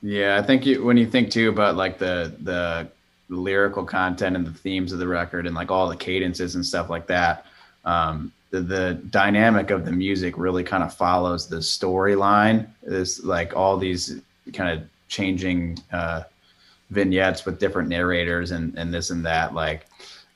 yeah, 0.02 0.36
I 0.36 0.42
think 0.42 0.66
you, 0.66 0.84
when 0.84 0.96
you 0.96 1.06
think 1.06 1.30
too 1.30 1.48
about 1.48 1.76
like 1.76 1.98
the 1.98 2.34
the 2.42 2.88
lyrical 3.28 3.84
content 3.84 4.36
and 4.36 4.46
the 4.46 4.52
themes 4.52 4.92
of 4.92 4.98
the 4.98 5.08
record 5.08 5.46
and 5.46 5.54
like 5.54 5.70
all 5.70 5.88
the 5.88 5.96
cadences 5.96 6.56
and 6.56 6.66
stuff 6.66 6.90
like 6.90 7.06
that. 7.06 7.46
Um, 7.84 8.32
the, 8.54 8.60
the 8.60 8.94
dynamic 9.10 9.70
of 9.70 9.84
the 9.84 9.90
music 9.90 10.38
really 10.38 10.62
kind 10.62 10.84
of 10.84 10.94
follows 10.94 11.48
the 11.48 11.56
storyline. 11.56 12.68
Is 12.84 13.24
like 13.24 13.56
all 13.56 13.76
these 13.76 14.20
kind 14.52 14.78
of 14.78 14.88
changing 15.08 15.78
uh, 15.92 16.22
vignettes 16.90 17.44
with 17.44 17.58
different 17.58 17.88
narrators 17.88 18.52
and, 18.52 18.78
and 18.78 18.94
this 18.94 19.10
and 19.10 19.26
that. 19.26 19.54
Like 19.54 19.86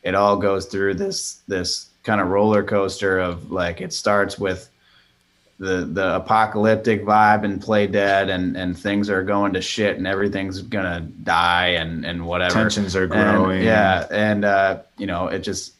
it 0.02 0.16
all 0.16 0.36
goes 0.36 0.66
through 0.66 0.94
this 0.94 1.42
this 1.46 1.90
kind 2.02 2.20
of 2.20 2.28
roller 2.28 2.64
coaster 2.64 3.20
of 3.20 3.52
like 3.52 3.80
it 3.80 3.92
starts 3.92 4.36
with 4.36 4.68
the 5.60 5.84
the 5.84 6.16
apocalyptic 6.16 7.04
vibe 7.04 7.44
and 7.44 7.60
play 7.60 7.86
dead 7.86 8.30
and 8.30 8.56
and 8.56 8.76
things 8.76 9.08
are 9.08 9.22
going 9.22 9.52
to 9.52 9.60
shit 9.60 9.96
and 9.96 10.06
everything's 10.08 10.62
gonna 10.62 11.00
die 11.22 11.68
and 11.68 12.04
and 12.04 12.24
whatever 12.24 12.54
tensions 12.54 12.96
are 12.96 13.06
growing 13.06 13.58
and, 13.58 13.64
yeah 13.64 14.06
and 14.10 14.44
uh 14.44 14.78
you 14.96 15.06
know 15.06 15.26
it 15.26 15.40
just 15.40 15.74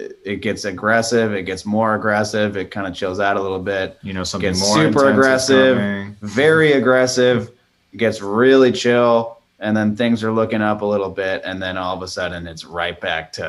it, 0.00 0.18
it 0.24 0.36
gets 0.36 0.64
aggressive 0.64 1.32
it 1.34 1.42
gets 1.44 1.64
more 1.66 1.94
aggressive 1.94 2.56
it 2.56 2.70
kind 2.70 2.86
of 2.86 2.94
chills 2.94 3.20
out 3.20 3.36
a 3.36 3.40
little 3.42 3.58
bit 3.60 3.98
you 4.02 4.12
know 4.12 4.24
something 4.24 4.50
gets 4.50 4.60
more 4.60 4.76
super 4.76 5.10
aggressive 5.10 5.76
very 6.20 6.72
aggressive 6.72 7.50
gets 7.96 8.20
really 8.20 8.72
chill 8.72 9.38
and 9.58 9.76
then 9.76 9.94
things 9.96 10.24
are 10.24 10.32
looking 10.32 10.62
up 10.62 10.82
a 10.82 10.86
little 10.86 11.10
bit 11.10 11.42
and 11.44 11.62
then 11.62 11.76
all 11.76 11.94
of 11.96 12.02
a 12.02 12.08
sudden 12.08 12.46
it's 12.46 12.64
right 12.64 13.00
back 13.00 13.32
to 13.32 13.46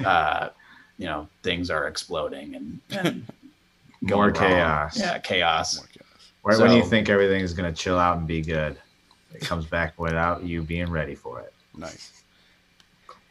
uh 0.06 0.48
you 0.98 1.06
know 1.06 1.28
things 1.42 1.70
are 1.70 1.86
exploding 1.88 2.54
and, 2.54 2.80
and 2.90 3.26
More 4.02 4.30
going 4.30 4.34
wrong. 4.34 4.50
chaos. 4.50 4.98
yeah 4.98 5.18
chaos 5.18 5.84
Right 6.44 6.58
when 6.58 6.72
you 6.76 6.84
think 6.84 7.08
everything 7.08 7.40
is 7.40 7.54
going 7.54 7.72
to 7.72 7.76
chill 7.82 7.98
out 7.98 8.18
and 8.18 8.26
be 8.26 8.42
good, 8.42 8.76
it 9.32 9.40
comes 9.40 9.64
back 9.64 9.98
without 9.98 10.42
you 10.42 10.62
being 10.62 10.90
ready 10.90 11.14
for 11.14 11.40
it. 11.40 11.54
Nice. 11.74 12.22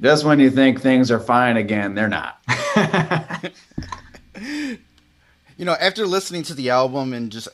Just 0.03 0.25
when 0.25 0.39
you 0.39 0.49
think 0.49 0.81
things 0.81 1.09
are 1.09 1.19
fine 1.19 1.57
again. 1.57 1.95
They're 1.95 2.09
not. 2.09 2.39
You 5.55 5.65
know, 5.65 5.75
after 5.79 6.07
listening 6.07 6.43
to 6.43 6.53
the 6.53 6.71
album 6.71 7.13
and 7.13 7.31
just 7.31 7.47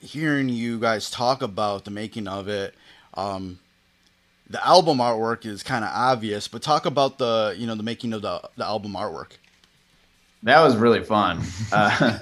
hearing 0.00 0.48
you 0.48 0.78
guys 0.78 1.10
talk 1.10 1.42
about 1.42 1.84
the 1.84 1.90
making 1.90 2.28
of 2.28 2.48
it, 2.48 2.74
um, 3.14 3.58
the 4.48 4.64
album 4.64 4.98
artwork 4.98 5.44
is 5.44 5.62
kind 5.62 5.84
of 5.84 5.90
obvious, 5.92 6.46
but 6.46 6.62
talk 6.62 6.86
about 6.86 7.18
the 7.18 7.54
you 7.58 7.66
know 7.66 7.74
the 7.74 7.82
making 7.82 8.12
of 8.12 8.22
the 8.22 8.40
the 8.56 8.64
album 8.64 8.92
artwork. 8.92 9.32
that 10.44 10.60
was 10.62 10.76
really 10.76 11.02
fun. 11.02 11.42
Uh, 11.72 12.18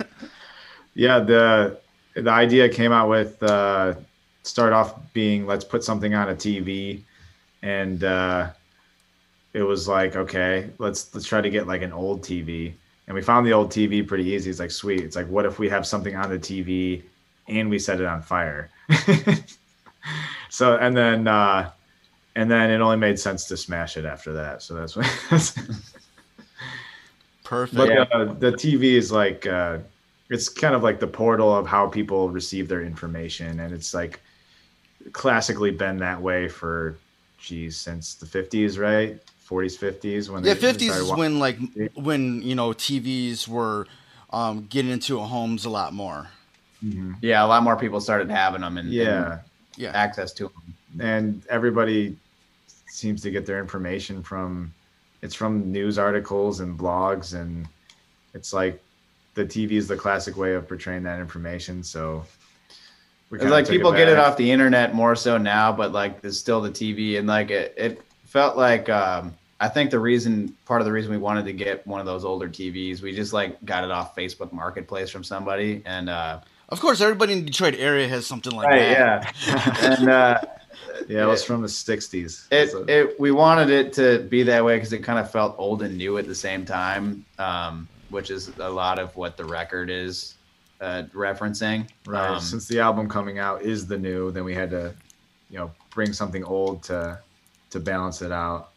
yeah, 0.94 1.20
the 1.20 1.78
the 2.14 2.30
idea 2.30 2.68
came 2.68 2.92
out 2.92 3.08
with 3.08 3.42
uh, 3.42 3.94
start 4.42 4.72
off 4.72 4.94
being 5.12 5.46
let's 5.46 5.64
put 5.64 5.84
something 5.84 6.14
on 6.14 6.30
a 6.30 6.34
TV, 6.34 7.02
and 7.62 8.04
uh, 8.04 8.48
it 9.52 9.62
was 9.62 9.88
like 9.88 10.16
okay, 10.16 10.70
let's 10.78 11.12
let's 11.14 11.26
try 11.26 11.40
to 11.40 11.50
get 11.50 11.66
like 11.66 11.82
an 11.82 11.92
old 11.92 12.22
TV, 12.22 12.72
and 13.06 13.14
we 13.14 13.22
found 13.22 13.46
the 13.46 13.52
old 13.52 13.70
TV 13.70 14.06
pretty 14.06 14.24
easy. 14.24 14.50
It's 14.50 14.60
like 14.60 14.70
sweet. 14.70 15.00
It's 15.00 15.16
like 15.16 15.28
what 15.28 15.44
if 15.46 15.58
we 15.58 15.68
have 15.68 15.86
something 15.86 16.14
on 16.16 16.30
the 16.30 16.38
TV 16.38 17.02
and 17.48 17.68
we 17.68 17.78
set 17.78 18.00
it 18.00 18.06
on 18.06 18.22
fire? 18.22 18.70
so 20.48 20.76
and 20.76 20.96
then 20.96 21.26
uh, 21.26 21.70
and 22.36 22.50
then 22.50 22.70
it 22.70 22.80
only 22.80 22.96
made 22.96 23.18
sense 23.18 23.44
to 23.46 23.56
smash 23.56 23.96
it 23.96 24.04
after 24.04 24.32
that. 24.34 24.62
So 24.62 24.74
that's 24.74 24.96
what. 24.96 25.06
Perfect. 27.44 27.76
But 27.76 27.88
Yeah. 27.88 28.02
uh, 28.12 28.32
the 28.34 28.52
TV 28.52 28.94
is 28.94 29.10
like 29.10 29.46
uh, 29.46 29.78
it's 30.28 30.48
kind 30.48 30.74
of 30.74 30.84
like 30.84 31.00
the 31.00 31.06
portal 31.08 31.54
of 31.54 31.66
how 31.66 31.88
people 31.88 32.30
receive 32.30 32.68
their 32.68 32.82
information, 32.82 33.58
and 33.58 33.74
it's 33.74 33.92
like 33.92 34.20
classically 35.12 35.72
been 35.72 35.96
that 35.98 36.20
way 36.20 36.46
for 36.46 36.96
geez 37.38 37.76
since 37.76 38.14
the 38.14 38.26
fifties, 38.26 38.78
right? 38.78 39.18
Forties, 39.50 39.76
fifties 39.76 40.30
when 40.30 40.44
yeah, 40.44 40.54
they 40.54 40.60
fifties 40.60 40.90
started 40.90 41.02
is 41.02 41.10
wa- 41.10 41.16
when 41.16 41.38
like 41.40 41.58
when 41.94 42.40
you 42.42 42.54
know 42.54 42.72
TVs 42.72 43.48
were 43.48 43.86
um, 44.30 44.66
getting 44.68 44.92
into 44.92 45.18
homes 45.18 45.64
a 45.64 45.70
lot 45.70 45.92
more. 45.92 46.28
yeah 47.20 47.44
a 47.44 47.46
lot 47.46 47.62
more 47.62 47.76
people 47.76 48.00
started 48.00 48.30
having 48.30 48.60
them 48.60 48.78
and, 48.78 48.88
yeah, 48.88 49.32
and 49.32 49.40
Yeah, 49.76 49.90
access 49.92 50.32
to 50.34 50.44
them 50.44 50.74
and 51.00 51.42
everybody 51.48 52.16
seems 52.86 53.22
to 53.22 53.30
get 53.30 53.44
their 53.46 53.58
information 53.60 54.22
from 54.22 54.72
it's 55.22 55.34
from 55.34 55.70
news 55.70 55.98
articles 55.98 56.60
and 56.60 56.78
blogs, 56.78 57.34
and 57.34 57.66
it's 58.34 58.52
like 58.52 58.82
the 59.34 59.44
TV 59.44 59.76
is 59.76 59.88
the 59.88 59.96
classic 59.96 60.36
way 60.36 60.54
of 60.54 60.66
portraying 60.68 61.02
that 61.02 61.20
information. 61.20 61.82
So 61.82 62.24
we 63.30 63.38
It's 63.38 63.44
like 63.50 63.66
took 63.66 63.74
people 63.74 63.92
get 63.92 64.08
it 64.08 64.18
off 64.18 64.36
the 64.36 64.50
internet 64.50 64.94
more 64.94 65.14
so 65.14 65.38
now, 65.38 65.72
but 65.72 65.92
like 65.92 66.20
there's 66.22 66.38
still 66.38 66.60
the 66.60 66.70
TV 66.70 67.16
and 67.18 67.28
like 67.28 67.50
it, 67.50 67.74
it 67.76 68.02
felt 68.30 68.56
like 68.56 68.88
um 68.88 69.34
I 69.62 69.68
think 69.68 69.90
the 69.90 69.98
reason 69.98 70.56
part 70.64 70.80
of 70.80 70.86
the 70.86 70.92
reason 70.92 71.10
we 71.10 71.18
wanted 71.18 71.44
to 71.44 71.52
get 71.52 71.86
one 71.86 72.00
of 72.00 72.06
those 72.06 72.24
older 72.24 72.48
TVs, 72.48 73.02
we 73.02 73.14
just 73.14 73.32
like 73.34 73.62
got 73.66 73.84
it 73.84 73.90
off 73.90 74.16
Facebook 74.16 74.52
Marketplace 74.52 75.10
from 75.10 75.22
somebody 75.24 75.82
and 75.84 76.08
uh 76.08 76.40
of 76.70 76.80
course, 76.80 77.00
everybody 77.00 77.32
in 77.32 77.40
the 77.40 77.46
Detroit 77.46 77.74
area 77.76 78.06
has 78.06 78.26
something 78.26 78.52
like 78.54 78.70
that. 78.70 79.34
yeah. 79.46 79.92
and 79.92 80.08
uh 80.08 80.40
Yeah, 81.08 81.24
it 81.24 81.26
was 81.26 81.42
from 81.44 81.62
the 81.62 81.66
'60s. 81.66 82.46
it, 82.52 82.70
So- 82.70 82.84
it 82.86 83.18
we 83.18 83.32
wanted 83.32 83.70
it 83.70 83.92
to 83.94 84.20
be 84.30 84.42
that 84.44 84.64
way 84.64 84.76
because 84.76 84.92
it 84.92 85.02
kind 85.02 85.18
of 85.18 85.30
felt 85.30 85.54
old 85.58 85.82
and 85.82 85.96
new 85.98 86.16
at 86.18 86.26
the 86.26 86.34
same 86.34 86.64
time, 86.64 87.24
um, 87.38 87.88
which 88.10 88.30
is 88.30 88.52
a 88.58 88.70
lot 88.70 88.98
of 88.98 89.14
what 89.16 89.36
the 89.36 89.44
record 89.44 89.90
is 89.90 90.34
uh, 90.80 91.02
referencing. 91.14 91.88
Right. 92.06 92.30
Um, 92.30 92.40
Since 92.40 92.68
the 92.68 92.80
album 92.80 93.08
coming 93.08 93.38
out 93.38 93.62
is 93.62 93.86
the 93.86 93.98
new, 93.98 94.30
then 94.30 94.44
we 94.44 94.54
had 94.54 94.70
to, 94.70 94.94
you 95.50 95.58
know, 95.58 95.70
bring 95.90 96.12
something 96.12 96.44
old 96.44 96.82
to 96.84 97.18
to 97.70 97.80
balance 97.80 98.22
it 98.22 98.32
out. 98.32 98.70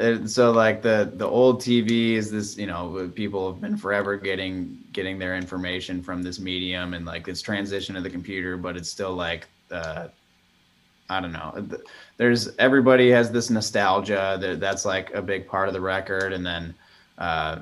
And 0.00 0.30
so 0.30 0.50
like 0.50 0.80
the 0.80 1.12
the 1.14 1.26
old 1.26 1.60
TV 1.60 2.14
is 2.14 2.30
this 2.30 2.56
you 2.56 2.66
know 2.66 3.10
people 3.14 3.52
have 3.52 3.60
been 3.60 3.76
forever 3.76 4.16
getting 4.16 4.78
getting 4.92 5.18
their 5.18 5.36
information 5.36 6.02
from 6.02 6.22
this 6.22 6.38
medium 6.38 6.94
and 6.94 7.04
like 7.04 7.26
this 7.26 7.42
transition 7.42 7.94
to 7.96 8.00
the 8.00 8.08
computer 8.08 8.56
but 8.56 8.76
it's 8.78 8.88
still 8.88 9.12
like 9.12 9.46
uh 9.70 10.08
I 11.10 11.20
don't 11.20 11.32
know 11.32 11.66
there's 12.16 12.56
everybody 12.56 13.10
has 13.10 13.30
this 13.30 13.50
nostalgia 13.50 14.38
that 14.40 14.58
that's 14.58 14.86
like 14.86 15.12
a 15.12 15.20
big 15.20 15.46
part 15.46 15.68
of 15.68 15.74
the 15.74 15.82
record 15.82 16.32
and 16.32 16.46
then 16.46 16.74
uh 17.18 17.58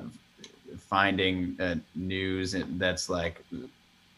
finding 0.77 1.57
uh, 1.59 1.75
news 1.95 2.55
that's 2.77 3.09
like 3.09 3.43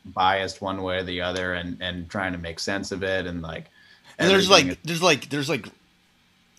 biased 0.05 0.61
one 0.61 0.83
way 0.83 0.97
or 0.97 1.03
the 1.03 1.21
other 1.21 1.55
and 1.55 1.75
and 1.81 2.07
trying 2.07 2.33
to 2.33 2.37
make 2.37 2.59
sense 2.59 2.91
of 2.91 3.01
it 3.01 3.25
and 3.25 3.41
like 3.41 3.65
and 4.19 4.29
there's 4.29 4.51
everything 4.51 4.69
like 4.69 4.83
there's 4.83 5.01
like 5.01 5.29
there's 5.29 5.49
like 5.49 5.67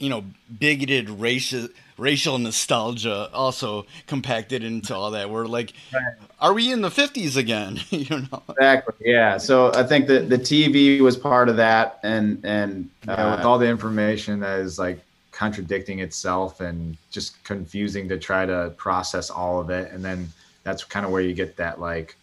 you 0.03 0.11
know 0.11 0.25
bigoted 0.59 1.07
racist 1.07 1.71
racial 1.97 2.37
nostalgia 2.39 3.31
also 3.33 3.87
compacted 4.09 4.65
into 4.65 4.95
all 4.95 5.13
that. 5.13 5.31
We're 5.31 5.47
like, 5.47 5.73
Right. 5.95 6.03
are 6.41 6.53
we 6.53 6.73
in 6.73 6.81
the 6.81 6.91
fifties 6.91 7.37
again? 7.37 7.81
you 7.91 8.21
know? 8.21 8.43
Exactly. 8.49 8.95
Yeah. 9.01 9.39
So 9.39 9.73
I 9.75 9.85
think 9.85 10.09
that 10.09 10.29
the 10.29 10.39
TV 10.39 11.01
was 11.01 11.17
part 11.17 11.49
of 11.49 11.57
that, 11.57 12.01
and 12.03 12.45
and 12.45 12.91
Yeah, 13.07 13.37
with 13.37 13.45
uh, 13.45 13.49
all 13.49 13.59
the 13.59 13.69
information 13.69 14.41
that 14.41 14.59
is 14.59 14.79
like 14.79 15.01
contradicting 15.31 16.01
itself 16.01 16.61
and 16.61 16.97
just 17.11 17.43
confusing 17.45 18.09
to 18.09 18.19
try 18.19 18.45
to 18.45 18.73
process 18.77 19.31
all 19.31 19.59
of 19.59 19.71
it 19.71 19.91
and 19.91 20.05
then 20.05 20.29
that's 20.63 20.85
kind 20.85 21.07
of 21.07 21.11
where 21.11 21.23
you 21.23 21.33
get 21.33 21.57
that 21.57 21.81
like 21.81 22.17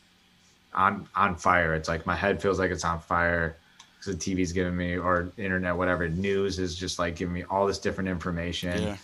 on 0.75 1.07
on 1.15 1.35
fire 1.35 1.73
it's 1.73 1.89
like 1.89 2.05
my 2.05 2.15
head 2.15 2.39
feels 2.39 2.59
like 2.59 2.69
it's 2.69 2.85
on 2.85 2.99
fire 2.99 3.57
because 3.99 4.15
the 4.17 4.35
tv's 4.35 4.51
giving 4.53 4.75
me 4.75 4.97
or 4.97 5.31
internet 5.37 5.75
whatever 5.75 6.07
news 6.07 6.57
is 6.59 6.75
just 6.75 6.99
like 6.99 7.15
giving 7.15 7.33
me 7.33 7.43
all 7.49 7.67
this 7.67 7.79
different 7.79 8.09
information 8.09 8.81
Yeah. 8.81 8.97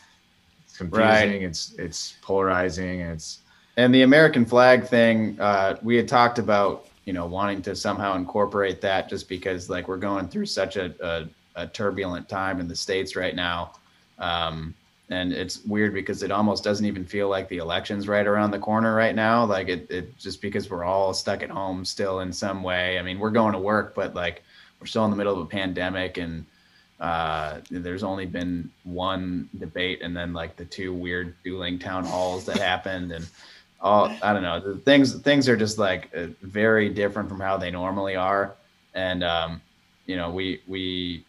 it's 0.64 0.78
confusing 0.78 1.02
Right. 1.04 1.41
it's 1.43 1.74
it's 1.78 2.16
polarizing 2.22 3.02
it's 3.02 3.39
and 3.78 3.93
the 3.93 4.04
American 4.04 4.46
flag 4.46 4.86
thing, 4.88 5.38
uh, 5.38 5.76
we 5.84 5.98
had 5.98 6.08
talked 6.08 6.39
about, 6.39 6.88
you 7.04 7.12
know, 7.12 7.26
wanting 7.26 7.62
to 7.64 7.76
somehow 7.76 8.16
incorporate 8.16 8.80
that 8.82 9.10
just 9.10 9.28
because 9.28 9.70
like 9.70 9.89
we're 9.89 9.98
going 9.98 10.30
through 10.30 10.46
such 10.46 10.78
a, 10.78 10.93
a, 11.02 11.28
a 11.64 11.68
turbulent 11.68 12.30
time 12.30 12.62
in 12.62 12.70
the 12.70 12.76
States 12.76 13.18
right 13.18 13.36
now. 13.36 13.74
Um, 14.18 14.74
and 15.10 15.34
it's 15.34 15.66
weird 15.66 15.93
because 15.93 16.24
it 16.24 16.32
almost 16.32 16.64
doesn't 16.64 16.86
even 16.86 17.04
feel 17.04 17.28
like 17.28 17.50
the 17.50 17.58
election's 17.58 18.08
right 18.08 18.26
around 18.26 18.52
the 18.52 18.60
corner 18.60 18.96
right 18.96 19.14
now. 19.14 19.43
Like 19.43 19.68
it, 19.68 19.91
it 19.91 20.18
just 20.18 20.41
because 20.41 20.70
we're 20.70 20.86
all 20.86 21.14
stuck 21.14 21.43
at 21.43 21.50
home 21.50 21.84
still 21.84 22.22
in 22.22 22.32
some 22.32 22.64
way. 22.64 22.98
I 22.98 23.02
mean, 23.02 23.20
we're 23.20 23.30
going 23.30 23.52
to 23.54 23.60
work, 23.60 23.93
but 23.93 24.16
like 24.16 24.41
we're 24.80 24.88
still 24.88 25.06
in 25.06 25.12
the 25.12 25.18
middle 25.18 25.34
of 25.34 25.40
a 25.40 25.46
pandemic 25.46 26.18
and 26.18 26.46
uh, 27.00 27.60
there's 27.70 28.04
only 28.04 28.26
been 28.26 28.70
one 28.84 29.50
debate 29.60 30.02
and 30.02 30.16
then 30.16 30.34
like 30.34 30.56
the 30.56 30.66
two 30.66 30.94
weird 30.94 31.36
dueling 31.44 31.78
town 31.78 32.06
halls 32.06 32.46
that 32.46 32.58
happened 32.58 33.12
and 33.12 33.28
all 33.82 34.10
I 34.24 34.34
don't 34.34 34.42
know. 34.42 34.60
The 34.60 34.78
things 34.78 35.14
things 35.22 35.50
are 35.50 35.58
just 35.58 35.78
like 35.78 36.10
uh, 36.16 36.28
very 36.42 36.90
different 36.90 37.28
from 37.30 37.40
how 37.40 37.58
they 37.58 37.70
normally 37.70 38.16
are. 38.16 38.56
And 38.94 39.24
um, 39.24 39.62
you 40.06 40.16
know 40.16 40.32
we 40.32 40.62
we 40.68 41.26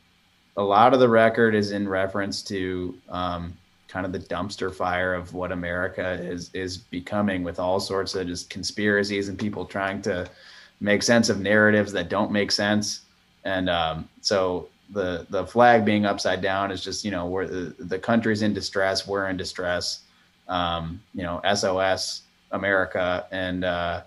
a 0.56 0.62
lot 0.62 0.94
of 0.94 1.00
the 1.00 1.08
record 1.08 1.54
is 1.54 1.72
in 1.72 1.88
reference 1.88 2.42
to 2.42 2.96
um, 3.08 3.56
kind 3.88 4.06
of 4.06 4.12
the 4.12 4.18
dumpster 4.18 4.74
fire 4.74 5.14
of 5.14 5.34
what 5.34 5.52
America 5.52 6.12
is 6.22 6.50
is 6.54 6.76
becoming 6.76 7.42
with 7.42 7.58
all 7.58 7.80
sorts 7.80 8.14
of 8.14 8.26
just 8.26 8.48
conspiracies 8.50 9.28
and 9.28 9.38
people 9.38 9.64
trying 9.64 10.00
to 10.02 10.28
make 10.80 11.02
sense 11.02 11.28
of 11.28 11.40
narratives 11.40 11.92
that 11.92 12.08
don't 12.08 12.30
make 12.30 12.52
sense 12.52 13.02
and 13.46 13.70
um, 13.70 14.08
so 14.20 14.68
the 14.92 15.26
the 15.30 15.46
flag 15.46 15.84
being 15.84 16.04
upside 16.04 16.40
down 16.42 16.70
is 16.70 16.82
just 16.82 17.04
you 17.04 17.10
know 17.10 17.26
where 17.26 17.46
the, 17.46 17.74
the 17.78 17.98
country's 17.98 18.42
in 18.42 18.52
distress 18.52 19.06
we're 19.06 19.28
in 19.28 19.36
distress 19.36 20.00
um, 20.48 21.00
you 21.14 21.22
know 21.22 21.40
sos 21.54 22.22
america 22.52 23.26
and 23.30 23.64
uh, 23.64 24.02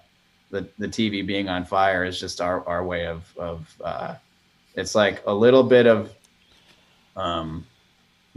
the 0.51 0.67
the 0.77 0.87
tv 0.87 1.25
being 1.25 1.49
on 1.49 1.65
fire 1.65 2.03
is 2.05 2.19
just 2.19 2.41
our 2.41 2.65
our 2.67 2.83
way 2.85 3.05
of 3.07 3.21
of 3.37 3.75
uh, 3.83 4.13
it's 4.75 4.93
like 4.95 5.21
a 5.25 5.33
little 5.33 5.63
bit 5.63 5.87
of 5.87 6.13
um, 7.15 7.65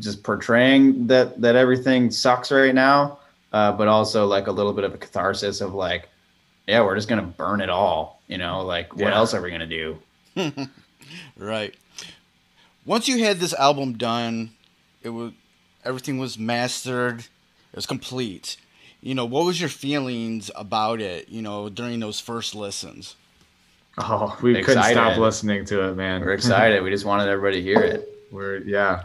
just 0.01 0.23
portraying 0.23 1.07
that 1.07 1.41
that 1.41 1.57
everything 1.57 2.11
sucks 2.11 2.51
right 2.51 2.75
now 2.75 3.19
uh, 3.53 3.71
but 3.73 3.89
also 3.89 4.27
like 4.27 4.47
a 4.47 4.53
little 4.53 4.73
bit 4.73 4.85
of 4.85 4.95
a 4.95 4.99
catharsis 4.99 5.61
of 5.61 5.75
like 5.75 6.09
yeah 6.67 6.81
we're 6.83 6.97
just 6.97 7.09
gonna 7.09 7.23
burn 7.23 7.61
it 7.61 7.71
all 7.71 8.21
you 8.29 8.39
know 8.39 8.63
like 8.65 8.93
what 8.95 9.11
Yeah. 9.11 9.17
else 9.17 9.35
are 9.35 9.43
we 9.43 9.51
gonna 9.51 9.67
do 9.67 9.97
Right. 11.37 11.75
Once 12.85 13.09
you 13.09 13.23
had 13.25 13.39
this 13.39 13.55
album 13.55 13.95
done, 13.95 14.51
it 15.03 15.11
was 15.11 15.33
everything 15.85 16.19
was 16.19 16.39
mastered. 16.39 17.21
It 17.21 17.77
was 17.77 17.87
complete. 17.87 18.57
You 19.01 19.15
know, 19.15 19.25
what 19.25 19.45
was 19.45 19.61
your 19.61 19.69
feelings 19.71 20.51
about 20.55 21.01
it? 21.01 21.29
You 21.29 21.43
know, 21.43 21.69
during 21.69 22.01
those 22.01 22.21
first 22.21 22.55
listens. 22.55 23.17
oh 23.99 24.39
we 24.43 24.63
couldn't 24.63 24.83
stop 24.85 25.19
listening 25.19 25.67
to 25.67 25.87
it 25.87 25.95
man 25.95 26.23
we're 26.23 26.33
excited 26.33 26.83
we 26.83 26.89
just 26.89 27.05
wanted 27.05 27.29
everybody 27.29 27.57
to 27.57 27.63
hear 27.63 27.83
it 27.83 28.09
we're 28.31 28.57
yeah 28.65 29.05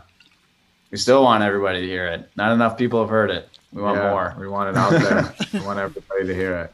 We 0.92 0.98
still 0.98 1.22
want 1.24 1.44
everybody 1.44 1.82
to 1.82 1.86
hear 1.88 2.08
it. 2.08 2.30
Not 2.38 2.54
enough 2.54 2.78
people 2.78 3.02
have 3.02 3.10
heard 3.10 3.30
it. 3.30 3.50
We 3.74 3.82
want 3.82 3.98
yeah, 3.98 4.10
more. 4.12 4.34
we 4.40 4.48
want 4.48 4.70
it 4.70 4.78
out 4.78 4.92
there 4.92 5.34
we 5.54 5.60
want 5.66 5.78
everybody 5.80 6.28
to 6.28 6.34
hear 6.34 6.56
it 6.60 6.74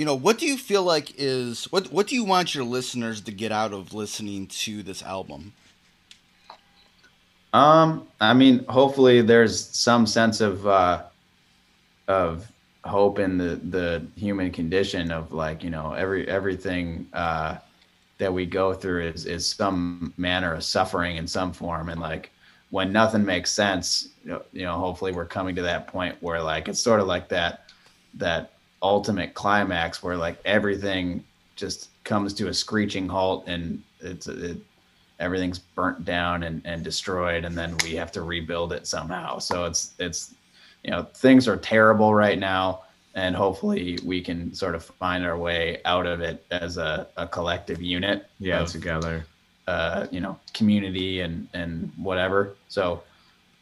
You 0.00 0.06
know, 0.06 0.14
what 0.14 0.38
do 0.38 0.46
you 0.46 0.56
feel 0.56 0.82
like 0.82 1.12
is 1.18 1.64
what 1.64 1.92
what 1.92 2.06
do 2.06 2.14
you 2.14 2.24
want 2.24 2.54
your 2.54 2.64
listeners 2.64 3.20
to 3.20 3.30
get 3.30 3.52
out 3.52 3.74
of 3.74 3.92
listening 3.92 4.46
to 4.46 4.82
this 4.82 5.02
album? 5.02 5.52
Um, 7.52 8.08
I 8.18 8.32
mean, 8.32 8.64
hopefully 8.64 9.20
there's 9.20 9.62
some 9.62 10.06
sense 10.06 10.40
of 10.40 10.66
uh, 10.66 11.02
of 12.08 12.50
hope 12.82 13.18
in 13.18 13.36
the 13.36 13.56
the 13.56 14.02
human 14.16 14.50
condition 14.50 15.12
of 15.12 15.34
like 15.34 15.62
you 15.62 15.68
know 15.68 15.92
every 15.92 16.26
everything 16.28 17.06
uh, 17.12 17.58
that 18.16 18.32
we 18.32 18.46
go 18.46 18.72
through 18.72 19.02
is 19.02 19.26
is 19.26 19.46
some 19.46 20.14
manner 20.16 20.54
of 20.54 20.64
suffering 20.64 21.18
in 21.18 21.26
some 21.26 21.52
form, 21.52 21.90
and 21.90 22.00
like 22.00 22.30
when 22.70 22.90
nothing 22.90 23.22
makes 23.22 23.50
sense, 23.50 24.08
you 24.24 24.30
know, 24.30 24.42
you 24.54 24.62
know, 24.62 24.78
hopefully 24.78 25.12
we're 25.12 25.26
coming 25.26 25.54
to 25.56 25.62
that 25.62 25.88
point 25.88 26.16
where 26.22 26.40
like 26.42 26.68
it's 26.68 26.80
sort 26.80 27.00
of 27.00 27.06
like 27.06 27.28
that 27.28 27.64
that 28.14 28.52
ultimate 28.82 29.34
climax 29.34 30.02
where 30.02 30.16
like 30.16 30.38
everything 30.44 31.24
just 31.56 31.88
comes 32.04 32.32
to 32.34 32.48
a 32.48 32.54
screeching 32.54 33.08
halt 33.08 33.44
and 33.46 33.82
it's 34.00 34.26
it, 34.26 34.58
everything's 35.18 35.58
burnt 35.58 36.04
down 36.04 36.42
and, 36.44 36.62
and 36.64 36.82
destroyed 36.82 37.44
and 37.44 37.56
then 37.56 37.76
we 37.84 37.94
have 37.94 38.10
to 38.10 38.22
rebuild 38.22 38.72
it 38.72 38.86
somehow. 38.86 39.38
So 39.38 39.64
it's 39.66 39.92
it's 39.98 40.34
you 40.82 40.90
know 40.90 41.02
things 41.14 41.46
are 41.46 41.56
terrible 41.58 42.14
right 42.14 42.38
now 42.38 42.82
and 43.14 43.34
hopefully 43.36 43.98
we 44.04 44.20
can 44.22 44.54
sort 44.54 44.74
of 44.74 44.84
find 44.84 45.26
our 45.26 45.36
way 45.36 45.80
out 45.84 46.06
of 46.06 46.20
it 46.20 46.44
as 46.50 46.78
a, 46.78 47.06
a 47.16 47.26
collective 47.26 47.82
unit 47.82 48.26
yeah 48.38 48.60
of, 48.60 48.68
together. 48.68 49.26
uh, 49.66 50.06
you 50.10 50.20
know 50.20 50.38
community 50.54 51.20
and 51.20 51.48
and 51.52 51.92
whatever. 51.96 52.54
So 52.68 53.02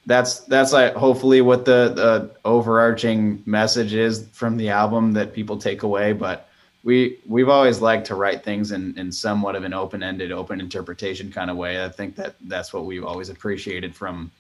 that's 0.08 0.40
that's 0.40 0.72
like 0.72 0.94
hopefully 0.94 1.40
what 1.40 1.64
the, 1.64 1.92
the 1.94 2.30
overarching 2.44 3.42
message 3.46 3.94
is 3.94 4.26
from 4.32 4.56
the 4.56 4.68
album 4.68 5.12
that 5.12 5.32
people 5.32 5.56
take 5.56 5.84
away 5.84 6.12
but 6.12 6.48
we 6.84 7.18
we've 7.26 7.48
always 7.48 7.80
liked 7.80 8.06
to 8.06 8.14
write 8.14 8.44
things 8.44 8.72
in 8.72 8.96
in 8.98 9.10
somewhat 9.10 9.56
of 9.56 9.64
an 9.64 9.74
open-ended 9.74 10.32
open 10.32 10.60
interpretation 10.60 11.30
kind 11.30 11.50
of 11.50 11.56
way. 11.56 11.84
I 11.84 11.88
think 11.88 12.16
that 12.16 12.36
that's 12.42 12.72
what 12.72 12.86
we've 12.86 13.04
always 13.04 13.28
appreciated 13.28 13.94
from 13.94 14.30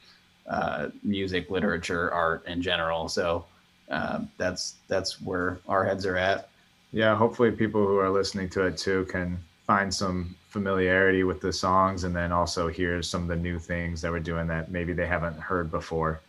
uh, 0.46 0.88
music 1.02 1.50
literature 1.50 2.10
art 2.12 2.46
in 2.46 2.62
general. 2.62 3.08
So 3.08 3.44
uh, 3.90 4.20
that's 4.36 4.76
that's 4.88 5.20
where 5.20 5.58
our 5.68 5.84
heads 5.84 6.06
are 6.06 6.16
at. 6.16 6.48
Yeah 6.92 7.14
hopefully 7.14 7.50
people 7.50 7.86
who 7.86 7.98
are 7.98 8.08
listening 8.08 8.48
to 8.50 8.64
it 8.66 8.78
too 8.78 9.06
can 9.10 9.38
find 9.66 9.92
some 9.92 10.34
familiarity 10.58 11.22
with 11.22 11.40
the 11.40 11.52
songs 11.52 12.04
and 12.04 12.16
then 12.16 12.32
also 12.32 12.68
hear 12.68 13.02
some 13.02 13.22
of 13.22 13.28
the 13.28 13.36
new 13.36 13.58
things 13.58 14.02
that 14.02 14.10
we're 14.10 14.18
doing 14.18 14.48
that 14.48 14.70
maybe 14.70 14.92
they 14.92 15.06
haven't 15.06 15.38
heard 15.38 15.70
before 15.70 16.20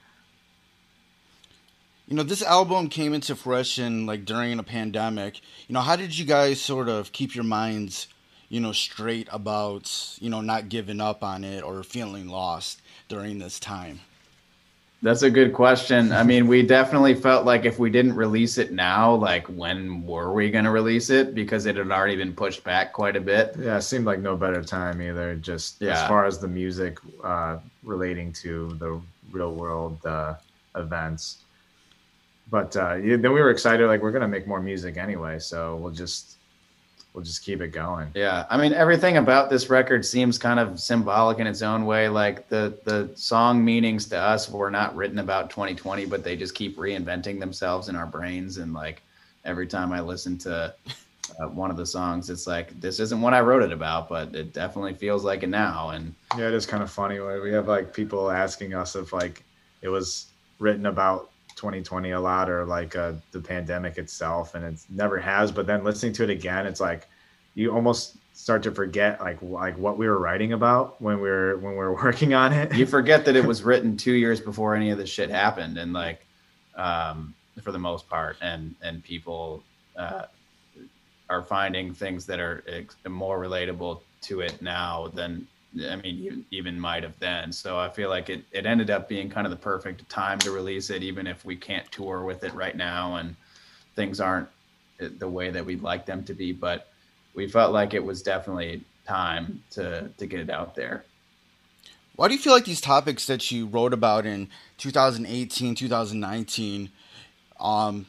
You 2.08 2.16
know, 2.16 2.24
this 2.24 2.42
album 2.44 2.90
came 2.90 3.14
into 3.14 3.36
fruition 3.36 4.06
like 4.06 4.26
during 4.26 4.60
a 4.60 4.64
pandemic. 4.64 5.42
You 5.68 5.74
know, 5.74 5.82
how 5.82 5.96
did 5.96 6.18
you 6.18 6.26
guys 6.26 6.62
sort 6.62 6.90
of 6.90 7.12
keep 7.12 7.36
your 7.36 7.44
minds, 7.44 8.08
you 8.50 8.60
know, 8.60 8.72
straight 8.72 9.28
about, 9.32 10.18
you 10.20 10.30
know, 10.30 10.42
not 10.42 10.70
giving 10.70 11.02
up 11.02 11.24
on 11.24 11.44
it 11.44 11.64
or 11.64 11.84
feeling 11.84 12.28
lost 12.28 12.82
during 13.08 13.40
this 13.40 13.60
time? 13.60 14.02
That's 15.02 15.22
a 15.22 15.30
good 15.30 15.54
question. 15.54 16.12
I 16.12 16.24
mean, 16.24 16.46
we 16.48 16.62
definitely 16.62 17.16
felt 17.16 17.46
like 17.46 17.64
if 17.64 17.80
we 17.80 17.90
didn't 17.90 18.16
release 18.16 18.58
it 18.58 18.74
now, 18.74 19.16
like 19.16 19.48
when 19.48 20.06
were 20.06 20.34
we 20.34 20.52
going 20.52 20.66
to 20.66 20.72
release 20.72 21.10
it? 21.10 21.34
Because 21.34 21.66
it 21.66 21.78
had 21.78 21.90
already 21.90 22.18
been 22.18 22.34
pushed 22.34 22.66
back 22.66 22.92
quite 22.92 23.16
a 23.16 23.22
bit. 23.22 23.56
yeah 23.58 23.78
it 23.78 23.84
seemed 23.84 24.06
like 24.06 24.20
no 24.20 24.36
better 24.36 24.62
time 24.62 25.02
either 25.02 25.36
just 25.36 25.82
as 25.82 26.06
far 26.08 26.26
as 26.26 26.40
the 26.40 26.48
music 26.50 26.98
uh, 27.24 27.58
relating 27.84 28.34
to 28.34 28.70
the 28.80 29.00
real 29.32 29.54
world 29.54 30.06
uh, 30.06 30.36
events 30.76 31.44
but 32.52 32.76
uh, 32.76 32.96
then 32.96 33.32
we 33.32 33.40
were 33.42 33.52
excited 33.52 33.88
like 33.88 34.02
we're 34.02 34.12
gonna 34.12 34.28
make 34.28 34.48
more 34.48 34.60
music 34.62 34.98
anyway 34.98 35.38
so 35.40 35.76
we'll 35.78 35.94
just 35.94 36.39
we'll 37.14 37.24
just 37.24 37.44
keep 37.44 37.62
it 37.62 37.70
going 37.70 38.10
Yeah, 38.14 38.46
I 38.50 38.58
mean, 38.58 38.74
everything 38.74 39.18
about 39.18 39.50
this 39.50 39.70
record 39.70 40.06
seems 40.06 40.38
kind 40.38 40.60
of 40.60 40.80
symbolic 40.80 41.40
in 41.40 41.48
its 41.48 41.62
own 41.62 41.86
way. 41.86 42.08
Like 42.10 42.50
the 42.50 42.78
the 42.86 43.10
song 43.16 43.64
meanings 43.64 44.06
to 44.08 44.18
us 44.18 44.50
were 44.50 44.72
not 44.72 44.96
written 44.96 45.20
about 45.20 45.50
2020, 45.50 46.06
but 46.06 46.24
they 46.24 46.36
just 46.36 46.56
keep 46.56 46.78
reinventing 46.78 47.40
themselves 47.40 47.90
in 47.90 47.96
our 47.96 48.06
brains. 48.06 48.58
And 48.58 48.74
like 48.74 49.02
every 49.46 49.68
time 49.68 49.92
I 49.92 50.02
listen 50.02 50.38
to 50.40 50.74
uh, 51.40 51.48
one 51.48 51.72
of 51.72 51.78
the 51.78 51.86
songs, 51.86 52.30
it's 52.30 52.48
like 52.48 52.80
this 52.80 53.00
isn't 53.00 53.22
what 53.22 53.34
I 53.34 53.42
wrote 53.42 53.64
it 53.64 53.72
about, 53.72 54.10
but 54.10 54.36
it 54.36 54.54
definitely 54.54 54.94
feels 54.94 55.24
like 55.24 55.44
it 55.44 55.50
now. 55.50 55.90
And 55.90 56.14
Yeah, 56.38 56.48
it 56.48 56.54
is 56.54 56.66
kind 56.66 56.84
of 56.84 56.92
funny. 56.92 57.20
We 57.20 57.52
have 57.52 57.68
like 57.68 57.94
people 57.94 58.30
asking 58.30 58.74
us 58.74 58.96
if 58.96 59.14
like 59.14 59.44
it 59.82 59.90
was 59.90 60.28
written 60.60 60.86
about 60.86 61.32
2020 61.60 62.12
a 62.12 62.20
lot 62.20 62.50
or 62.50 62.66
like 62.66 62.96
uh, 62.96 63.14
the 63.32 63.42
pandemic 63.42 63.98
itself, 63.98 64.56
and 64.56 64.64
it 64.64 64.80
never 64.90 65.20
has. 65.20 65.52
But 65.52 65.68
then 65.68 65.84
listening 65.84 66.14
to 66.14 66.24
it 66.24 66.30
again, 66.30 66.66
it's 66.66 66.80
like 66.80 67.10
you 67.54 67.74
almost 67.74 68.16
start 68.34 68.64
to 68.64 68.72
forget 68.72 69.20
like 69.20 69.42
like 69.42 69.78
what 69.78 69.98
we 69.98 70.08
were 70.08 70.20
writing 70.20 70.54
about 70.54 71.00
when 71.02 71.20
we 71.20 71.30
were 71.30 71.58
when 71.58 71.74
we 71.74 71.80
were 71.80 71.94
working 72.04 72.34
on 72.34 72.54
it. 72.54 72.74
you 72.74 72.86
forget 72.86 73.26
that 73.26 73.36
it 73.36 73.44
was 73.44 73.62
written 73.64 73.98
two 73.98 74.14
years 74.14 74.40
before 74.40 74.74
any 74.74 74.90
of 74.90 74.98
this 74.98 75.10
shit 75.10 75.30
happened, 75.30 75.78
and 75.78 75.92
like, 75.92 76.26
um, 76.76 77.36
for 77.62 77.74
the 77.74 77.80
most 77.80 78.08
part, 78.08 78.38
and 78.42 78.74
and 78.82 79.04
people 79.04 79.62
uh, 79.98 80.24
are 81.30 81.44
finding 81.44 81.94
things 81.94 82.26
that 82.26 82.40
are 82.40 82.64
more 83.08 83.38
relatable 83.40 84.00
to 84.22 84.40
it 84.40 84.62
now 84.62 85.10
than 85.14 85.46
I 85.76 85.96
mean 85.98 86.18
even, 86.20 86.46
even 86.52 86.80
might 86.80 87.04
have 87.04 87.18
then. 87.20 87.52
So 87.52 87.78
I 87.78 87.90
feel 87.90 88.10
like 88.10 88.30
it 88.30 88.44
it 88.52 88.66
ended 88.66 88.90
up 88.90 89.08
being 89.08 89.30
kind 89.30 89.46
of 89.46 89.52
the 89.52 89.58
perfect 89.58 90.08
time 90.10 90.40
to 90.40 90.52
release 90.52 90.90
it, 90.90 91.04
even 91.04 91.28
if 91.28 91.46
we 91.46 91.56
can't 91.56 91.90
tour 91.92 92.24
with 92.24 92.44
it 92.44 92.54
right 92.54 92.76
now 92.76 93.16
and 93.16 93.36
things 93.96 94.20
aren't 94.20 94.48
uh, 95.02 95.10
the 95.18 95.28
way 95.28 95.50
that 95.52 95.66
we'd 95.66 95.84
like 95.84 96.06
them 96.06 96.24
to 96.24 96.34
be, 96.34 96.52
but 96.52 96.88
we 97.34 97.48
felt 97.48 97.72
like 97.72 97.94
it 97.94 98.04
was 98.04 98.22
definitely 98.22 98.82
time 99.06 99.64
to 99.72 100.10
to 100.18 100.26
get 100.26 100.40
it 100.40 100.50
out 100.50 100.76
there. 100.76 101.06
Why 102.16 102.28
do 102.28 102.34
you 102.34 102.40
feel 102.40 102.52
like 102.52 102.66
these 102.66 102.82
topics 102.82 103.28
that 103.28 103.50
you 103.50 103.66
wrote 103.66 103.94
about 103.94 104.26
in 104.26 104.50
2018, 104.78 105.74
2019, 105.74 106.90
um, 107.62 108.08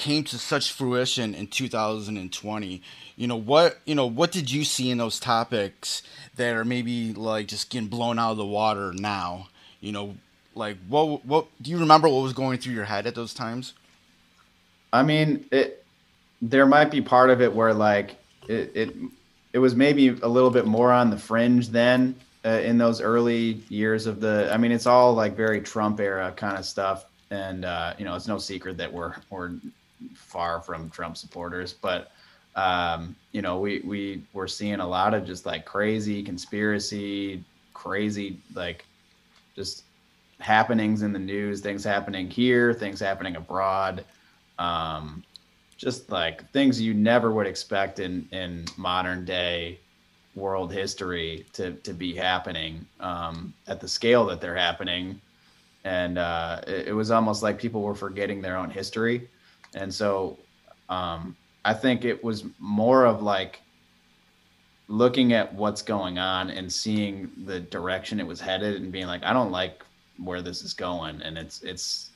came 0.00 0.24
to 0.24 0.38
such 0.38 0.72
fruition 0.72 1.34
in 1.34 1.46
2020? 1.46 2.82
You 3.16 3.26
know 3.26 3.36
what? 3.36 3.78
You 3.84 3.94
know 3.94 4.06
what 4.06 4.32
did 4.32 4.50
you 4.50 4.64
see 4.64 4.90
in 4.90 4.98
those 4.98 5.20
topics 5.20 6.02
that 6.36 6.56
are 6.56 6.64
maybe 6.64 7.12
like 7.12 7.48
just 7.48 7.68
getting 7.68 7.88
blown 7.88 8.18
out 8.18 8.32
of 8.32 8.38
the 8.38 8.46
water 8.46 8.92
now? 8.94 9.48
You 9.80 9.92
know, 9.92 10.16
like 10.54 10.78
what? 10.88 11.24
What 11.26 11.46
do 11.60 11.70
you 11.70 11.78
remember? 11.78 12.08
What 12.08 12.22
was 12.22 12.32
going 12.32 12.58
through 12.58 12.72
your 12.72 12.86
head 12.86 13.06
at 13.06 13.14
those 13.14 13.34
times? 13.34 13.74
I 14.92 15.02
mean, 15.02 15.44
it. 15.52 15.84
There 16.42 16.64
might 16.64 16.90
be 16.90 17.02
part 17.02 17.28
of 17.28 17.42
it 17.42 17.54
where 17.54 17.74
like 17.74 18.16
it 18.48 18.72
it, 18.74 18.96
it 19.52 19.58
was 19.58 19.76
maybe 19.76 20.08
a 20.08 20.28
little 20.28 20.50
bit 20.50 20.66
more 20.66 20.90
on 20.90 21.10
the 21.10 21.18
fringe 21.18 21.68
then 21.68 22.14
uh, 22.46 22.48
in 22.48 22.78
those 22.78 23.02
early 23.02 23.60
years 23.68 24.06
of 24.06 24.20
the. 24.20 24.48
I 24.50 24.56
mean, 24.56 24.72
it's 24.72 24.86
all 24.86 25.12
like 25.12 25.36
very 25.36 25.60
Trump 25.60 26.00
era 26.00 26.32
kind 26.34 26.56
of 26.56 26.64
stuff, 26.64 27.04
and 27.30 27.66
uh, 27.66 27.92
you 27.98 28.06
know, 28.06 28.14
it's 28.14 28.26
no 28.26 28.38
secret 28.38 28.78
that 28.78 28.90
we're 28.90 29.14
we're 29.28 29.52
far 30.14 30.60
from 30.60 30.90
Trump 30.90 31.16
supporters, 31.16 31.72
but 31.72 32.10
um, 32.56 33.14
you 33.32 33.42
know, 33.42 33.58
we 33.58 33.80
we 33.80 34.22
were 34.32 34.48
seeing 34.48 34.80
a 34.80 34.86
lot 34.86 35.14
of 35.14 35.24
just 35.24 35.46
like 35.46 35.64
crazy 35.64 36.22
conspiracy, 36.22 37.44
crazy 37.74 38.38
like 38.54 38.84
just 39.54 39.84
happenings 40.40 41.02
in 41.02 41.12
the 41.12 41.18
news, 41.18 41.60
things 41.60 41.84
happening 41.84 42.28
here, 42.28 42.72
things 42.74 43.00
happening 43.00 43.36
abroad. 43.36 44.04
Um, 44.58 45.24
just 45.76 46.10
like 46.10 46.50
things 46.52 46.78
you 46.80 46.92
never 46.92 47.32
would 47.32 47.46
expect 47.46 48.00
in 48.00 48.28
in 48.32 48.66
modern 48.76 49.24
day 49.24 49.78
world 50.34 50.72
history 50.72 51.46
to 51.52 51.72
to 51.72 51.92
be 51.94 52.14
happening 52.14 52.86
um, 53.00 53.54
at 53.66 53.80
the 53.80 53.88
scale 53.88 54.26
that 54.26 54.40
they're 54.40 54.56
happening, 54.56 55.20
and 55.84 56.18
uh, 56.18 56.60
it, 56.66 56.88
it, 56.88 56.92
was 56.92 57.10
almost 57.10 57.42
like 57.42 57.58
people 57.58 57.80
were 57.82 57.94
forgetting 57.94 58.42
their 58.42 58.56
own 58.56 58.68
history, 58.70 59.28
and 59.74 59.92
so 59.92 60.38
um, 60.88 61.36
I 61.64 61.74
think 61.74 62.04
it 62.04 62.22
was 62.22 62.44
more 62.58 63.06
of 63.06 63.22
like 63.22 63.60
looking 64.88 65.32
at 65.32 65.54
what's 65.54 65.82
going 65.82 66.18
on 66.18 66.50
and 66.50 66.72
seeing 66.72 67.30
the 67.44 67.60
direction 67.60 68.18
it 68.18 68.26
was 68.26 68.40
headed 68.40 68.80
and 68.80 68.90
being 68.90 69.06
like, 69.06 69.22
I 69.22 69.32
don't 69.32 69.52
like 69.52 69.84
where 70.18 70.42
this 70.42 70.62
is 70.62 70.72
going, 70.72 71.22
and 71.22 71.38
it's 71.38 71.62
it's 71.62 72.10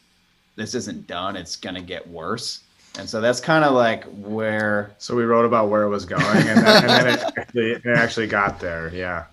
this 0.57 0.75
isn't 0.75 1.07
done. 1.07 1.37
It's 1.37 1.57
gonna 1.57 1.83
get 1.83 2.07
worse 2.09 2.61
and 2.99 3.09
so 3.09 3.21
that's 3.21 3.41
kind 3.41 3.65
of 3.65 3.75
like 3.75 4.05
where. 4.05 4.95
So 4.99 5.17
we 5.17 5.25
wrote 5.25 5.45
about 5.45 5.69
where 5.69 5.83
it 5.83 5.89
was 5.89 6.05
going, 6.05 6.25
and 6.25 6.65
then, 6.65 6.85
and 6.85 6.89
then 6.89 7.07
it, 7.09 7.25
actually, 7.37 7.71
it 7.73 7.87
actually 7.87 8.27
got 8.27 8.61
there. 8.61 8.91
Yeah. 8.95 9.25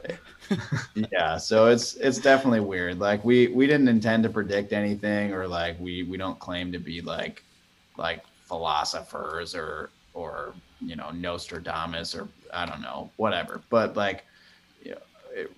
yeah. 1.12 1.38
So 1.38 1.68
it's 1.68 1.96
it's 1.96 2.18
definitely 2.18 2.62
weird. 2.62 3.00
Like 3.00 3.24
we 3.24 3.48
we 3.50 3.68
didn't 3.68 3.88
intend 3.88 4.24
to 4.24 4.30
predict 4.30 4.74
anything, 4.74 5.34
or 5.34 5.48
like 5.48 5.80
we 5.80 6.04
we 6.04 6.18
don't 6.18 6.40
claim 6.40 6.72
to 6.72 6.80
be 6.80 7.02
like 7.02 7.44
like 8.02 8.24
philosophers 8.43 9.56
or 9.56 9.89
or 10.14 10.54
you 10.82 10.95
know 10.95 11.12
Nostradamus 11.12 12.16
or 12.16 12.28
I 12.54 12.66
don't 12.66 12.82
know 12.82 13.10
whatever. 13.18 13.62
But 13.70 13.95
like 13.95 14.26
you 14.84 14.91
know, 14.91 15.02
it 15.34 15.52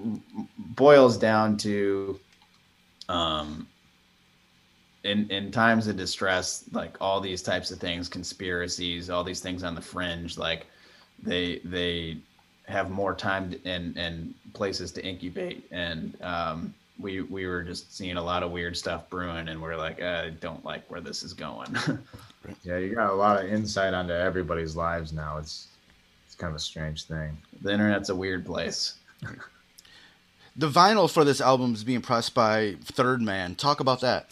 boils 0.76 1.18
down 1.18 1.58
to 1.58 2.20
um 3.10 3.68
in 5.04 5.30
in 5.30 5.52
times 5.52 5.88
of 5.88 5.98
distress, 5.98 6.66
like 6.72 6.96
all 7.02 7.20
these 7.20 7.42
types 7.42 7.72
of 7.72 7.80
things, 7.80 8.08
conspiracies, 8.08 9.10
all 9.10 9.24
these 9.24 9.42
things 9.42 9.64
on 9.64 9.76
the 9.76 9.82
fringe, 9.82 10.38
like 10.38 10.68
they 11.22 11.60
they 11.64 12.18
have 12.66 12.90
more 12.90 13.14
time 13.14 13.54
and 13.66 13.98
and 13.98 14.34
places 14.54 14.92
to 14.94 15.06
incubate, 15.06 15.66
and 15.72 16.18
um, 16.22 16.74
we 17.00 17.22
we 17.22 17.46
were 17.46 17.64
just 17.64 17.96
seeing 17.96 18.18
a 18.18 18.24
lot 18.24 18.44
of 18.44 18.52
weird 18.52 18.78
stuff 18.78 19.10
brewing, 19.10 19.50
and 19.50 19.62
we're 19.62 19.76
like, 19.76 20.02
I 20.02 20.30
don't 20.30 20.64
like 20.64 20.90
where 20.90 21.02
this 21.02 21.24
is 21.24 21.34
going. 21.34 21.76
yeah, 22.64 22.78
you 22.78 22.94
got 22.96 23.10
a 23.10 23.16
lot 23.16 23.44
of 23.44 23.52
insight 23.52 23.94
onto 23.94 24.14
everybody's 24.14 24.76
lives 24.76 25.14
now. 25.14 25.38
It's 25.38 25.68
it's 26.26 26.36
kind 26.36 26.52
of 26.52 26.56
a 26.56 26.60
strange 26.60 27.06
thing. 27.06 27.38
The 27.62 27.72
internet's 27.72 28.10
a 28.10 28.16
weird 28.16 28.46
place. 28.46 28.96
the 30.56 30.70
vinyl 30.70 31.12
for 31.12 31.24
this 31.24 31.42
album 31.42 31.74
is 31.74 31.84
being 31.84 32.02
pressed 32.02 32.34
by 32.34 32.76
Third 32.84 33.22
Man. 33.22 33.56
Talk 33.56 33.80
about 33.80 34.02
that. 34.02 34.32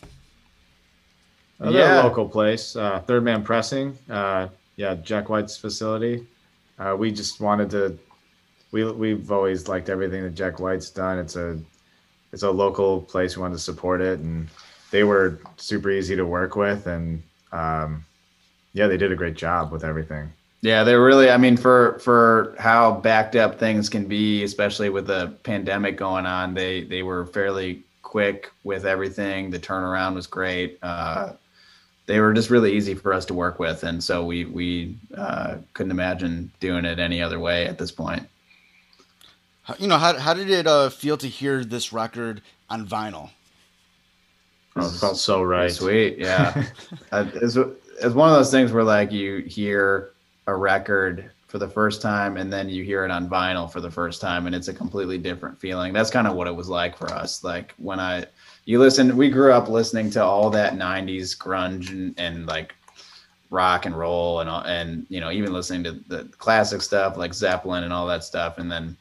Another 1.59 1.77
yeah. 1.77 2.01
local 2.01 2.27
place, 2.27 2.75
uh, 2.75 3.01
Third 3.05 3.23
Man 3.23 3.43
Pressing. 3.43 3.95
Uh, 4.09 4.47
yeah, 4.77 4.95
Jack 4.95 5.29
White's 5.29 5.55
facility. 5.55 6.25
Uh, 6.79 6.95
we 6.97 7.11
just 7.11 7.39
wanted 7.39 7.69
to. 7.69 7.97
We 8.71 8.89
we've 8.91 9.31
always 9.31 9.67
liked 9.67 9.89
everything 9.89 10.23
that 10.23 10.33
Jack 10.33 10.59
White's 10.59 10.89
done. 10.89 11.19
It's 11.19 11.35
a 11.35 11.59
it's 12.33 12.43
a 12.43 12.49
local 12.49 13.01
place. 13.01 13.35
We 13.35 13.41
wanted 13.43 13.55
to 13.55 13.61
support 13.61 14.01
it, 14.01 14.19
and 14.19 14.47
they 14.89 15.03
were 15.03 15.39
super 15.57 15.91
easy 15.91 16.15
to 16.15 16.25
work 16.25 16.55
with, 16.55 16.87
and 16.87 17.21
um, 17.51 18.05
yeah, 18.73 18.87
they 18.87 18.97
did 18.97 19.11
a 19.11 19.15
great 19.15 19.35
job 19.35 19.71
with 19.71 19.83
everything. 19.83 20.31
Yeah, 20.61 20.83
they're 20.83 21.03
really. 21.03 21.29
I 21.29 21.37
mean, 21.37 21.57
for 21.57 21.99
for 21.99 22.55
how 22.59 22.93
backed 22.93 23.35
up 23.35 23.57
things 23.59 23.89
can 23.89 24.05
be, 24.05 24.43
especially 24.43 24.89
with 24.89 25.07
the 25.07 25.35
pandemic 25.43 25.97
going 25.97 26.25
on, 26.25 26.53
they 26.53 26.83
they 26.83 27.01
were 27.01 27.25
fairly 27.25 27.83
quick 28.03 28.51
with 28.63 28.85
everything. 28.85 29.49
The 29.49 29.59
turnaround 29.59 30.13
was 30.13 30.27
great. 30.27 30.77
Uh, 30.83 31.33
they 32.05 32.19
were 32.19 32.33
just 32.33 32.49
really 32.49 32.73
easy 32.73 32.93
for 32.93 33.13
us 33.13 33.25
to 33.25 33.33
work 33.33 33.57
with, 33.57 33.83
and 33.83 34.03
so 34.03 34.23
we 34.23 34.45
we 34.45 34.97
uh, 35.17 35.57
couldn't 35.73 35.91
imagine 35.91 36.51
doing 36.59 36.85
it 36.85 36.99
any 36.99 37.21
other 37.21 37.39
way 37.39 37.65
at 37.65 37.79
this 37.79 37.91
point. 37.91 38.27
You 39.79 39.87
know, 39.87 39.97
how 39.97 40.17
how 40.19 40.33
did 40.35 40.49
it 40.49 40.67
uh, 40.67 40.89
feel 40.89 41.17
to 41.17 41.27
hear 41.27 41.65
this 41.65 41.91
record 41.91 42.41
on 42.69 42.85
vinyl? 42.87 43.31
Oh, 44.75 44.87
it 44.87 44.99
felt 44.99 45.17
so 45.17 45.43
right. 45.43 45.71
Sweet, 45.71 46.17
yeah. 46.17 46.65
it's, 47.11 47.55
it's 47.55 48.15
one 48.15 48.29
of 48.29 48.35
those 48.35 48.51
things 48.51 48.71
where 48.71 48.83
like 48.83 49.11
you 49.11 49.39
hear 49.39 50.11
a 50.47 50.55
record 50.55 51.29
for 51.47 51.57
the 51.57 51.67
first 51.67 52.01
time 52.01 52.37
and 52.37 52.51
then 52.51 52.69
you 52.69 52.83
hear 52.83 53.03
it 53.03 53.11
on 53.11 53.29
vinyl 53.29 53.69
for 53.69 53.81
the 53.81 53.91
first 53.91 54.21
time 54.21 54.47
and 54.47 54.55
it's 54.55 54.69
a 54.69 54.73
completely 54.73 55.17
different 55.17 55.59
feeling. 55.59 55.91
That's 55.91 56.09
kind 56.09 56.25
of 56.25 56.35
what 56.35 56.47
it 56.47 56.55
was 56.55 56.69
like 56.69 56.97
for 56.97 57.11
us. 57.11 57.43
Like 57.43 57.75
when 57.77 57.99
I 57.99 58.25
you 58.65 58.79
listen 58.79 59.17
we 59.17 59.29
grew 59.29 59.51
up 59.51 59.67
listening 59.67 60.09
to 60.11 60.23
all 60.23 60.49
that 60.51 60.73
90s 60.73 61.37
grunge 61.37 61.89
and, 61.89 62.13
and 62.17 62.45
like 62.45 62.73
rock 63.49 63.85
and 63.85 63.97
roll 63.97 64.39
and 64.39 64.49
and 64.65 65.05
you 65.09 65.19
know 65.19 65.29
even 65.29 65.51
listening 65.51 65.83
to 65.83 65.91
the 66.07 66.23
classic 66.37 66.81
stuff 66.81 67.17
like 67.17 67.33
zeppelin 67.33 67.83
and 67.83 67.91
all 67.91 68.07
that 68.07 68.23
stuff 68.23 68.57
and 68.57 68.71
then 68.71 68.95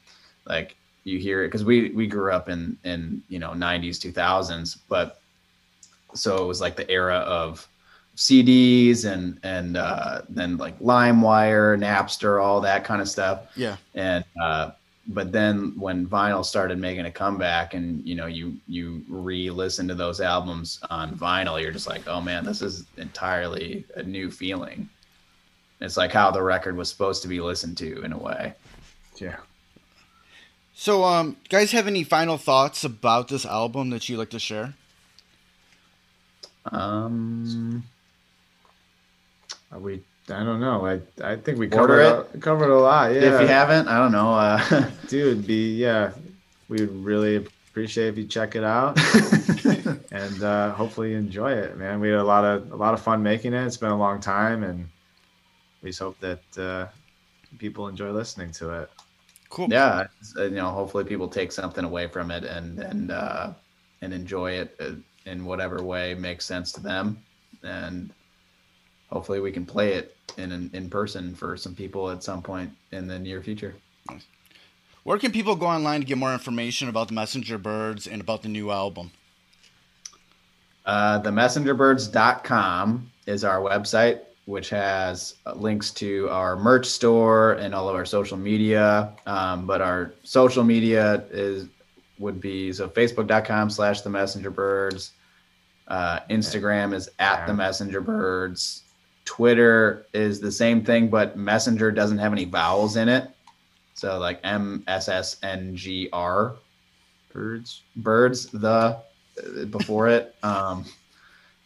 like 0.45 0.75
you 1.05 1.17
hear 1.19 1.43
it 1.43 1.47
because 1.47 1.63
we 1.63 1.89
we 1.91 2.05
grew 2.05 2.33
up 2.33 2.49
in 2.49 2.77
in 2.83 3.23
you 3.29 3.39
know 3.39 3.51
90s 3.51 3.97
2000s 3.97 4.79
but 4.89 5.20
so 6.13 6.43
it 6.43 6.47
was 6.47 6.61
like 6.61 6.75
the 6.75 6.89
era 6.89 7.17
of 7.17 7.67
CDs 8.15 9.05
and 9.05 9.39
and 9.43 9.77
uh, 9.77 10.21
then 10.29 10.57
like 10.57 10.79
LimeWire, 10.79 11.79
Napster, 11.79 12.43
all 12.43 12.61
that 12.61 12.83
kind 12.83 13.01
of 13.01 13.09
stuff. 13.09 13.41
Yeah. 13.55 13.77
And 13.95 14.25
uh, 14.41 14.71
but 15.07 15.31
then 15.31 15.73
when 15.77 16.05
vinyl 16.05 16.45
started 16.45 16.77
making 16.77 17.05
a 17.05 17.11
comeback 17.11 17.73
and 17.73 18.05
you 18.07 18.15
know 18.15 18.27
you 18.27 18.55
you 18.67 19.03
re-listen 19.09 19.87
to 19.87 19.95
those 19.95 20.21
albums 20.21 20.79
on 20.89 21.15
vinyl 21.15 21.61
you're 21.61 21.71
just 21.71 21.87
like 21.87 22.07
oh 22.07 22.21
man 22.21 22.45
this 22.45 22.61
is 22.61 22.85
entirely 22.97 23.85
a 23.95 24.03
new 24.03 24.29
feeling 24.29 24.87
it's 25.79 25.97
like 25.97 26.11
how 26.11 26.29
the 26.29 26.41
record 26.41 26.77
was 26.77 26.89
supposed 26.89 27.21
to 27.21 27.27
be 27.27 27.41
listened 27.41 27.77
to 27.77 28.01
in 28.03 28.13
a 28.13 28.17
way 28.17 28.53
yeah 29.17 29.37
so 30.73 31.03
um 31.03 31.35
guys 31.49 31.71
have 31.71 31.87
any 31.87 32.03
final 32.03 32.37
thoughts 32.37 32.83
about 32.83 33.27
this 33.27 33.45
album 33.45 33.89
that 33.89 34.07
you'd 34.07 34.17
like 34.17 34.29
to 34.29 34.39
share 34.39 34.73
um 36.65 37.83
are 39.71 39.79
we 39.79 40.01
I 40.29 40.43
don't 40.43 40.59
know. 40.59 40.85
I 40.85 41.01
I 41.23 41.35
think 41.35 41.57
we 41.57 41.67
covered 41.67 41.99
it. 41.99 42.35
A, 42.35 42.37
covered 42.37 42.69
a 42.69 42.79
lot. 42.79 43.13
Yeah. 43.13 43.21
If 43.21 43.41
you 43.41 43.47
haven't, 43.47 43.87
I 43.87 43.97
don't 43.97 44.11
know. 44.11 44.33
Uh, 44.33 44.89
Dude, 45.07 45.47
be 45.47 45.75
yeah, 45.75 46.11
we 46.69 46.81
would 46.81 47.03
really 47.03 47.37
appreciate 47.37 48.09
if 48.09 48.17
you 48.17 48.25
check 48.25 48.55
it 48.55 48.63
out, 48.63 48.99
and 50.11 50.43
uh, 50.43 50.71
hopefully 50.73 51.11
you 51.11 51.17
enjoy 51.17 51.51
it, 51.51 51.77
man. 51.77 51.99
We 51.99 52.09
had 52.09 52.19
a 52.19 52.23
lot 52.23 52.45
of 52.45 52.71
a 52.71 52.75
lot 52.75 52.93
of 52.93 53.01
fun 53.01 53.23
making 53.23 53.53
it. 53.53 53.65
It's 53.65 53.77
been 53.77 53.91
a 53.91 53.97
long 53.97 54.19
time, 54.19 54.63
and 54.63 54.87
we 55.81 55.89
just 55.89 55.99
hope 55.99 56.19
that 56.19 56.57
uh, 56.57 56.87
people 57.57 57.87
enjoy 57.87 58.11
listening 58.11 58.51
to 58.53 58.81
it. 58.81 58.89
Cool. 59.49 59.69
Yeah, 59.69 60.07
uh, 60.37 60.43
you 60.43 60.51
know, 60.51 60.69
hopefully 60.69 61.03
people 61.03 61.27
take 61.27 61.51
something 61.51 61.83
away 61.83 62.07
from 62.07 62.29
it 62.29 62.43
and 62.43 62.79
and 62.79 63.11
uh, 63.11 63.53
and 64.01 64.13
enjoy 64.13 64.51
it 64.51 64.75
uh, 64.79 64.91
in 65.25 65.45
whatever 65.45 65.83
way 65.83 66.13
makes 66.13 66.45
sense 66.45 66.71
to 66.73 66.81
them, 66.81 67.17
and 67.63 68.11
hopefully 69.11 69.39
we 69.39 69.51
can 69.51 69.65
play 69.65 69.93
it 69.93 70.15
in 70.37 70.51
in, 70.51 70.69
in 70.73 70.89
person 70.89 71.35
for 71.35 71.57
some 71.57 71.75
people 71.75 72.09
at 72.09 72.23
some 72.23 72.41
point 72.41 72.71
in 72.91 73.07
the 73.07 73.19
near 73.19 73.41
future. 73.41 73.75
Where 75.03 75.17
can 75.17 75.31
people 75.31 75.55
go 75.55 75.65
online 75.65 76.01
to 76.01 76.05
get 76.05 76.17
more 76.17 76.33
information 76.33 76.87
about 76.87 77.07
the 77.07 77.15
Messenger 77.15 77.57
Birds 77.57 78.05
and 78.05 78.21
about 78.21 78.43
the 78.43 78.49
new 78.49 78.69
album? 78.69 79.11
Uh, 80.85 81.19
themessengerbirds.com 81.21 83.11
is 83.25 83.43
our 83.43 83.59
website, 83.59 84.19
which 84.45 84.69
has 84.69 85.35
links 85.55 85.91
to 85.91 86.29
our 86.29 86.55
merch 86.55 86.85
store 86.85 87.53
and 87.53 87.73
all 87.73 87.89
of 87.89 87.95
our 87.95 88.05
social 88.05 88.37
media. 88.37 89.11
Um, 89.25 89.65
but 89.65 89.81
our 89.81 90.13
social 90.23 90.63
media 90.63 91.23
is 91.31 91.67
would 92.21 92.39
be 92.39 92.71
so 92.71 92.87
facebook.com 92.87 93.69
slash 93.69 94.01
the 94.01 94.09
messenger 94.09 94.49
birds. 94.51 95.11
Uh, 95.87 96.19
Instagram 96.29 96.93
is 96.93 97.09
at 97.19 97.45
the 97.47 97.53
messenger 97.53 97.99
birds. 97.99 98.83
Twitter 99.25 100.05
is 100.13 100.39
the 100.39 100.51
same 100.51 100.83
thing, 100.83 101.09
but 101.09 101.35
messenger 101.37 101.91
doesn't 101.91 102.17
have 102.19 102.31
any 102.31 102.45
vowels 102.45 102.95
in 102.95 103.09
it. 103.09 103.29
So 103.93 104.17
like 104.19 104.39
M 104.43 104.83
S 104.87 105.09
S 105.09 105.37
N 105.43 105.75
G 105.75 106.07
R 106.13 106.55
Birds. 107.33 107.81
birds 107.97 108.45
the 108.47 108.97
uh, 109.37 109.65
before 109.69 110.09
it 110.09 110.35
um 110.43 110.83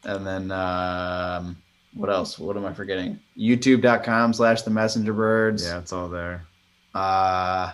and 0.03 0.25
then 0.27 0.51
um 0.51 1.57
what 1.95 2.09
else 2.09 2.37
what 2.37 2.55
am 2.55 2.65
i 2.65 2.71
forgetting 2.73 3.19
youtube.com 3.35 4.31
slash 4.33 4.61
the 4.61 4.69
messenger 4.69 5.11
birds 5.13 5.65
Yeah, 5.65 5.79
it's 5.79 5.91
all 5.91 6.07
there. 6.07 6.45
uh 6.93 7.71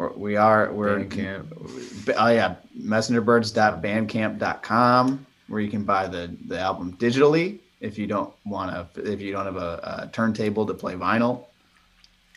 we're, 0.00 0.12
we 0.14 0.36
are 0.36 0.72
we're 0.72 0.98
Bandcamp. 1.00 2.14
oh 2.16 2.28
yeah 2.28 2.54
messengerbirds.bandcamp.com 2.80 5.26
where 5.48 5.60
you 5.60 5.68
can 5.70 5.84
buy 5.84 6.06
the 6.06 6.34
the 6.46 6.58
album 6.58 6.96
digitally 6.96 7.58
if 7.80 7.98
you 7.98 8.06
don't 8.06 8.32
want 8.46 8.94
to 8.94 9.12
if 9.12 9.20
you 9.20 9.32
don't 9.32 9.44
have 9.44 9.56
a, 9.56 10.02
a 10.04 10.08
turntable 10.12 10.64
to 10.66 10.72
play 10.74 10.94
vinyl 10.94 11.44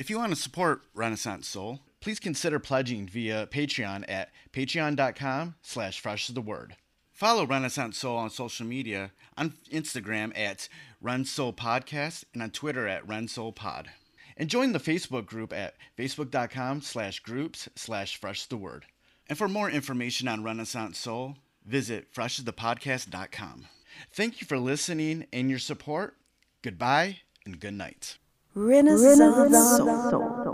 If 0.01 0.11
you 0.11 0.19
want 0.19 0.35
to 0.35 0.41
support 0.41 0.83
Renaissance 0.95 1.47
Soul, 1.47 1.79
please 2.01 2.19
consider 2.19 2.59
pledging 2.59 3.07
via 3.07 3.47
Patreon 3.47 4.05
at 4.09 4.31
patreon.com 4.53 5.55
slash 5.63 6.01
fresh 6.01 6.27
the 6.27 6.41
word. 6.41 6.75
Follow 7.13 7.47
Renaissance 7.47 7.99
Soul 7.99 8.17
on 8.17 8.31
social 8.31 8.67
media 8.67 9.13
on 9.39 9.55
Instagram 9.73 10.37
at 10.37 10.69
Ren 11.01 11.25
Soul 11.25 11.53
Podcast 11.53 12.25
and 12.35 12.43
on 12.43 12.51
Twitter 12.51 12.89
at 12.89 13.07
Ren 13.07 13.29
Soul 13.29 13.53
Pod. 13.53 13.91
And 14.37 14.51
join 14.51 14.73
the 14.73 14.81
Facebook 14.81 15.25
group 15.25 15.53
at 15.53 15.77
facebook.com 15.97 16.83
slash 16.83 17.21
groups 17.21 17.69
slash 17.77 18.17
fresh 18.17 18.45
the 18.47 18.57
word. 18.57 18.87
And 19.29 19.39
for 19.39 19.49
more 19.49 19.71
information 19.71 20.27
on 20.27 20.43
Renaissance 20.43 20.99
Soul, 20.99 21.37
visit 21.65 22.13
freshthepodcast.com. 22.13 23.67
Thank 24.13 24.41
you 24.41 24.49
for 24.49 24.59
listening 24.59 25.27
and 25.33 25.49
your 25.49 25.61
support. 25.61 26.17
Goodbye 26.67 27.19
and 27.45 27.61
good 27.61 27.75
night. 27.75 28.19
Renaissance 28.53 29.77
Soul. 29.77 30.46